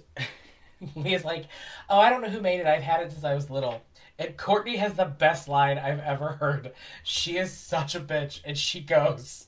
[0.95, 1.45] Leah's like,
[1.89, 2.67] "Oh, I don't know who made it.
[2.67, 3.81] I've had it since I was little."
[4.19, 6.73] And Courtney has the best line I've ever heard.
[7.03, 9.47] She is such a bitch, and she goes.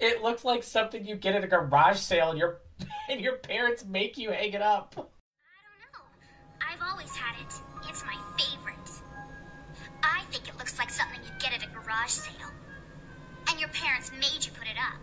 [0.00, 2.60] It looks like something you get at a garage sale, and your
[3.10, 4.94] and your parents make you hang it up.
[4.96, 6.86] I don't know.
[6.86, 7.52] I've always had it.
[7.88, 8.90] It's my favorite.
[10.02, 12.50] I think it looks like something you'd get at a garage sale.
[13.48, 15.00] And your parents made you put it up.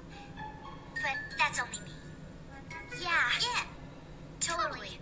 [0.96, 1.92] But that's only me.
[3.02, 3.30] Yeah.
[3.42, 3.64] Yeah.
[4.40, 5.00] Totally.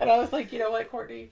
[0.00, 1.30] And I was like, you know what, Courtney?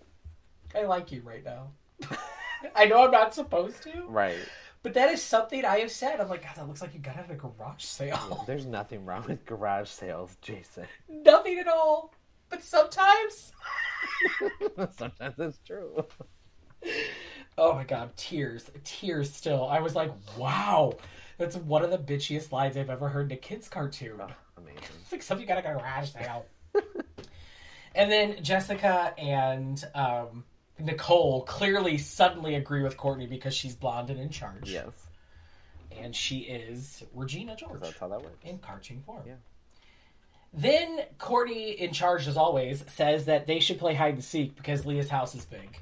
[0.74, 1.70] I like you right now.
[2.76, 4.38] I know I'm not supposed to, Right.
[4.82, 6.20] but that is something I have said.
[6.20, 8.44] I'm like, God, that looks like you got it at a garage sale.
[8.46, 10.86] There's nothing wrong with garage sales, Jason.
[11.08, 12.14] Nothing at all.
[12.48, 13.52] But sometimes,
[14.96, 16.04] Sometimes it's true.
[17.58, 19.66] oh my God, tears, tears still.
[19.66, 20.94] I was like, wow,
[21.42, 24.20] that's one of the bitchiest lines I've ever heard in a kid's cartoon.
[24.20, 24.80] Oh, amazing.
[25.02, 26.46] It's like something you got a garage sale.
[27.94, 30.44] and then Jessica and um,
[30.78, 34.70] Nicole clearly suddenly agree with Courtney because she's blonde and in charge.
[34.70, 34.88] Yes.
[36.00, 38.38] And she is Regina George That's how that works.
[38.44, 39.22] in cartoon form.
[39.26, 39.34] Yeah.
[40.54, 44.86] Then Courtney, in charge as always, says that they should play hide and seek because
[44.86, 45.78] Leah's house is big.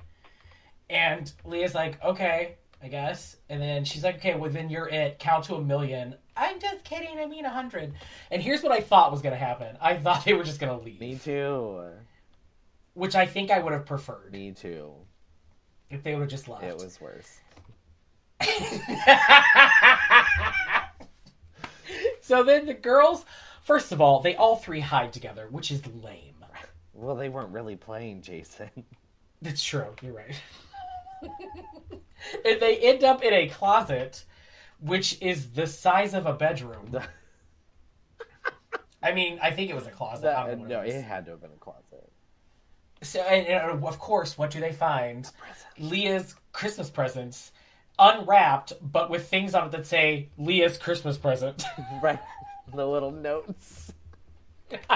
[0.88, 3.36] And Leah's like, okay, I guess.
[3.48, 5.18] And then she's like, okay, well, then you're it.
[5.18, 6.14] Count to a million.
[6.36, 7.18] I'm just kidding.
[7.18, 7.92] I mean a hundred.
[8.30, 9.76] And here's what I thought was going to happen.
[9.80, 11.00] I thought they were just going to leave.
[11.00, 11.82] Me too.
[12.94, 14.92] Which I think I would have preferred Me too.
[15.90, 16.64] if they would have just left.
[16.64, 17.38] It was worse.
[22.22, 23.24] so then the girls,
[23.62, 26.30] first of all, they all three hide together, which is lame.
[27.00, 28.68] Well, they weren't really playing, Jason.
[29.40, 29.86] That's true.
[30.02, 30.34] You're right.
[32.44, 34.24] and they end up in a closet,
[34.80, 36.98] which is the size of a bedroom.
[39.02, 40.22] I mean, I think it was a closet.
[40.22, 42.10] That- don't know what no, it it had to have been a closet.
[43.02, 45.30] So, and, and of course, what do they find?
[45.78, 47.50] Leah's Christmas presents,
[47.98, 51.64] unwrapped, but with things on it that say Leah's Christmas present.
[52.02, 52.18] Right.
[52.72, 53.92] The little notes.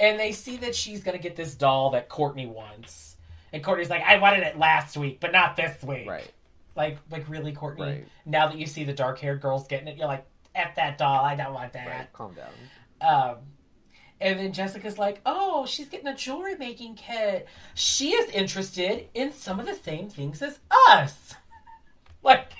[0.00, 3.13] and they see that she's gonna get this doll that Courtney wants.
[3.54, 6.08] And Courtney's like, I wanted it last week, but not this week.
[6.08, 6.28] Right.
[6.74, 7.84] Like, like really, Courtney.
[7.84, 8.08] Right.
[8.26, 10.26] Now that you see the dark-haired girls getting it, you're like,
[10.56, 12.12] "F that doll, I don't want that." Right.
[12.12, 12.50] Calm down.
[13.00, 13.36] Um,
[14.20, 17.46] and then Jessica's like, "Oh, she's getting a jewelry making kit.
[17.74, 20.58] She is interested in some of the same things as
[20.90, 21.34] us."
[22.24, 22.52] Like,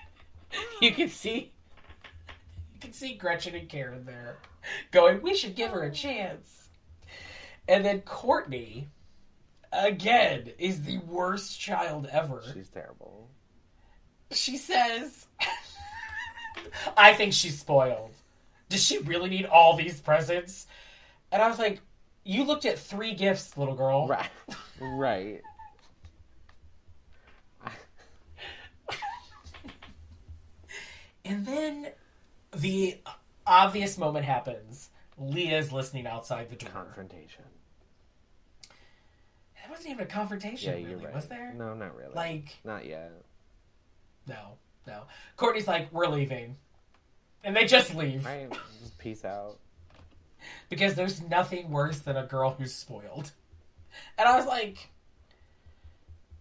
[0.83, 1.55] you can see,
[2.75, 4.37] you can see Gretchen and Karen there,
[4.91, 6.69] going, "We should give her a chance."
[7.67, 8.89] And then Courtney,
[9.75, 12.43] again, is the worst child ever.
[12.53, 13.29] She's terrible.
[14.31, 15.27] She says,
[16.97, 18.13] I think she's spoiled.
[18.69, 20.67] Does she really need all these presents?
[21.31, 21.81] And I was like,
[22.25, 24.09] You looked at three gifts, little girl.
[24.09, 24.29] Right.
[24.81, 25.43] Right.
[31.25, 31.89] And then
[32.55, 32.99] the
[33.47, 34.91] obvious moment happens.
[35.17, 36.71] Leah's listening outside the door.
[36.71, 37.45] Confrontation.
[39.65, 41.15] It wasn't even a confrontation, Yeah, really, you're right.
[41.15, 41.53] was there?
[41.57, 42.15] No, not really.
[42.15, 43.13] Like, not yet.
[44.27, 45.03] no, no.
[45.37, 46.57] Courtney's like, we're leaving.
[47.43, 48.25] And they just leave.
[48.25, 48.49] Right,
[48.83, 49.59] just peace out.
[50.69, 53.33] Because there's nothing worse than a girl who's spoiled.
[54.19, 54.89] And I was like,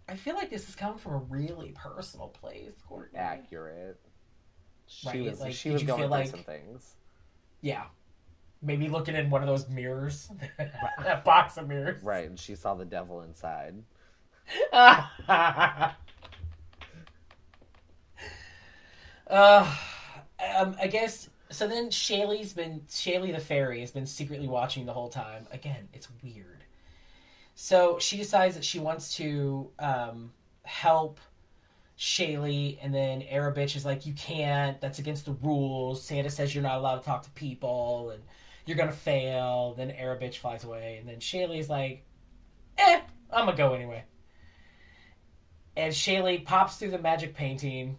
[0.10, 3.18] I feel like this is coming from a really personal place, Courtney.
[3.20, 4.00] Accurate.
[4.88, 6.96] She Right, was like, she was going feel through like- some things.
[7.62, 7.86] Yeah.
[8.64, 10.30] Maybe looking in one of those mirrors.
[11.04, 12.02] that box of mirrors.
[12.02, 13.76] Right, and she saw the devil inside.
[14.74, 15.06] uh,
[19.28, 21.68] um, I guess so.
[21.68, 25.48] Then Shaylee's been Shaylee the fairy has been secretly watching the whole time.
[25.52, 26.64] Again, it's weird.
[27.56, 30.32] So she decides that she wants to um,
[30.64, 31.20] help
[31.98, 34.80] Shaylee, and then Arabitch is like, "You can't.
[34.82, 36.04] That's against the rules.
[36.04, 38.24] Santa says you're not allowed to talk to people, and
[38.66, 42.06] you're gonna fail." Then Arabitch flies away, and then Shaylee's like,
[42.78, 43.02] "Eh,
[43.32, 44.04] I'm gonna go anyway."
[45.76, 47.98] And Shaylee pops through the magic painting,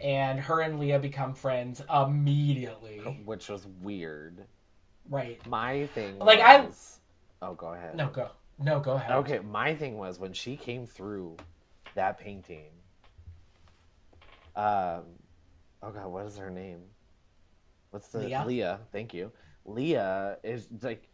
[0.00, 2.98] and her and Leah become friends immediately.
[3.24, 4.44] Which was weird.
[5.08, 5.44] Right?
[5.46, 7.00] My thing Like, I- was...
[7.40, 7.96] Oh, go ahead.
[7.96, 8.30] No, go.
[8.58, 9.10] No, go ahead.
[9.10, 11.36] Okay, my thing was when she came through
[11.94, 12.70] that painting.
[14.54, 15.04] Um,
[15.82, 16.82] oh god, what is her name?
[17.90, 18.44] What's the Leah?
[18.46, 18.80] Leah?
[18.92, 19.32] Thank you.
[19.64, 21.08] Leah is like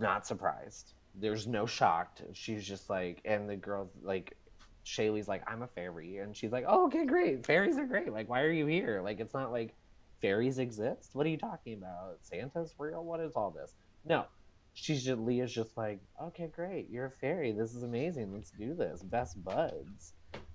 [0.00, 0.92] not surprised.
[1.14, 2.22] There's no shocked.
[2.34, 4.36] She's just like, and the girl's like,
[4.84, 7.44] Shaylee's like, I'm a fairy, and she's like, oh, okay, great.
[7.44, 8.12] Fairies are great.
[8.12, 9.00] Like, why are you here?
[9.02, 9.74] Like, it's not like
[10.20, 11.10] fairies exist.
[11.12, 12.18] What are you talking about?
[12.22, 13.04] Santa's real.
[13.04, 13.72] What is all this?
[14.04, 14.26] No,
[14.74, 17.52] she's just Leah's just like, okay, great, you're a fairy.
[17.52, 18.32] This is amazing.
[18.32, 19.02] Let's do this.
[19.02, 20.12] Best buds.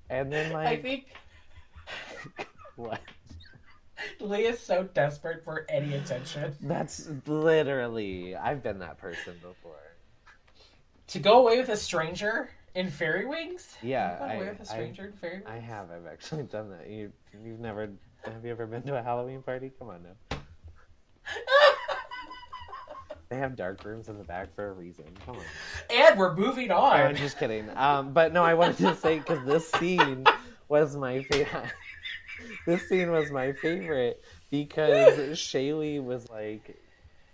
[0.09, 1.07] And then I like, think
[2.75, 3.01] what?
[4.19, 6.55] Leah's so desperate for any attention.
[6.61, 8.35] That's literally.
[8.35, 9.75] I've been that person before.
[11.07, 13.75] To go away with a stranger in fairy wings?
[13.83, 15.47] Yeah, Go away I- with a I- stranger in fairy wings?
[15.47, 15.91] I have.
[15.91, 16.89] I've actually done that.
[16.89, 17.11] You,
[17.43, 17.89] you've never.
[18.25, 19.71] Have you ever been to a Halloween party?
[19.79, 20.37] Come on now.
[23.29, 25.05] They have dark rooms in the back for a reason.
[25.25, 25.43] Come on.
[25.89, 26.99] and we're moving No, on.
[26.99, 27.65] I'm just kidding.
[27.77, 30.25] Um, but no, I wanted to say because this scene
[30.67, 31.63] was my favorite.
[32.67, 36.77] this scene was my favorite because Shaylee was like,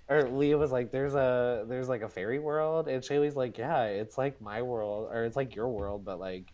[0.09, 3.83] or Leah was like, "There's a there's like a fairy world," and Shaylee's like, "Yeah,
[3.85, 6.53] it's like my world, or it's like your world, but like,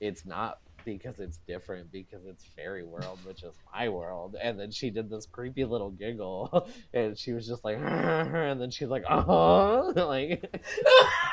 [0.00, 4.34] it's not." Because it's different, because it's fairy world, which is my world.
[4.42, 8.70] And then she did this creepy little giggle, and she was just like, and then
[8.70, 10.42] she's like, uh like,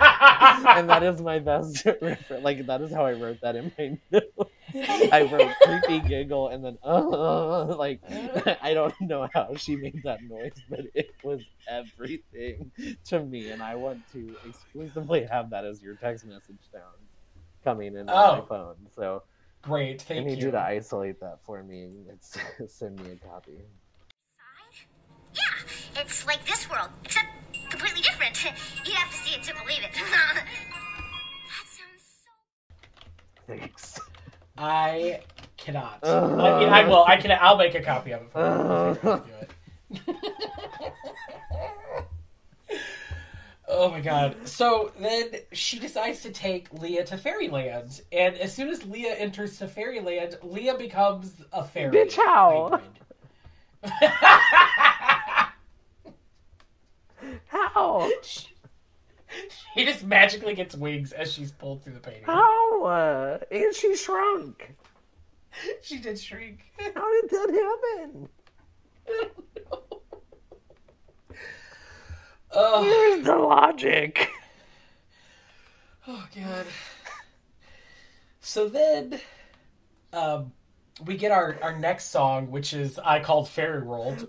[0.01, 1.87] and that is my best.
[2.29, 4.51] Like that is how I wrote that in my notes.
[5.11, 8.01] I wrote creepy giggle and then uh like
[8.61, 12.71] I don't know how she made that noise, but it was everything
[13.05, 16.83] to me, and I want to exclusively have that as your text message sound
[17.63, 18.45] coming in on my Oh.
[18.47, 18.75] phone.
[18.95, 19.23] So
[19.63, 20.21] Great, thank you.
[20.21, 20.45] I need you.
[20.45, 21.83] you to isolate that for me.
[22.09, 23.53] and send me a copy.
[25.33, 27.27] Yeah, it's like this world, except
[27.69, 28.41] completely different.
[28.85, 29.91] You'd have to see it to believe it.
[29.93, 30.45] that
[31.65, 32.31] sounds so.
[33.47, 33.99] Thanks.
[34.57, 35.21] I
[35.57, 35.99] cannot.
[36.03, 36.35] Uh.
[36.35, 37.03] I mean, I will.
[37.05, 37.37] I can.
[37.39, 38.45] I'll make a copy of it for you.
[38.45, 40.17] I'll figure out how to do it.
[43.67, 44.47] oh my god!
[44.47, 49.57] So then she decides to take Leah to Fairyland, and as soon as Leah enters
[49.59, 51.95] to Fairyland, Leah becomes a fairy.
[51.95, 52.81] Bitch, how?
[57.47, 58.09] How?
[59.75, 62.23] He just magically gets wings as she's pulled through the painting.
[62.25, 62.83] How?
[62.83, 64.73] Uh, and she shrunk.
[65.83, 66.61] She did shrink.
[66.79, 68.29] How did that happen?
[72.51, 74.29] Oh, Where's the logic?
[76.07, 76.65] oh god.
[78.39, 79.19] So then,
[80.13, 80.53] um,
[81.05, 84.27] we get our our next song, which is I called Fairy World.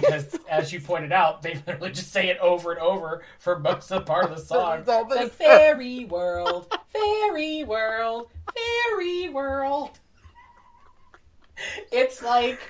[0.00, 3.90] Because as you pointed out, they literally just say it over and over for most
[3.90, 4.80] of the part of the song.
[4.80, 9.98] It's like fairy world, fairy world, fairy world.
[11.92, 12.60] it's like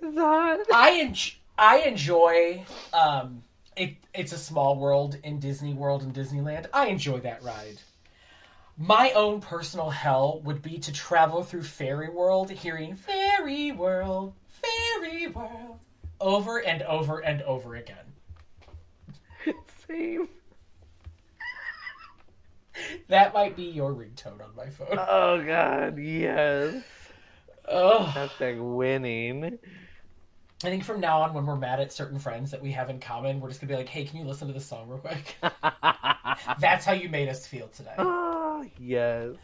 [0.00, 0.60] It's hot.
[0.74, 3.42] I enjoy, I enjoy um
[3.76, 6.66] it it's a small world in Disney World and Disneyland.
[6.72, 7.78] I enjoy that ride.
[8.78, 15.26] My own personal hell would be to travel through Fairy World hearing Fairy World, Fairy
[15.28, 15.78] World
[16.20, 17.96] over and over and over again.
[19.88, 20.28] Same.
[23.08, 24.96] That might be your ringtone on my phone.
[24.98, 26.82] Oh god, yes.
[27.68, 28.08] Ugh.
[28.08, 29.58] Hashtag winning.
[30.64, 33.00] I think from now on, when we're mad at certain friends that we have in
[33.00, 35.36] common, we're just gonna be like, "Hey, can you listen to this song real quick?"
[36.60, 37.94] That's how you made us feel today.
[37.98, 39.34] oh, yes.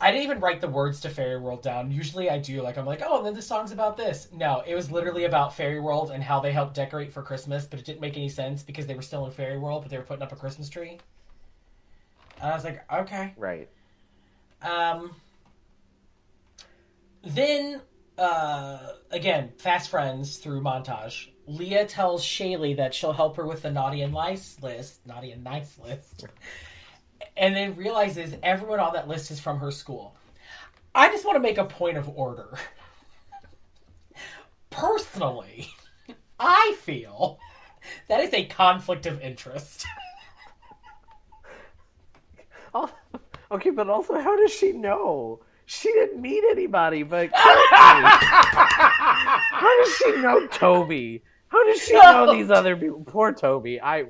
[0.00, 1.90] I didn't even write the words to Fairy World down.
[1.90, 2.62] Usually I do.
[2.62, 4.28] Like, I'm like, oh, then the song's about this.
[4.32, 7.78] No, it was literally about Fairy World and how they helped decorate for Christmas, but
[7.78, 10.04] it didn't make any sense because they were still in Fairy World, but they were
[10.04, 10.98] putting up a Christmas tree.
[12.40, 13.34] And I was like, okay.
[13.36, 13.68] Right.
[14.62, 15.14] Um,
[17.22, 17.82] then,
[18.16, 18.78] uh,
[19.10, 21.28] again, fast friends through montage.
[21.46, 25.42] Leah tells Shaylee that she'll help her with the naughty and nice list, naughty and
[25.44, 26.26] nice list,
[27.40, 30.14] and then realizes everyone on that list is from her school.
[30.94, 32.56] I just want to make a point of order.
[34.70, 35.68] Personally,
[36.38, 37.40] I feel
[38.08, 39.86] that is a conflict of interest.
[43.52, 45.40] Okay, but also, how does she know?
[45.66, 48.18] She didn't meet anybody but how
[49.82, 51.22] does she know Toby?
[51.48, 53.02] How does she know these other people?
[53.04, 53.80] Poor Toby.
[53.80, 54.04] I,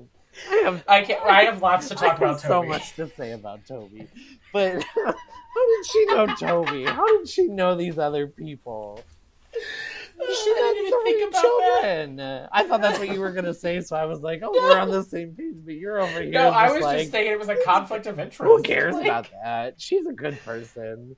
[0.48, 3.66] I have, I can I have lots to talk about so much to say about
[3.66, 4.06] Toby,
[4.52, 6.84] but how did she know Toby?
[6.84, 9.02] How did she know these other people?
[9.52, 11.42] She even so many think about
[11.82, 12.48] that.
[12.52, 14.90] I thought that's what you were gonna say, so I was like, "Oh, we're on
[14.90, 16.30] the same page." But you're over here.
[16.30, 18.42] No, I was like, just saying it was a conflict of interest.
[18.42, 19.80] Who cares Like, about that?
[19.80, 21.16] She's a good person.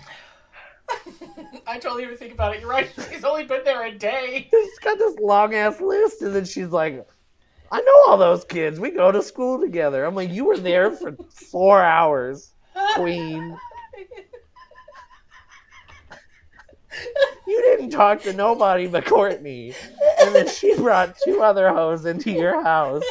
[1.66, 2.60] I totally didn't think about it.
[2.60, 2.90] You're right.
[3.10, 4.48] She's only been there a day.
[4.50, 7.06] She's got this long ass list, and then she's like,
[7.74, 8.78] "I know all those kids.
[8.78, 11.16] We go to school together." I'm like, "You were there for
[11.50, 12.52] four hours,
[12.94, 13.58] Queen.
[17.46, 19.74] You didn't talk to nobody but Courtney,
[20.20, 23.02] and then she brought two other hoes into your house.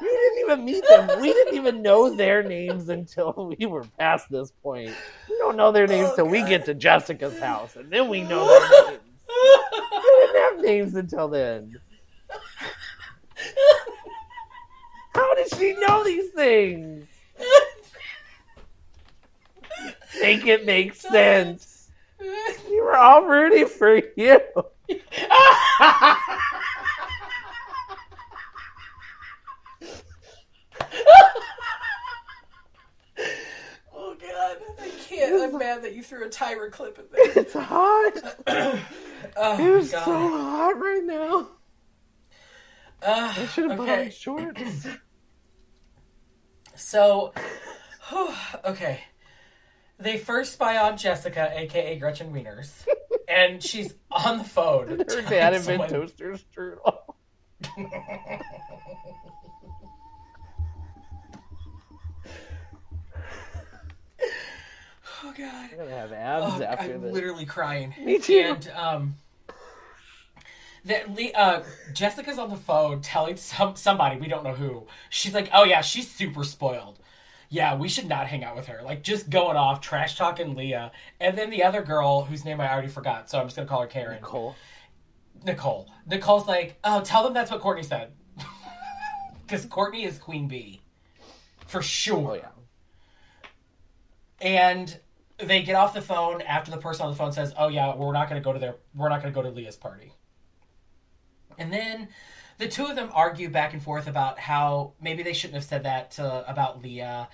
[0.00, 1.20] You didn't even meet them.
[1.20, 4.92] We didn't even know their names until we were past this point.
[5.28, 8.22] We don't know their names Oh, till we get to Jessica's house, and then we
[8.22, 9.02] know their names.
[9.28, 11.78] They didn't have names until then.
[15.14, 17.06] How did she know these things?
[20.20, 21.90] Make it make sense.
[22.70, 24.40] We were all rooting for you.
[33.92, 35.42] oh god, I can't.
[35.42, 37.42] I'm mad that you threw a Tyra clip in there.
[37.42, 38.12] It's hot.
[39.36, 40.04] Oh It's god.
[40.04, 41.48] so hot right now.
[43.02, 44.04] Uh, should have okay.
[44.06, 44.86] on shorts.
[46.76, 47.32] So,
[48.64, 49.00] okay.
[50.00, 52.68] They first spy on Jessica, aka Gretchen Wieners,
[53.28, 54.88] and she's on the phone.
[55.08, 56.98] Her dad invented someone- toaster strudel.
[65.22, 65.70] Oh god.
[65.72, 67.12] I'm gonna have abs Oh, after I'm this.
[67.12, 67.94] literally crying.
[67.98, 68.34] Me too.
[68.38, 69.14] And um,
[70.84, 71.62] that uh,
[71.92, 74.86] Jessica's on the phone telling some somebody we don't know who.
[75.10, 76.98] She's like, "Oh yeah, she's super spoiled.
[77.48, 80.92] Yeah, we should not hang out with her." Like just going off, trash talking Leah,
[81.20, 83.80] and then the other girl whose name I already forgot, so I'm just gonna call
[83.80, 84.16] her Karen.
[84.20, 84.56] Nicole.
[85.44, 85.90] Nicole.
[86.06, 88.12] Nicole's like, "Oh, tell them that's what Courtney said,"
[89.46, 90.82] because Courtney is Queen Bee,
[91.66, 92.30] for sure.
[92.30, 92.48] Oh yeah.
[94.40, 94.98] And
[95.38, 98.12] they get off the phone after the person on the phone says, "Oh yeah, we're
[98.12, 100.12] not going to go to their we're not going to go to Leah's party."
[101.58, 102.08] And then
[102.58, 105.84] the two of them argue back and forth about how maybe they shouldn't have said
[105.84, 107.28] that to, about Leah,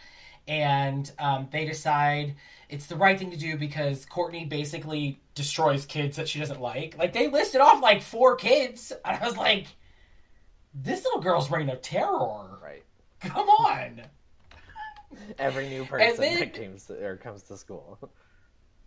[0.48, 2.34] and um, they decide
[2.68, 6.96] it's the right thing to do because Courtney basically destroys kids that she doesn't like.
[6.96, 9.66] Like they listed off like four kids, and I was like,
[10.74, 12.84] "This little girl's reign of terror." Right.
[13.20, 14.02] Come on.
[15.38, 17.98] Every new person then- that comes to, or comes to school.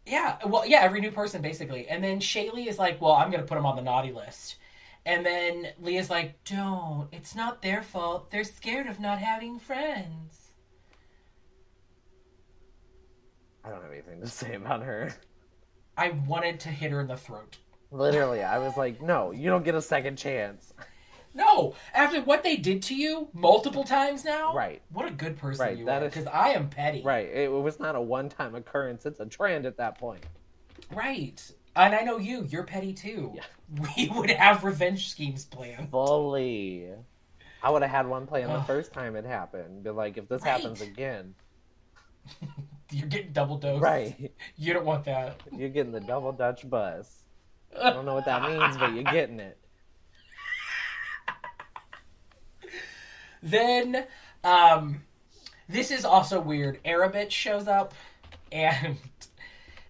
[0.06, 1.88] Yeah, well, yeah, every new person basically.
[1.88, 4.58] And then Shaylee is like, "Well, I'm going to put them on the naughty list."
[5.06, 7.10] And then Leah's like, "Don't.
[7.12, 8.32] It's not their fault.
[8.32, 10.44] They're scared of not having friends."
[13.66, 15.14] I don't have anything to say about her.
[15.98, 17.58] I wanted to hit her in the throat.
[17.92, 20.74] Literally, I was like, no, you don't get a second chance.
[21.36, 24.84] No, After what they did to you multiple times now, Right.
[24.92, 27.02] What a good person Right, you that are, because I am petty.
[27.02, 27.28] Right.
[27.28, 29.06] It was not a one-time occurrence.
[29.06, 30.24] It's a trend at that point.
[30.94, 31.42] Right.
[31.76, 32.46] And I know you.
[32.50, 33.34] You're petty too.
[33.36, 33.42] Yeah.
[33.98, 35.90] We would have revenge schemes planned.
[35.90, 36.90] Fully.
[37.64, 39.84] I would have had one plan the first time it happened.
[39.84, 40.52] Be like, if this Right.
[40.52, 41.34] happens again,
[42.92, 43.82] You're getting double dose.
[43.82, 44.32] right?
[44.58, 45.42] You don't want that.
[45.52, 47.24] You're getting the double Dutch bus.
[47.82, 49.58] I don't know what that means, but you're getting it.
[53.42, 54.06] Then,
[54.44, 55.04] um,
[55.68, 56.80] this is also weird.
[56.86, 57.94] Arabelle shows up,
[58.52, 58.98] and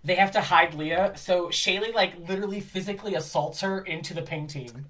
[0.03, 1.13] they have to hide Leah.
[1.15, 4.85] So Shaylee like literally physically assaults her into the painting,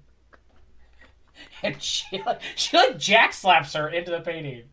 [1.62, 4.64] and she like she like jack slaps her into the painting.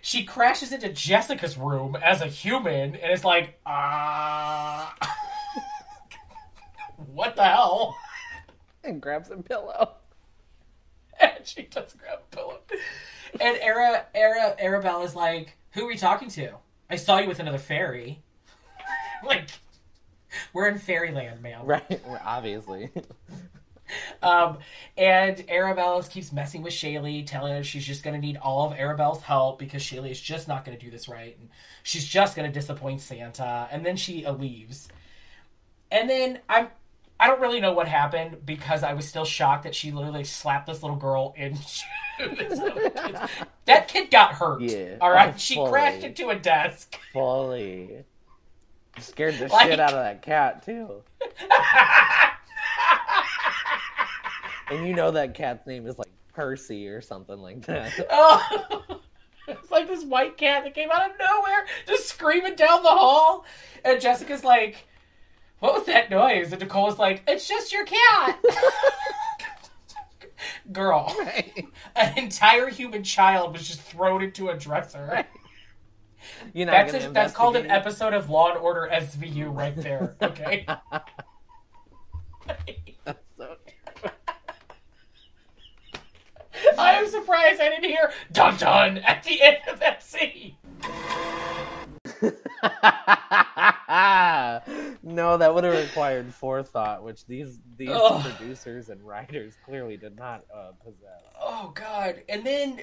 [0.00, 4.94] She crashes into Jessica's room as a human, and it's like, ah,
[7.12, 7.96] what the hell?
[8.82, 9.92] And grabs a pillow.
[11.18, 12.58] And she does grab a pillow.
[13.40, 16.52] And Ara, Ara, is like, "Who are we talking to?
[16.90, 18.23] I saw you with another fairy."
[19.26, 19.48] like,
[20.52, 21.64] we're in fairyland, man.
[21.64, 22.00] Right.
[22.24, 22.90] Obviously.
[24.22, 24.58] Um,
[24.96, 28.78] and Arabella keeps messing with Shaylee, telling her she's just going to need all of
[28.78, 31.50] Arabella's help because Shaylee is just not going to do this right, and
[31.82, 33.68] she's just going to disappoint Santa.
[33.70, 34.88] And then she uh, leaves.
[35.92, 36.68] And then I'm.
[37.20, 40.66] I don't really know what happened because I was still shocked that she literally slapped
[40.66, 41.60] this little girl into
[42.36, 43.20] this little kid's-
[43.66, 44.62] That kid got hurt.
[44.62, 45.38] Yeah, All right.
[45.38, 45.70] she fully.
[45.70, 46.98] crashed into a desk.
[47.12, 48.02] Fully.
[49.00, 51.02] Scared the Like- shit out of that cat too.
[54.70, 57.92] And you know that cat's name is like Percy or something like that.
[58.10, 59.00] Oh,
[59.46, 63.44] it's like this white cat that came out of nowhere, just screaming down the hall.
[63.84, 64.86] And Jessica's like,
[65.58, 68.42] "What was that noise?" And Nicole's like, "It's just your cat."
[70.72, 71.14] Girl,
[71.94, 75.26] an entire human child was just thrown into a dresser.
[76.52, 80.16] You're not That's a, that's called an episode of Law and Order SVU right there.
[80.22, 80.66] Okay.
[83.36, 83.56] So-
[86.78, 90.54] I am surprised I didn't hear dun dun at the end of that scene.
[95.02, 98.22] no, that would have required forethought, which these these Ugh.
[98.22, 101.22] producers and writers clearly did not uh, possess.
[101.40, 102.22] Oh God!
[102.28, 102.80] And then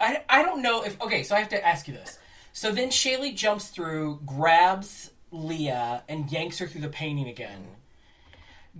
[0.00, 1.22] I I don't know if okay.
[1.22, 2.18] So I have to ask you this.
[2.52, 7.66] So then Shaylee jumps through, grabs Leah, and yanks her through the painting again.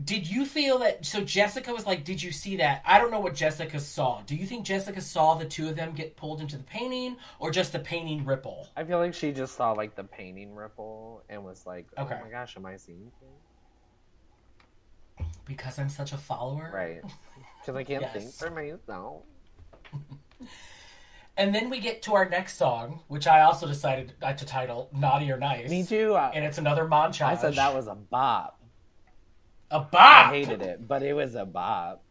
[0.04, 1.04] Did you feel that?
[1.04, 4.22] So Jessica was like, "Did you see that?" I don't know what Jessica saw.
[4.22, 7.50] Do you think Jessica saw the two of them get pulled into the painting, or
[7.50, 8.68] just the painting ripple?
[8.74, 12.18] I feel like she just saw like the painting ripple and was like, "Oh Okay.
[12.22, 17.02] my gosh, am I seeing things?" Because I'm such a follower, Right?
[17.60, 18.38] Because I can't think Yes.
[18.38, 19.22] for myself.
[21.36, 24.90] And then we get to our next song, which I also decided uh, to title
[24.92, 26.14] "Naughty or Nice." Me too.
[26.14, 27.22] I, And it's another montage.
[27.22, 28.60] I said that was a bop.
[29.70, 30.26] a bop.
[30.26, 32.02] I hated it, but it was a bop.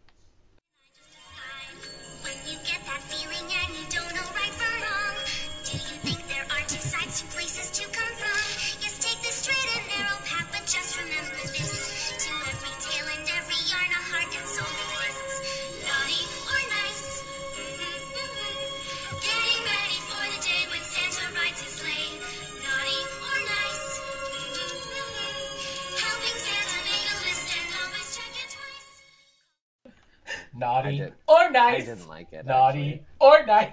[30.62, 31.86] Naughty I or I nice.
[31.86, 32.45] didn't like it.
[32.45, 33.05] Naughty actually.
[33.20, 33.72] or nice.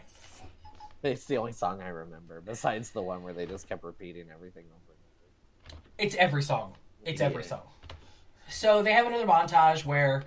[1.02, 4.64] It's the only song I remember, besides the one where they just kept repeating everything
[4.64, 5.82] over and over.
[5.98, 6.74] It's every song.
[7.04, 7.62] It's every song.
[8.48, 10.24] So they have another montage where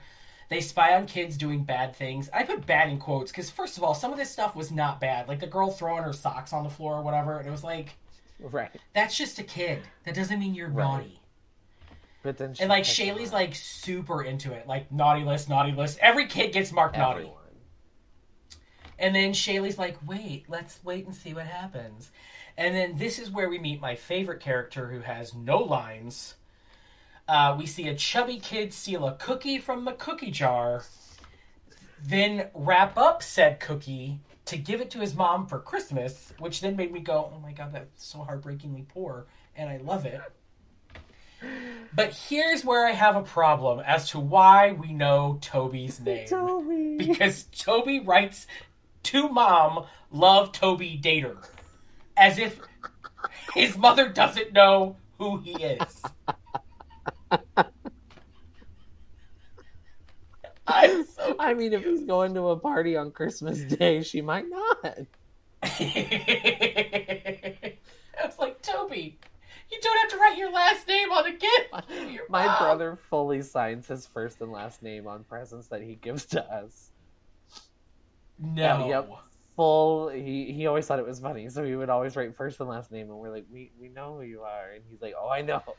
[0.49, 2.29] they spy on kids doing bad things.
[2.33, 5.01] I put bad in quotes because first of all, some of this stuff was not
[5.01, 5.27] bad.
[5.27, 7.97] Like the girl throwing her socks on the floor or whatever, and it was like,
[8.39, 8.71] Right.
[8.93, 9.81] that's just a kid.
[10.05, 10.83] That doesn't mean you're Right.
[10.85, 11.20] naughty.
[12.23, 14.67] But then she And like Shaylee's like super into it.
[14.67, 15.97] Like naughty list, naughty list.
[16.01, 17.31] Every kid gets marked naughty.
[18.99, 22.11] And then Shaylee's like, wait, let's wait and see what happens.
[22.57, 26.35] And then this is where we meet my favorite character who has no lines.
[27.27, 30.83] Uh, we see a chubby kid steal a cookie from the cookie jar,
[32.03, 36.75] then wrap up said cookie to give it to his mom for Christmas, which then
[36.75, 40.19] made me go, oh my god, that's so heartbreakingly poor, and I love it.
[41.93, 46.97] But here's where I have a problem as to why we know Toby's name Toby.
[46.97, 48.47] because Toby writes
[49.03, 51.37] to mom, love Toby Dater,
[52.15, 52.59] as if
[53.53, 56.01] his mother doesn't know who he is.
[60.67, 64.21] I'm so so I mean, if he's going to a party on Christmas Day, she
[64.21, 64.77] might not.
[65.63, 67.75] I
[68.23, 69.17] was like, Toby,
[69.71, 72.11] you don't have to write your last name on a gift.
[72.11, 72.57] Your My mom.
[72.59, 76.89] brother fully signs his first and last name on presents that he gives to us.
[78.39, 78.87] No.
[78.87, 79.09] Yep.
[79.55, 80.09] Full.
[80.09, 82.91] He he always thought it was funny, so he would always write first and last
[82.91, 85.41] name, and we're like, we we know who you are, and he's like, oh, I
[85.41, 85.61] know.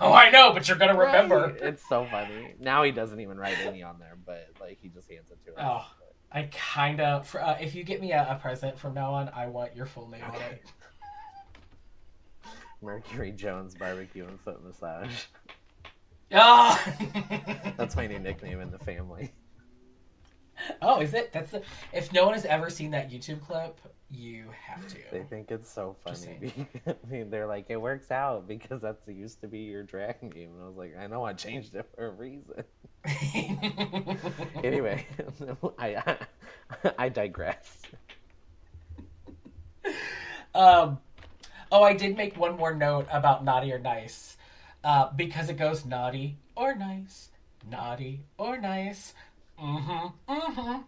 [0.00, 1.38] Oh, I know, but you're gonna remember.
[1.40, 1.56] Right?
[1.60, 2.54] It's so funny.
[2.60, 5.58] Now he doesn't even write any on there, but like he just hands it to
[5.58, 5.64] us.
[5.66, 5.84] Oh.
[6.30, 7.34] I kind of.
[7.34, 10.08] Uh, if you get me a, a present from now on, I want your full
[10.08, 10.62] name on it.
[12.82, 15.24] Mercury Jones Barbecue and Foot Massage.
[16.34, 16.82] Ah.
[17.76, 19.32] That's my new nickname in the family.
[20.80, 21.32] oh, is it?
[21.32, 21.62] That's the.
[21.92, 23.78] If no one has ever seen that YouTube clip,
[24.10, 24.96] you have to.
[25.10, 26.66] They think it's so funny.
[26.86, 30.50] I mean, they're like, it works out because that's used to be your dragon game.
[30.54, 32.64] And I was like, I know I changed it for a reason.
[34.62, 35.04] Anyway,
[35.78, 36.16] I
[36.96, 37.78] I digress.
[40.54, 40.98] Um,
[41.72, 44.36] oh, I did make one more note about naughty or nice,
[44.84, 47.30] uh, because it goes naughty or nice,
[47.68, 49.14] naughty or nice.
[49.60, 50.32] Mm-hmm.
[50.32, 50.82] Mm-hmm.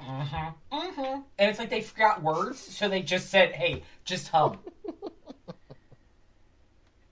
[0.00, 0.74] Mm-hmm.
[0.76, 1.20] Mm-hmm.
[1.38, 4.58] And it's like they forgot words, so they just said, "Hey, just hum."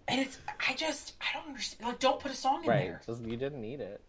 [0.09, 0.39] and it's,
[0.69, 1.89] I just, I don't understand.
[1.89, 2.79] Like, don't put a song in Right.
[2.87, 3.01] there.
[3.07, 4.01] Just you didn't need it.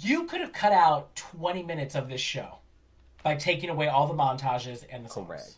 [0.00, 2.58] You could have cut out twenty minutes of this show
[3.22, 5.26] by taking away all the montages and the songs.
[5.28, 5.56] Correct.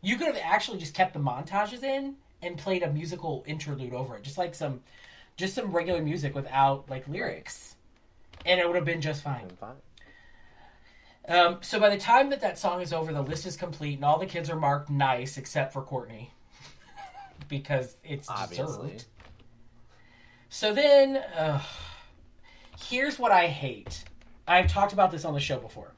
[0.00, 4.16] You could have actually just kept the montages in and played a musical interlude over
[4.16, 4.80] it, just like some,
[5.36, 7.74] just some regular music without like lyrics,
[8.46, 9.48] and it would have been just fine.
[9.60, 9.76] Fine.
[11.28, 14.04] Um, so by the time that that song is over, the list is complete, and
[14.04, 16.32] all the kids are marked nice except for Courtney,
[17.48, 18.88] because it's Obviously.
[18.88, 19.04] deserved.
[20.48, 21.60] So then, uh,
[22.80, 24.04] here's what I hate.
[24.46, 25.92] I've talked about this on the show before.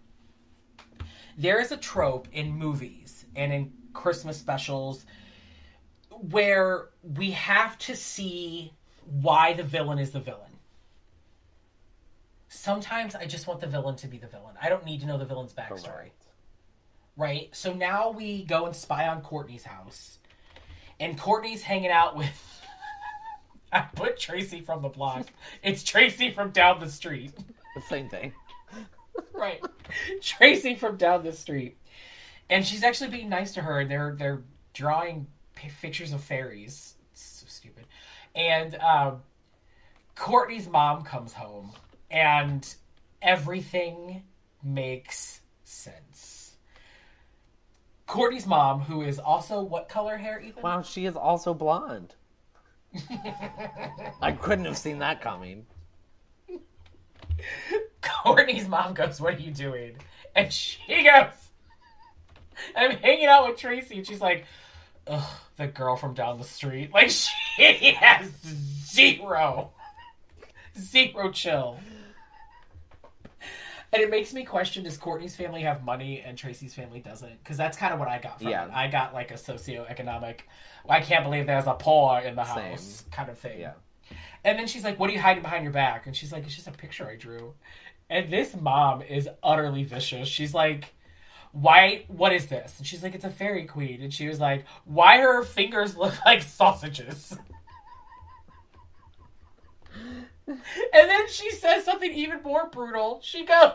[1.39, 5.05] There is a trope in movies and in Christmas specials
[6.11, 8.73] where we have to see
[9.21, 10.51] why the villain is the villain.
[12.49, 14.55] Sometimes I just want the villain to be the villain.
[14.61, 16.25] I don't need to know the villain's backstory Correct.
[17.17, 17.49] right?
[17.53, 20.19] So now we go and spy on Courtney's house,
[20.99, 22.29] and Courtney's hanging out with.
[23.73, 25.29] I put Tracy from the block.
[25.63, 27.33] It's Tracy from down the street,
[27.77, 28.33] The same thing.
[29.33, 29.61] right?
[30.21, 31.77] Tracy from down the street,
[32.51, 33.85] and she's actually being nice to her.
[33.85, 34.43] They're they're
[34.75, 36.95] drawing p- pictures of fairies.
[37.13, 37.87] It's so stupid,
[38.35, 39.23] and um,
[40.17, 41.73] Courtney's mom comes home,
[42.11, 42.67] and
[43.23, 44.25] everything
[44.63, 46.55] makes sense.
[48.07, 50.63] Courtney's mom, who is also what color hair, Ethan?
[50.63, 52.15] Wow, she is also blonde.
[54.21, 55.65] I couldn't have seen that coming.
[58.03, 59.95] Courtney's mom goes, What are you doing?
[60.35, 61.50] And she goes,
[62.77, 63.97] I'm hanging out with Tracy.
[63.99, 64.45] And she's like,
[65.07, 66.91] Ugh, the girl from down the street.
[66.95, 68.31] Like, she has
[68.93, 69.71] zero,
[70.79, 71.79] zero chill.
[73.93, 77.43] And it makes me question does Courtney's family have money and Tracy's family doesn't?
[77.43, 78.67] Because that's kind of what I got from Yeah.
[78.67, 78.71] it.
[78.73, 80.41] I got like a socioeconomic,
[80.89, 82.71] I can't believe there's a poor in the Same.
[82.71, 83.61] house kind of thing.
[83.61, 83.73] Yeah.
[84.45, 86.07] And then she's like, What are you hiding behind your back?
[86.07, 87.55] And she's like, It's just a picture I drew.
[88.09, 90.29] And this mom is utterly vicious.
[90.29, 90.95] She's like,
[91.53, 92.79] Why, what is this?
[92.79, 94.03] And she's like, It's a fairy queen.
[94.03, 97.37] And she was like, Why her fingers look like sausages?
[100.47, 100.59] and
[100.93, 103.21] then she says something even more brutal.
[103.23, 103.73] She goes,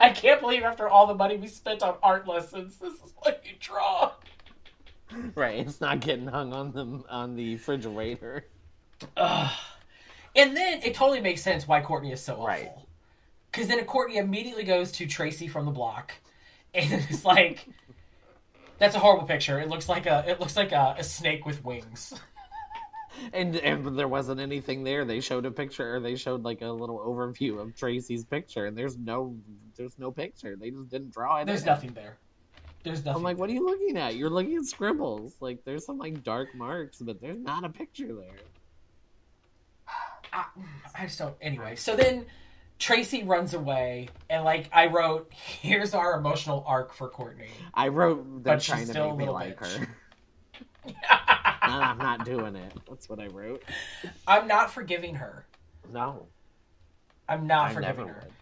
[0.00, 3.42] I can't believe after all the money we spent on art lessons, this is what
[3.44, 4.12] you draw.
[5.34, 8.46] Right, it's not getting hung on the on the refrigerator.
[10.36, 12.46] And then it totally makes sense why Courtney is so awful.
[12.46, 12.70] Right.
[13.56, 16.12] Because then Courtney immediately goes to Tracy from the block,
[16.74, 17.66] and it's like,
[18.76, 19.58] that's a horrible picture.
[19.58, 22.12] It looks like a it looks like a, a snake with wings.
[23.32, 25.06] And and there wasn't anything there.
[25.06, 28.76] They showed a picture, or they showed like a little overview of Tracy's picture, and
[28.76, 29.34] there's no
[29.74, 30.54] there's no picture.
[30.54, 31.46] They just didn't draw it.
[31.46, 31.66] There's in.
[31.66, 32.18] nothing there.
[32.82, 33.20] There's nothing.
[33.20, 34.16] I'm like, what are you looking at?
[34.16, 35.34] You're looking at scribbles.
[35.40, 38.36] Like there's some like dark marks, but there's not a picture there.
[40.34, 40.44] I,
[40.94, 41.34] I just don't.
[41.40, 42.26] Anyway, so then
[42.78, 47.48] Tracy runs away, and like I wrote, here's our emotional arc for Courtney.
[47.72, 49.86] I wrote them But she's trying to still a make me little like bitch.
[50.86, 50.92] her.
[51.62, 52.72] I'm not doing it.
[52.88, 53.62] That's what I wrote.
[54.26, 55.46] I'm not forgiving her.
[55.92, 56.26] No,
[57.28, 58.20] I'm not I forgiving her.
[58.24, 58.32] would.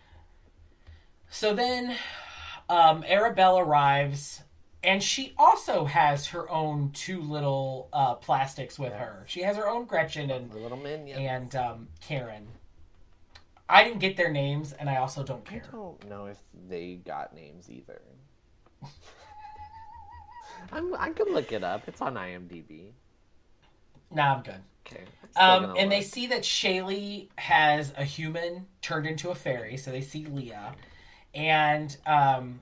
[1.31, 1.97] So then,
[2.69, 4.43] um, Arabelle arrives,
[4.83, 9.25] and she also has her own two little uh, plastics with her.
[9.27, 11.19] She has her own Gretchen and The little minion.
[11.21, 12.47] and um, Karen.
[13.69, 15.63] I didn't get their names, and I also don't care.
[15.69, 16.39] I don't know if
[16.69, 18.01] they got names either.
[20.73, 21.89] I'm, I can look it up.
[21.89, 22.93] It's on IMDb.
[24.11, 24.63] Nah, I'm good.
[24.87, 25.05] Okay.
[25.37, 29.77] I'm Um, gonna and they see that Shaylee has a human turned into a fairy,
[29.77, 30.75] so they see Leah.
[31.35, 32.61] And um,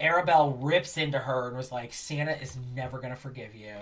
[0.00, 3.74] Arabelle rips into her and was like, Santa is never going to forgive you.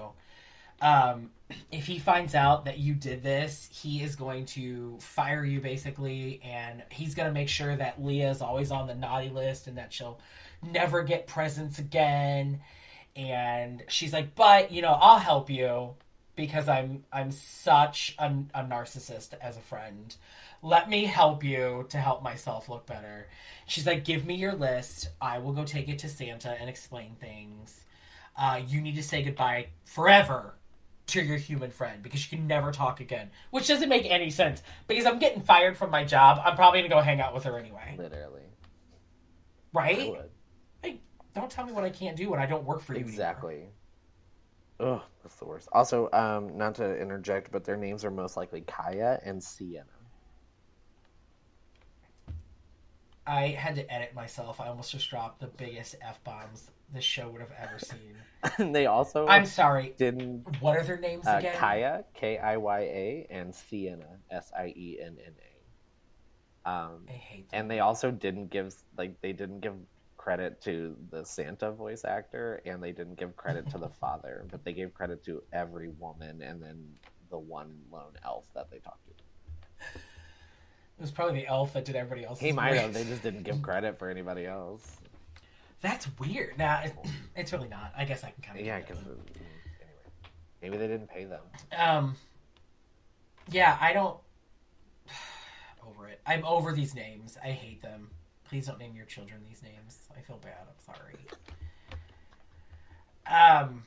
[0.85, 1.31] Um,
[1.73, 6.43] if he finds out that you did this, he is going to fire you basically,
[6.45, 9.79] and he's going to make sure that Leah is always on the naughty list and
[9.79, 10.21] that she'll
[10.63, 12.61] never get presents again.
[13.17, 15.95] And she's like, but you know, I'll help you
[16.37, 20.15] because I'm I'm such a, a narcissist as a friend.
[20.61, 23.29] Let me help you to help myself look better.
[23.67, 25.09] She's like, give me your list.
[25.19, 27.85] I will go take it to Santa and explain things.
[28.37, 30.55] Uh, you need to say goodbye forever
[31.07, 33.31] to your human friend because you can never talk again.
[33.51, 36.41] Which doesn't make any sense because I'm getting fired from my job.
[36.45, 38.43] I'm probably gonna go hang out with her anyway, Literally.
[39.73, 40.15] Right?
[40.83, 41.01] Hey,
[41.35, 43.01] don't tell me what I can't do when I don't work for you.
[43.01, 43.13] anymore.
[43.13, 43.69] Exactly.
[44.81, 45.69] Ugh, that's the worst.
[45.73, 49.85] Also, um, not to interject, but their names are most likely Kaya and Sienna.
[53.27, 54.61] I had to edit myself.
[54.61, 58.17] I almost just dropped the biggest f bombs this show would have ever seen.
[58.59, 59.95] and they also I'm sorry.
[59.99, 61.57] didn't What are their names uh, again?
[61.57, 65.33] Kaya K I Y A and Sienna S I E N N
[66.67, 66.71] A.
[66.71, 67.61] Um, I hate them.
[67.61, 69.75] and they also didn't give like they didn't give
[70.17, 74.65] credit to the Santa voice actor, and they didn't give credit to the father, but
[74.65, 76.83] they gave credit to every woman, and then
[77.31, 79.13] the one lone elf that they talked to.
[80.99, 82.95] It was probably the elf that did everybody else's He might have.
[82.95, 84.97] They just didn't give credit for anybody else.
[85.85, 86.57] That's weird.
[86.57, 86.95] Nah, it,
[87.37, 87.93] it's really not.
[87.95, 88.65] I guess I can kind of.
[88.65, 89.21] Yeah, because anyway,
[90.63, 91.43] maybe they didn't pay them.
[91.79, 92.17] Um.
[93.51, 94.17] Yeah, I don't.
[95.87, 96.23] Over it.
[96.27, 97.37] I'm over these names.
[97.45, 98.09] I hate them.
[98.49, 100.09] Please don't name your children these names.
[100.17, 100.57] I feel bad.
[100.63, 101.19] I'm sorry.
[103.69, 103.85] Um.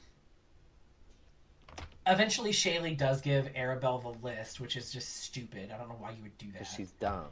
[2.06, 5.72] Eventually, Shaylee does give Arabelle the list, which is just stupid.
[5.74, 6.60] I don't know why you would do that.
[6.60, 7.26] Because she's dumb.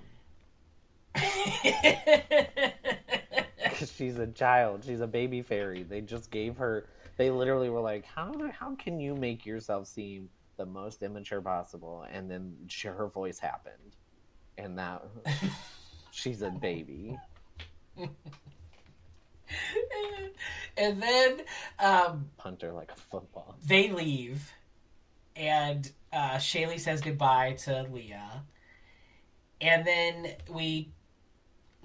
[3.76, 4.86] Because she's a child.
[4.86, 5.84] She's a baby fairy.
[5.84, 6.88] They just gave her.
[7.18, 12.06] They literally were like, "How how can you make yourself seem the most immature possible?"
[12.10, 13.98] And then she, her voice happened,
[14.58, 15.04] and that
[16.12, 17.18] she's a baby.
[20.78, 21.42] and then
[21.80, 23.58] um, Punt her like a football.
[23.66, 24.54] they leave,
[25.36, 28.44] and uh, Shaylee says goodbye to Leah,
[29.60, 30.94] and then we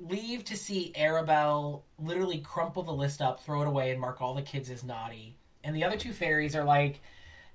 [0.08, 4.34] leave to see Arabelle literally crumple the list up, throw it away, and mark all
[4.34, 5.36] the kids as naughty.
[5.62, 7.00] And the other two fairies are like,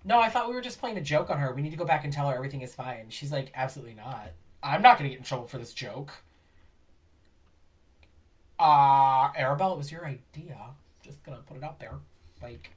[0.03, 1.53] "No, I thought we were just playing a joke on her.
[1.53, 4.31] We need to go back and tell her everything is fine." She's like, "Absolutely not.
[4.61, 6.11] I'm not going to get in trouble for this joke."
[8.57, 10.57] Uh, Arabelle, it was your idea.
[11.03, 11.93] Just gonna put it out there.
[12.41, 12.71] Like,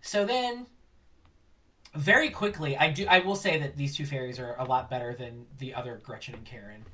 [0.00, 0.66] so then,
[1.94, 3.06] very quickly, I do.
[3.08, 6.34] I will say that these two fairies are a lot better than the other Gretchen
[6.34, 6.84] and Karen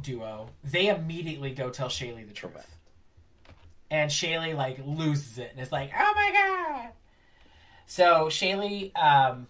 [0.00, 0.50] duo.
[0.62, 2.68] They immediately go tell Shaylee the truth, Correct.
[3.90, 6.90] and Shaylee like loses it and is like, "Oh my god!"
[7.86, 9.46] So Shaylee um,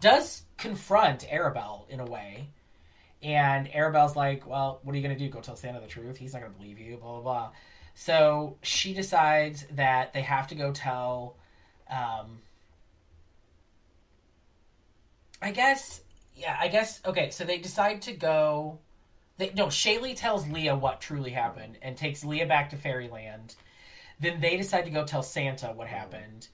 [0.00, 2.48] does confront Arabelle in a way.
[3.22, 5.30] And Arabelle's like, well, what are you going to do?
[5.30, 6.16] Go tell Santa the truth?
[6.16, 7.50] He's not going to believe you, blah, blah, blah.
[7.94, 11.36] So she decides that they have to go tell,
[11.90, 12.40] um,
[15.40, 16.02] I guess,
[16.36, 18.78] yeah, I guess, okay, so they decide to go.
[19.38, 23.54] They, no, Shaylee tells Leah what truly happened and takes Leah back to Fairyland.
[24.20, 26.48] Then they decide to go tell Santa what happened.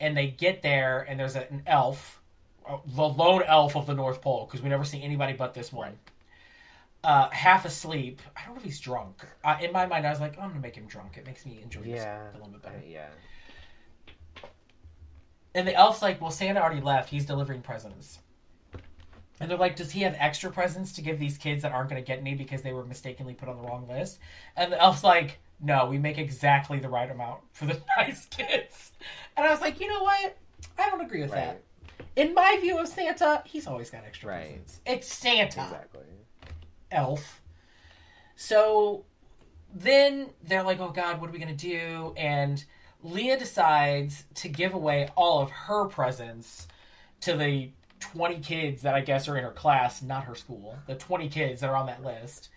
[0.00, 2.20] And they get there, and there's an elf,
[2.68, 5.72] uh, the lone elf of the North Pole, because we never see anybody but this
[5.72, 5.98] one.
[7.02, 8.20] Uh, half asleep.
[8.36, 9.24] I don't know if he's drunk.
[9.44, 11.16] Uh, in my mind, I was like, oh, I'm gonna make him drunk.
[11.16, 12.82] It makes me enjoy this a little bit better.
[12.86, 13.08] Yeah.
[15.54, 17.10] And the elf's like, well, Santa already left.
[17.10, 18.20] He's delivering presents.
[19.40, 22.02] And they're like, does he have extra presents to give these kids that aren't going
[22.02, 24.18] to get any because they were mistakenly put on the wrong list?
[24.56, 28.92] And the elf's like, no, we make exactly the right amount for the nice kids.
[29.36, 30.36] And I was like, you know what?
[30.78, 31.62] I don't agree with that.
[32.16, 34.46] In my view of Santa, he's always got extra Right.
[34.46, 34.80] presents.
[34.86, 36.02] It's Santa Exactly.
[36.90, 37.40] elf.
[38.36, 39.04] So
[39.74, 42.14] then they're like, oh God, what are we going to do?
[42.16, 42.64] And
[43.02, 46.66] Leah decides to give away all of her presents
[47.20, 47.70] to the
[48.00, 50.76] 20 kids that I guess are in her class, not her school.
[50.86, 52.48] The 20 kids that are on that list.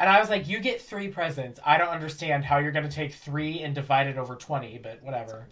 [0.00, 1.60] And I was like, you get three presents.
[1.64, 5.02] I don't understand how you're going to take three and divide it over 20, but
[5.02, 5.46] whatever.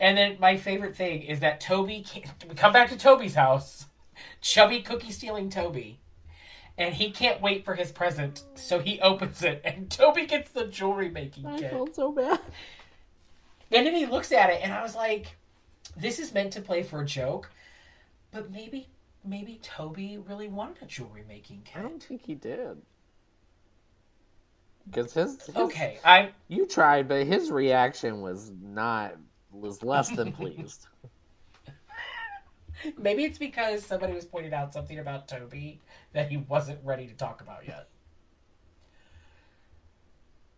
[0.00, 3.86] And then my favorite thing is that Toby, came, we come back to Toby's house.
[4.40, 6.00] chubby cookie stealing Toby.
[6.78, 10.66] And he can't wait for his present, so he opens it, and Toby gets the
[10.66, 11.70] jewelry making I kit.
[11.70, 12.40] felt so bad.
[13.72, 15.36] And then he looks at it, and I was like,
[15.96, 17.50] "This is meant to play for a joke,
[18.32, 18.88] but maybe,
[19.24, 22.76] maybe Toby really wanted a jewelry making I don't think he did.
[24.88, 29.16] Because his, his Okay, I you tried, but his reaction was not
[29.50, 30.86] was less than pleased.
[32.98, 35.80] maybe it's because somebody was pointing out something about Toby
[36.12, 37.88] that he wasn't ready to talk about yet.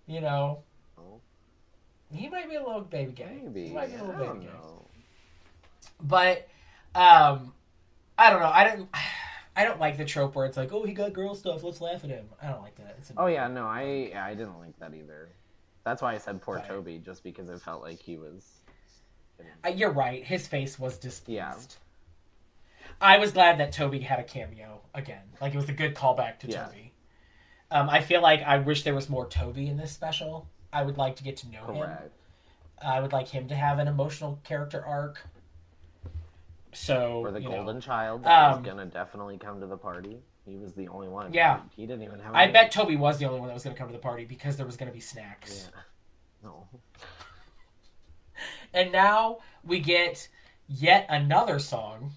[0.06, 0.62] You know,
[0.98, 1.20] Oh.
[2.12, 3.40] he might be a little baby gay.
[3.44, 4.52] Maybe he might be a little baby gay.
[6.02, 6.48] But
[6.94, 7.52] um,
[8.18, 8.50] I don't know.
[8.52, 8.88] I didn't.
[9.56, 11.64] I don't like the trope where it's like, oh, he got girl stuff.
[11.64, 12.26] Let's laugh at him.
[12.40, 12.94] I don't like that.
[12.98, 15.30] It's Oh yeah, no, I I didn't like that either.
[15.82, 16.62] That's why I said poor.
[16.66, 18.46] Toby, just because it felt like he was.
[19.64, 20.22] Uh, You're right.
[20.22, 21.36] His face was displeased.
[21.36, 21.54] Yeah.
[23.00, 25.22] I was glad that Toby had a cameo again.
[25.40, 26.66] Like it was a good callback to Yeah.
[26.66, 26.92] Toby.
[27.70, 30.48] Um, I feel like I wish there was more Toby in this special.
[30.72, 31.82] I would like to get to know him.
[31.82, 32.12] Correct.
[32.82, 35.20] I would like him to have an emotional character arc.
[36.80, 37.56] So Or the you know.
[37.56, 40.22] golden child that Um, was gonna definitely come to the party.
[40.46, 41.32] He was the only one.
[41.32, 41.60] Yeah.
[41.74, 42.34] He, he didn't even have.
[42.34, 43.98] I any- bet Toby was the only one that was going to come to the
[43.98, 45.68] party because there was going to be snacks.
[45.74, 45.80] Yeah.
[46.42, 46.68] No.
[48.72, 50.28] And now we get
[50.68, 52.12] yet another song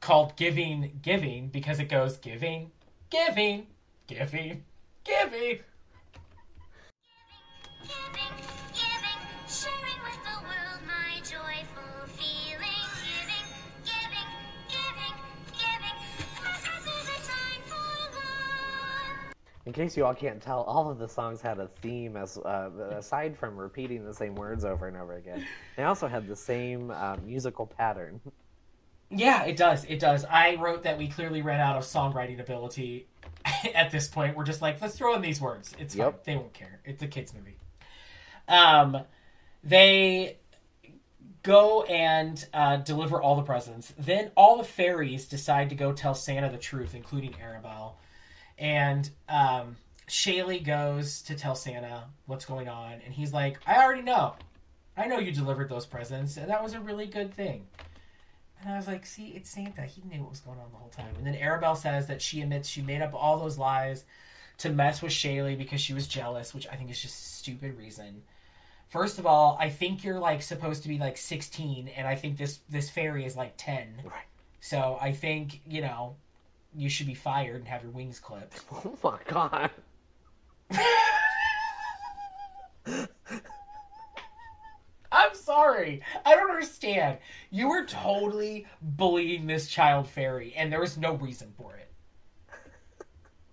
[0.00, 2.70] called Giving Giving because it goes giving,
[3.10, 3.68] giving,
[4.06, 4.64] giving,
[5.04, 5.04] giving.
[5.04, 5.60] Giving,
[7.82, 8.44] giving,
[19.66, 22.70] In case you all can't tell, all of the songs had a theme as uh,
[22.98, 25.46] aside from repeating the same words over and over again.
[25.76, 28.20] They also had the same uh, musical pattern.
[29.10, 29.84] Yeah, it does.
[29.84, 30.24] It does.
[30.26, 33.06] I wrote that we clearly ran out of songwriting ability
[33.74, 34.36] at this point.
[34.36, 35.72] We're just like, let's throw in these words.
[35.78, 36.14] It's fine.
[36.24, 36.80] They won't care.
[36.84, 37.56] It's a kids movie.
[38.48, 39.04] Um,
[39.62, 40.38] they
[41.42, 43.92] go and uh, deliver all the presents.
[43.98, 47.94] Then all the fairies decide to go tell Santa the truth, including Arabelle.
[48.58, 49.76] And um,
[50.08, 54.34] Shaylee goes to tell Santa what's going on, and he's like, "I already know.
[54.96, 57.66] I know you delivered those presents, and that was a really good thing."
[58.60, 59.82] And I was like, "See, it's Santa.
[59.82, 62.42] He knew what was going on the whole time." And then Arabelle says that she
[62.42, 64.04] admits she made up all those lies
[64.58, 67.76] to mess with Shaylee because she was jealous, which I think is just a stupid
[67.76, 68.22] reason.
[68.88, 72.36] First of all, I think you're like supposed to be like 16, and I think
[72.36, 74.02] this this fairy is like 10.
[74.04, 74.12] Right.
[74.60, 76.16] So I think you know
[76.76, 78.60] you should be fired and have your wings clipped.
[78.84, 79.70] Oh my god.
[85.12, 86.02] I'm sorry.
[86.26, 87.18] I don't understand.
[87.50, 91.90] You were totally bullying this child fairy, and there was no reason for it.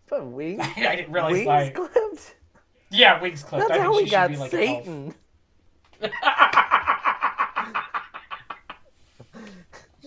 [0.10, 1.70] But wings, I didn't realize wings why.
[1.70, 2.36] clipped?
[2.90, 3.68] Yeah, wings clipped.
[3.70, 4.84] That's I think how she we got be like an elf.
[4.84, 5.16] Satan.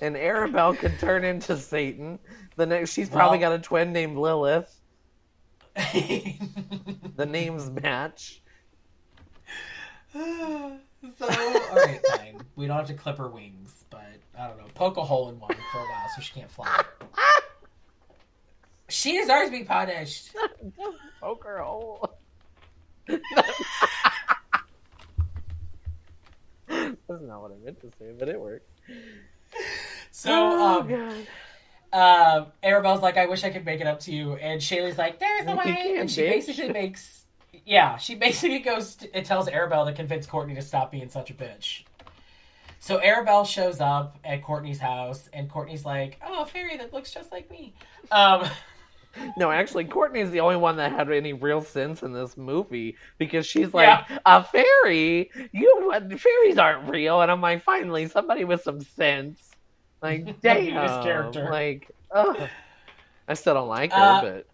[0.00, 2.18] And Arabelle could turn into Satan.
[2.56, 4.74] The next, she's probably Well- got a twin named Lilith.
[7.16, 8.42] The names match.
[10.12, 10.78] so, all
[11.76, 12.40] right, fine.
[12.56, 14.04] We don't have to clip her wings, but
[14.36, 14.66] I don't know.
[14.74, 16.82] Poke a hole in one for a while so she can't fly.
[18.88, 20.34] She deserves to be punished.
[21.20, 22.16] Poker hole.
[23.08, 23.22] That's
[27.08, 28.68] not what I meant to say, but it worked.
[30.24, 32.40] So, oh, um, God.
[32.42, 34.34] um, Arabelle's like, I wish I could make it up to you.
[34.34, 35.64] And Shaylee's like, there's a way.
[35.64, 36.30] can't, And she bitch.
[36.30, 37.24] basically makes,
[37.66, 41.30] yeah, she basically goes, to, it tells Arabelle to convince Courtney to stop being such
[41.30, 41.82] a bitch.
[42.78, 47.12] So Arabelle shows up at Courtney's house, and Courtney's like, oh, a fairy that looks
[47.12, 47.74] just like me.
[48.10, 48.48] Um,
[49.36, 53.46] No, actually, Courtney's the only one that had any real sense in this movie because
[53.46, 55.30] she's like, a fairy?
[55.52, 59.53] You fairies aren't real, and I'm like, finally, somebody with some sense.
[60.04, 61.48] Like, damn, character.
[61.50, 62.48] like, ugh.
[63.26, 64.46] I still don't like her, Uh, but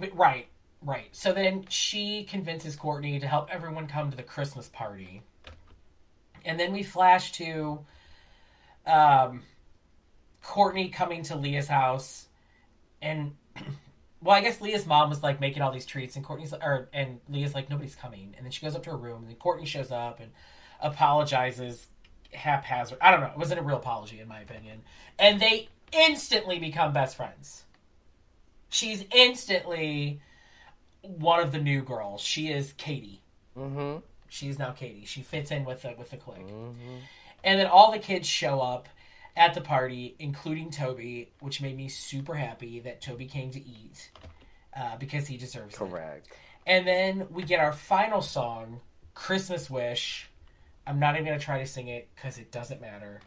[0.00, 0.46] But- Right,
[0.82, 1.08] right.
[1.12, 5.22] So then she convinces Courtney to help everyone come to the Christmas party.
[6.44, 7.80] And then we flash to
[8.86, 9.42] um,
[10.42, 12.26] Courtney coming to Leah's house.
[13.02, 13.32] And,
[14.22, 17.18] well, I guess Leah's mom was like making all these treats, and Courtney's, or, and
[17.28, 18.34] Leah's like, nobody's coming.
[18.36, 20.30] And then she goes up to her room, and then Courtney shows up and
[20.80, 21.88] apologizes
[22.34, 22.98] haphazard.
[23.00, 23.28] I don't know.
[23.28, 24.82] It wasn't a real apology, in my opinion.
[25.18, 27.64] And they instantly become best friends
[28.74, 30.20] she's instantly
[31.02, 32.20] one of the new girls.
[32.20, 33.22] She is Katie.
[33.56, 33.98] mm-hmm.
[34.28, 35.04] She's now Katie.
[35.04, 36.48] She fits in with the with the clique.
[36.48, 36.96] Mm-hmm.
[37.44, 38.88] And then all the kids show up,
[39.36, 44.10] at the party, including Toby, which made me super happy that Toby came to eat
[44.76, 45.76] uh, because he deserves it.
[45.76, 46.28] Correct.
[46.66, 48.80] And then we get our final song,
[49.14, 50.30] Christmas Wish.
[50.86, 53.20] I'm not even to try to sing it because it doesn't matter.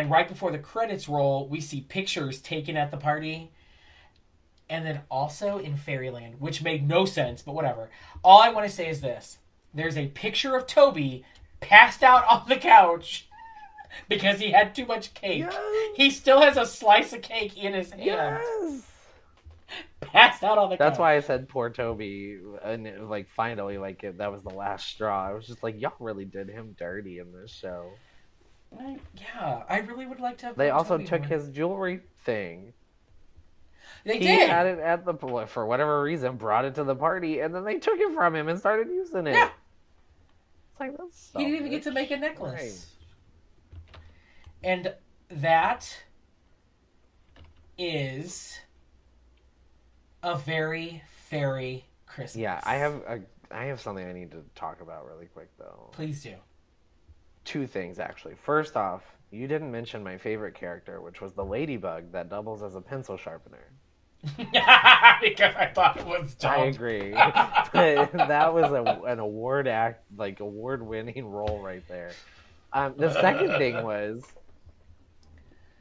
[0.00, 3.50] And right before the credits roll, we see pictures taken at the party.
[4.70, 7.90] And then also in Fairyland, which made no sense, but whatever.
[8.24, 9.36] All I want to say is this
[9.74, 11.22] there's a picture of Toby
[11.60, 13.28] passed out on the couch
[14.08, 15.40] because he had too much cake.
[15.40, 15.56] Yes.
[15.96, 18.82] He still has a slice of cake in his hand, Yes.
[20.00, 20.78] passed out on the couch.
[20.78, 21.00] That's couch.
[21.00, 24.86] why I said poor Toby, and it- like finally, like it, that was the last
[24.88, 25.28] straw.
[25.28, 27.90] I was just like, y'all really did him dirty in this show.
[28.78, 30.56] I- yeah, I really would like to have.
[30.56, 31.28] They also Toby took more.
[31.28, 32.72] his jewelry thing.
[34.04, 34.48] They he did.
[34.48, 35.14] had it at the
[35.46, 38.48] for whatever reason, brought it to the party, and then they took it from him
[38.48, 39.32] and started using it.
[39.32, 39.50] Yeah.
[40.70, 41.30] It's like that's.
[41.36, 42.86] He didn't even get to make a necklace.
[44.62, 44.94] And
[45.28, 45.94] that
[47.78, 48.58] is
[50.22, 52.36] a very fairy Christmas.
[52.36, 53.20] Yeah, I have a,
[53.50, 55.90] I have something I need to talk about really quick though.
[55.92, 56.34] Please do.
[57.44, 58.34] Two things actually.
[58.34, 62.74] First off, you didn't mention my favorite character, which was the ladybug that doubles as
[62.74, 63.72] a pencil sharpener.
[64.36, 66.60] because I thought it was dumb.
[66.60, 67.12] I agree.
[67.72, 72.12] That was a, an award act, like award winning role right there.
[72.72, 74.22] Um, the second thing was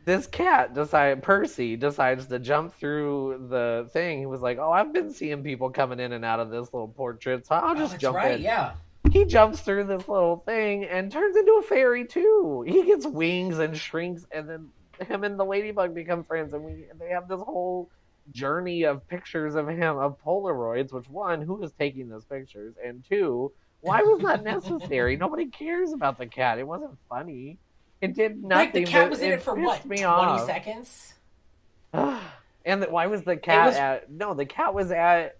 [0.06, 4.20] this cat decide Percy decides to jump through the thing.
[4.20, 6.88] He was like, "Oh, I've been seeing people coming in and out of this little
[6.88, 8.72] portrait, so I'll Oh, just that's jump right, in." yeah.
[9.12, 12.64] He jumps through this little thing and turns into a fairy too.
[12.68, 14.70] He gets wings and shrinks, and then
[15.08, 17.90] him and the ladybug become friends, and we they have this whole
[18.32, 20.92] journey of pictures of him of Polaroids.
[20.94, 23.52] Which one, who is taking those pictures, and two,
[23.82, 25.16] why was that necessary?
[25.16, 26.60] Nobody cares about the cat.
[26.60, 27.58] It wasn't funny.
[28.02, 28.50] It did nothing.
[28.50, 29.86] Like the cat was in it for what?
[29.86, 30.46] Me 20 off.
[30.46, 31.14] seconds?
[31.94, 34.12] and the, why was the cat was- at?
[34.12, 35.39] No, the cat was at.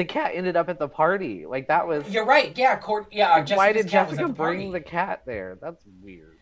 [0.00, 1.44] The cat ended up at the party.
[1.44, 2.08] Like that was.
[2.08, 2.56] You're right.
[2.56, 3.08] Yeah, Court.
[3.12, 5.58] Yeah, Jessica's Why did Jessica the bring the cat there?
[5.60, 6.38] That's weird.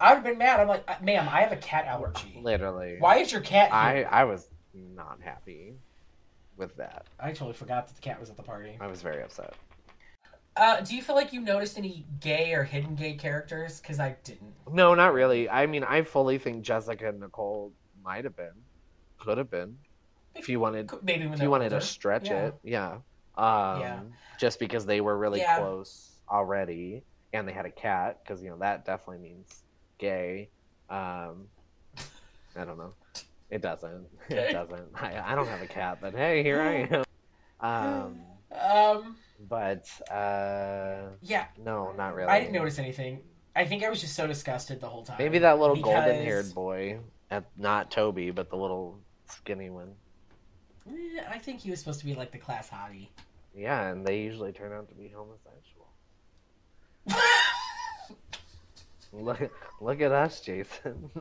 [0.00, 0.58] I would have been mad.
[0.58, 2.40] I'm like, "Uh, ma'am, I have a cat allergy.
[2.42, 2.96] Literally.
[2.98, 4.02] Why is your cat I?
[4.02, 5.76] I was not happy
[6.56, 7.06] with that.
[7.20, 8.76] I totally forgot that the cat was at the party.
[8.80, 9.54] I was very upset.
[10.56, 13.80] Uh, do you feel like you noticed any gay or hidden gay characters?
[13.80, 14.54] Because I didn't.
[14.72, 15.48] No, not really.
[15.48, 17.72] I mean, I fully think Jessica and Nicole
[18.02, 18.64] might have been,
[19.20, 19.76] could have been,
[20.34, 22.46] if you wanted, Maybe if you wanted to stretch Yeah.
[22.46, 22.54] it.
[22.62, 22.92] Yeah.
[23.36, 24.00] Um, Yeah.
[24.38, 25.58] Just because they were really Yeah.
[25.58, 27.02] close already,
[27.32, 29.62] and they had a cat, because you know that definitely means
[29.98, 30.48] gay.
[30.90, 31.48] Um,
[32.56, 32.92] I don't know.
[33.50, 34.06] It doesn't.
[34.30, 34.50] Okay.
[34.50, 34.88] It doesn't.
[34.94, 37.04] I, I don't have a cat, but hey, here I am.
[37.60, 39.16] Um, Um,
[39.48, 42.28] but uh, yeah, no, not really.
[42.30, 43.20] I didn't notice anything.
[43.54, 45.16] I think I was just so disgusted the whole time.
[45.18, 46.98] Maybe that little because- golden-haired boy,
[47.58, 49.94] not Toby, but the little skinny one.
[51.30, 53.08] I think he was supposed to be like the class hottie.
[53.54, 55.88] Yeah, and they usually turn out to be homosexual.
[59.14, 59.38] Look,
[59.82, 61.10] look at us, Jason.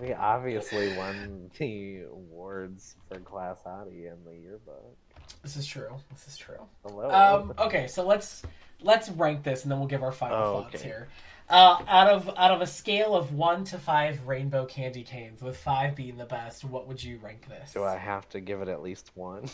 [0.00, 4.94] we obviously won the awards for Class Hottie in the yearbook.
[5.42, 5.96] this is true.
[6.12, 6.60] This is true.
[6.84, 7.10] Hello.
[7.10, 8.42] Um, okay, so let's
[8.82, 10.84] let's rank this, and then we'll give our final Oh, thoughts okay.
[10.84, 11.08] here.
[11.50, 15.56] Uh, out of out of a scale of one to five rainbow candy canes, with
[15.56, 17.72] five being the best, what would you rank this?
[17.72, 19.44] Do I have to give it at least one?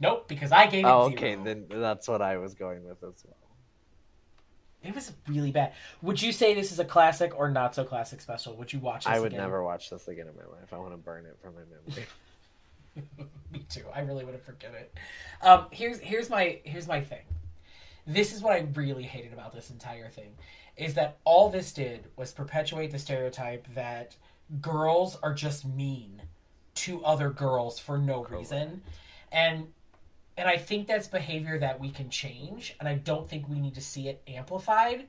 [0.00, 1.16] Nope, because I gave it Oh, zero.
[1.18, 3.36] okay, then that's what I was going with as well.
[4.82, 5.74] It was really bad.
[6.02, 8.56] Would you say this is a classic or not so classic special?
[8.56, 9.40] Would you watch this I would again?
[9.40, 10.72] never watch this again in my life.
[10.72, 12.06] I want to burn it from my memory.
[13.52, 13.84] Me too.
[13.94, 14.92] I really would have forget it.
[15.40, 17.22] Um, here's here's my here's my thing.
[18.06, 20.34] This is what I really hated about this entire thing,
[20.76, 24.16] is that all this did was perpetuate the stereotype that
[24.60, 26.22] girls are just mean
[26.74, 28.82] to other girls for no reason,
[29.30, 29.68] and
[30.36, 33.74] and I think that's behavior that we can change, and I don't think we need
[33.74, 35.06] to see it amplified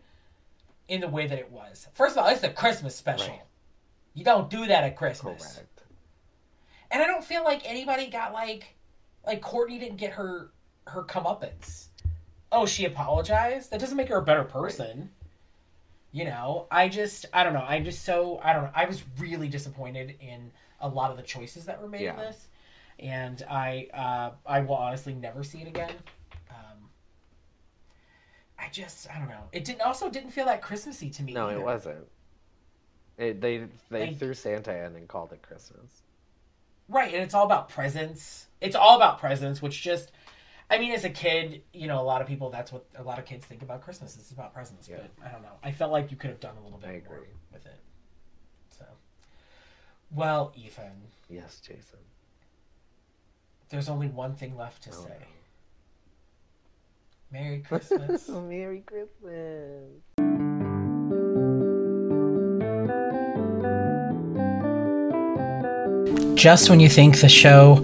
[0.87, 1.87] in the way that it was.
[1.93, 3.29] First of all, it's a Christmas special.
[3.29, 3.41] Right.
[4.13, 5.41] You don't do that at Christmas.
[5.41, 5.83] Correct.
[6.91, 8.75] And I don't feel like anybody got like
[9.25, 10.51] like Courtney didn't get her
[10.85, 11.87] her comeuppance.
[12.53, 13.71] Oh, she apologized?
[13.71, 15.09] That doesn't make her a better person.
[16.11, 17.65] You know, I just I don't know.
[17.67, 18.71] I'm just so I don't know.
[18.75, 22.47] I was really disappointed in a lot of the choices that were made in this,
[22.99, 25.89] and I uh, I will honestly never see it again.
[26.51, 26.89] Um,
[28.59, 29.45] I just I don't know.
[29.51, 31.33] It didn't also didn't feel that Christmassy to me.
[31.33, 31.59] No, either.
[31.59, 32.07] it wasn't.
[33.17, 36.03] It, they they Like- threw Santa in and called it Christmas.
[36.89, 38.45] Right, and it's all about presents.
[38.61, 40.11] It's all about presents, which just
[40.73, 43.19] I mean, as a kid, you know, a lot of people that's what a lot
[43.19, 44.15] of kids think about Christmas.
[44.17, 44.89] It's about presents.
[44.89, 44.97] Yeah.
[45.19, 45.49] But I don't know.
[45.63, 47.19] I felt like you could have done a little bit I more
[47.51, 47.79] with it.
[48.75, 48.85] So
[50.11, 50.91] well, Ethan,
[51.29, 51.99] Yes, Jason.
[53.69, 55.25] there's only one thing left to Oh, say.
[57.31, 58.27] Merry Christmas.
[58.29, 59.91] Merry Christmas.
[66.35, 67.75] Just when you think the show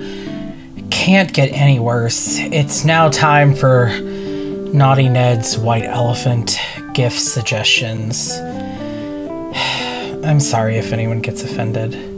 [0.89, 6.59] can't get any worse, it's now time for Naughty Ned's White Elephant
[6.93, 8.31] gift suggestions.
[10.23, 12.08] I'm sorry if anyone gets offended.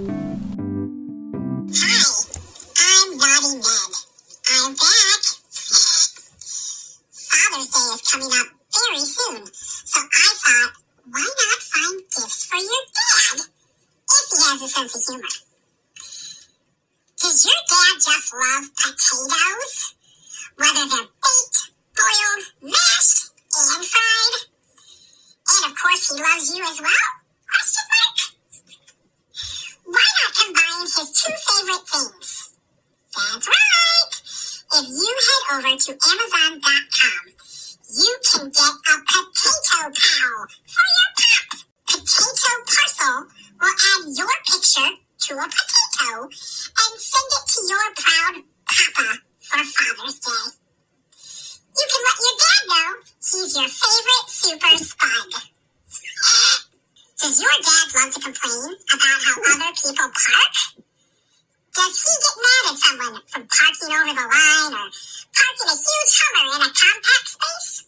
[64.11, 64.87] Over the line or
[65.31, 67.87] parking a huge Hummer in a compact space?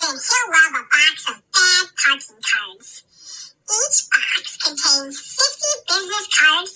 [0.00, 2.88] Then he'll love a box of bad parking cards.
[3.68, 6.74] Each box contains 50 business cards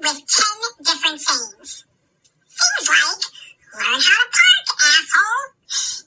[0.00, 1.84] with 10 different sayings.
[2.48, 3.24] Things like,
[3.76, 5.48] learn how to park, asshole.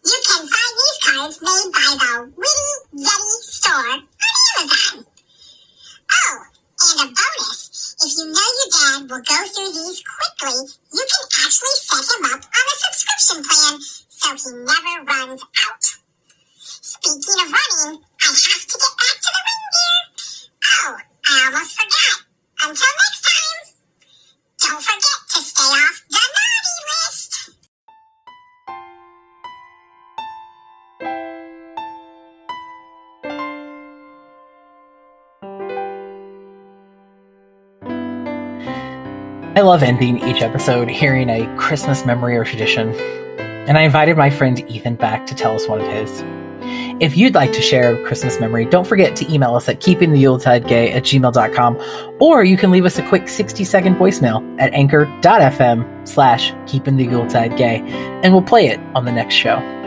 [0.05, 4.07] You can find these cards made by the Witty Yeti store on
[4.57, 5.05] Amazon.
[6.13, 6.43] Oh,
[6.83, 7.95] and a bonus.
[8.03, 10.59] If you know your dad will go through these quickly,
[10.93, 13.77] you can actually set him up on a subscription plan
[14.09, 15.85] so he never runs out.
[16.57, 20.01] Speaking of running, I have to get back to the reindeer.
[20.65, 20.97] Oh,
[21.29, 22.25] I almost forgot.
[22.63, 23.61] Until next time,
[24.61, 27.31] don't forget to stay off the naughty list.
[39.55, 42.91] I love ending each episode hearing a Christmas memory or tradition,
[43.67, 46.23] and I invited my friend Ethan back to tell us one of his.
[46.99, 50.95] If you'd like to share a Christmas memory, don't forget to email us at keepingtheyuletidegay
[50.95, 56.51] at gmail.com, or you can leave us a quick 60 second voicemail at anchor.fm slash
[56.65, 57.87] keepingtheyuletidegay,
[58.23, 59.82] and we'll play it on the next show.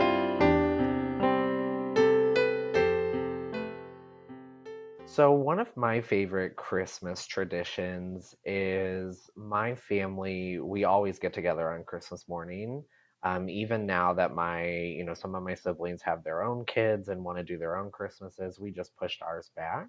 [5.17, 11.85] So one of my favorite Christmas traditions is my family, we always get together on
[11.85, 12.83] Christmas morning.
[13.23, 17.07] Um, even now that my, you know, some of my siblings have their own kids
[17.07, 19.87] and want to do their own Christmases, we just pushed ours back.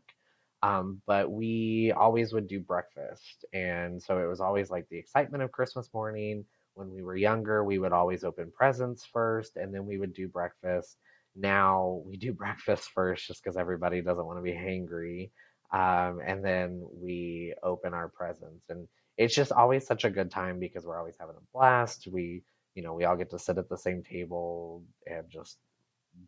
[0.62, 3.44] Um, but we always would do breakfast.
[3.52, 6.46] And so it was always like the excitement of Christmas morning.
[6.72, 10.26] When we were younger, we would always open presents first and then we would do
[10.26, 10.96] breakfast
[11.38, 15.30] now we do breakfast first just because everybody doesn't want to be hangry
[15.72, 18.88] um, and then we open our presents and
[19.18, 22.06] it's just always such a good time because we're always having a blast.
[22.10, 22.42] We
[22.74, 25.58] you know we all get to sit at the same table and just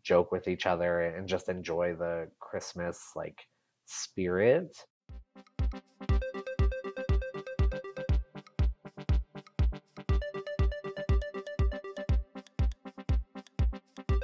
[0.03, 3.39] joke with each other and just enjoy the christmas like
[3.87, 4.77] spirit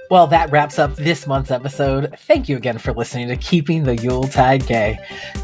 [0.08, 2.14] Well, that wraps up this month's episode.
[2.20, 4.98] Thank you again for listening to Keeping the Yuletide Gay.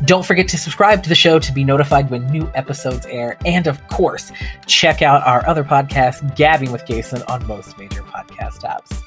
[0.05, 3.37] Don't forget to subscribe to the show to be notified when new episodes air.
[3.45, 4.31] And of course,
[4.67, 9.03] check out our other podcast, Gabbing with Gason, on most major podcast apps.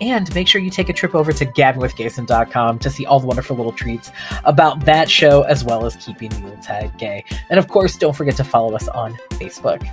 [0.00, 3.56] And make sure you take a trip over to gabbingwithgason.com to see all the wonderful
[3.56, 4.10] little treats
[4.44, 7.24] about that show as well as Keeping the Yuletide Gay.
[7.50, 9.84] And of course, don't forget to follow us on Facebook.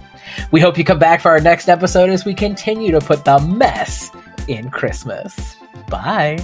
[0.52, 3.40] We hope you come back for our next episode as we continue to put the
[3.40, 4.12] mess
[4.48, 5.56] in Christmas.
[5.90, 6.40] Bye.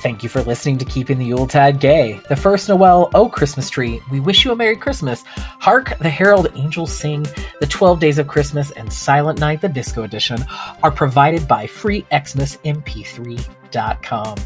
[0.00, 4.00] Thank you for listening to Keeping the Yuletide Gay, the first Noel, Oh Christmas Tree,
[4.12, 7.26] We Wish You a Merry Christmas, Hark the Herald Angels Sing,
[7.60, 10.38] The 12 Days of Christmas, and Silent Night, the Disco Edition
[10.84, 14.38] are provided by Free Xmas MP3 FreeXmasMP3.com.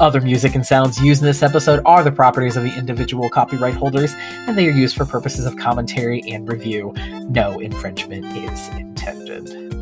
[0.00, 3.74] Other music and sounds used in this episode are the properties of the individual copyright
[3.74, 6.92] holders, and they are used for purposes of commentary and review.
[7.28, 9.77] No infringement is intended.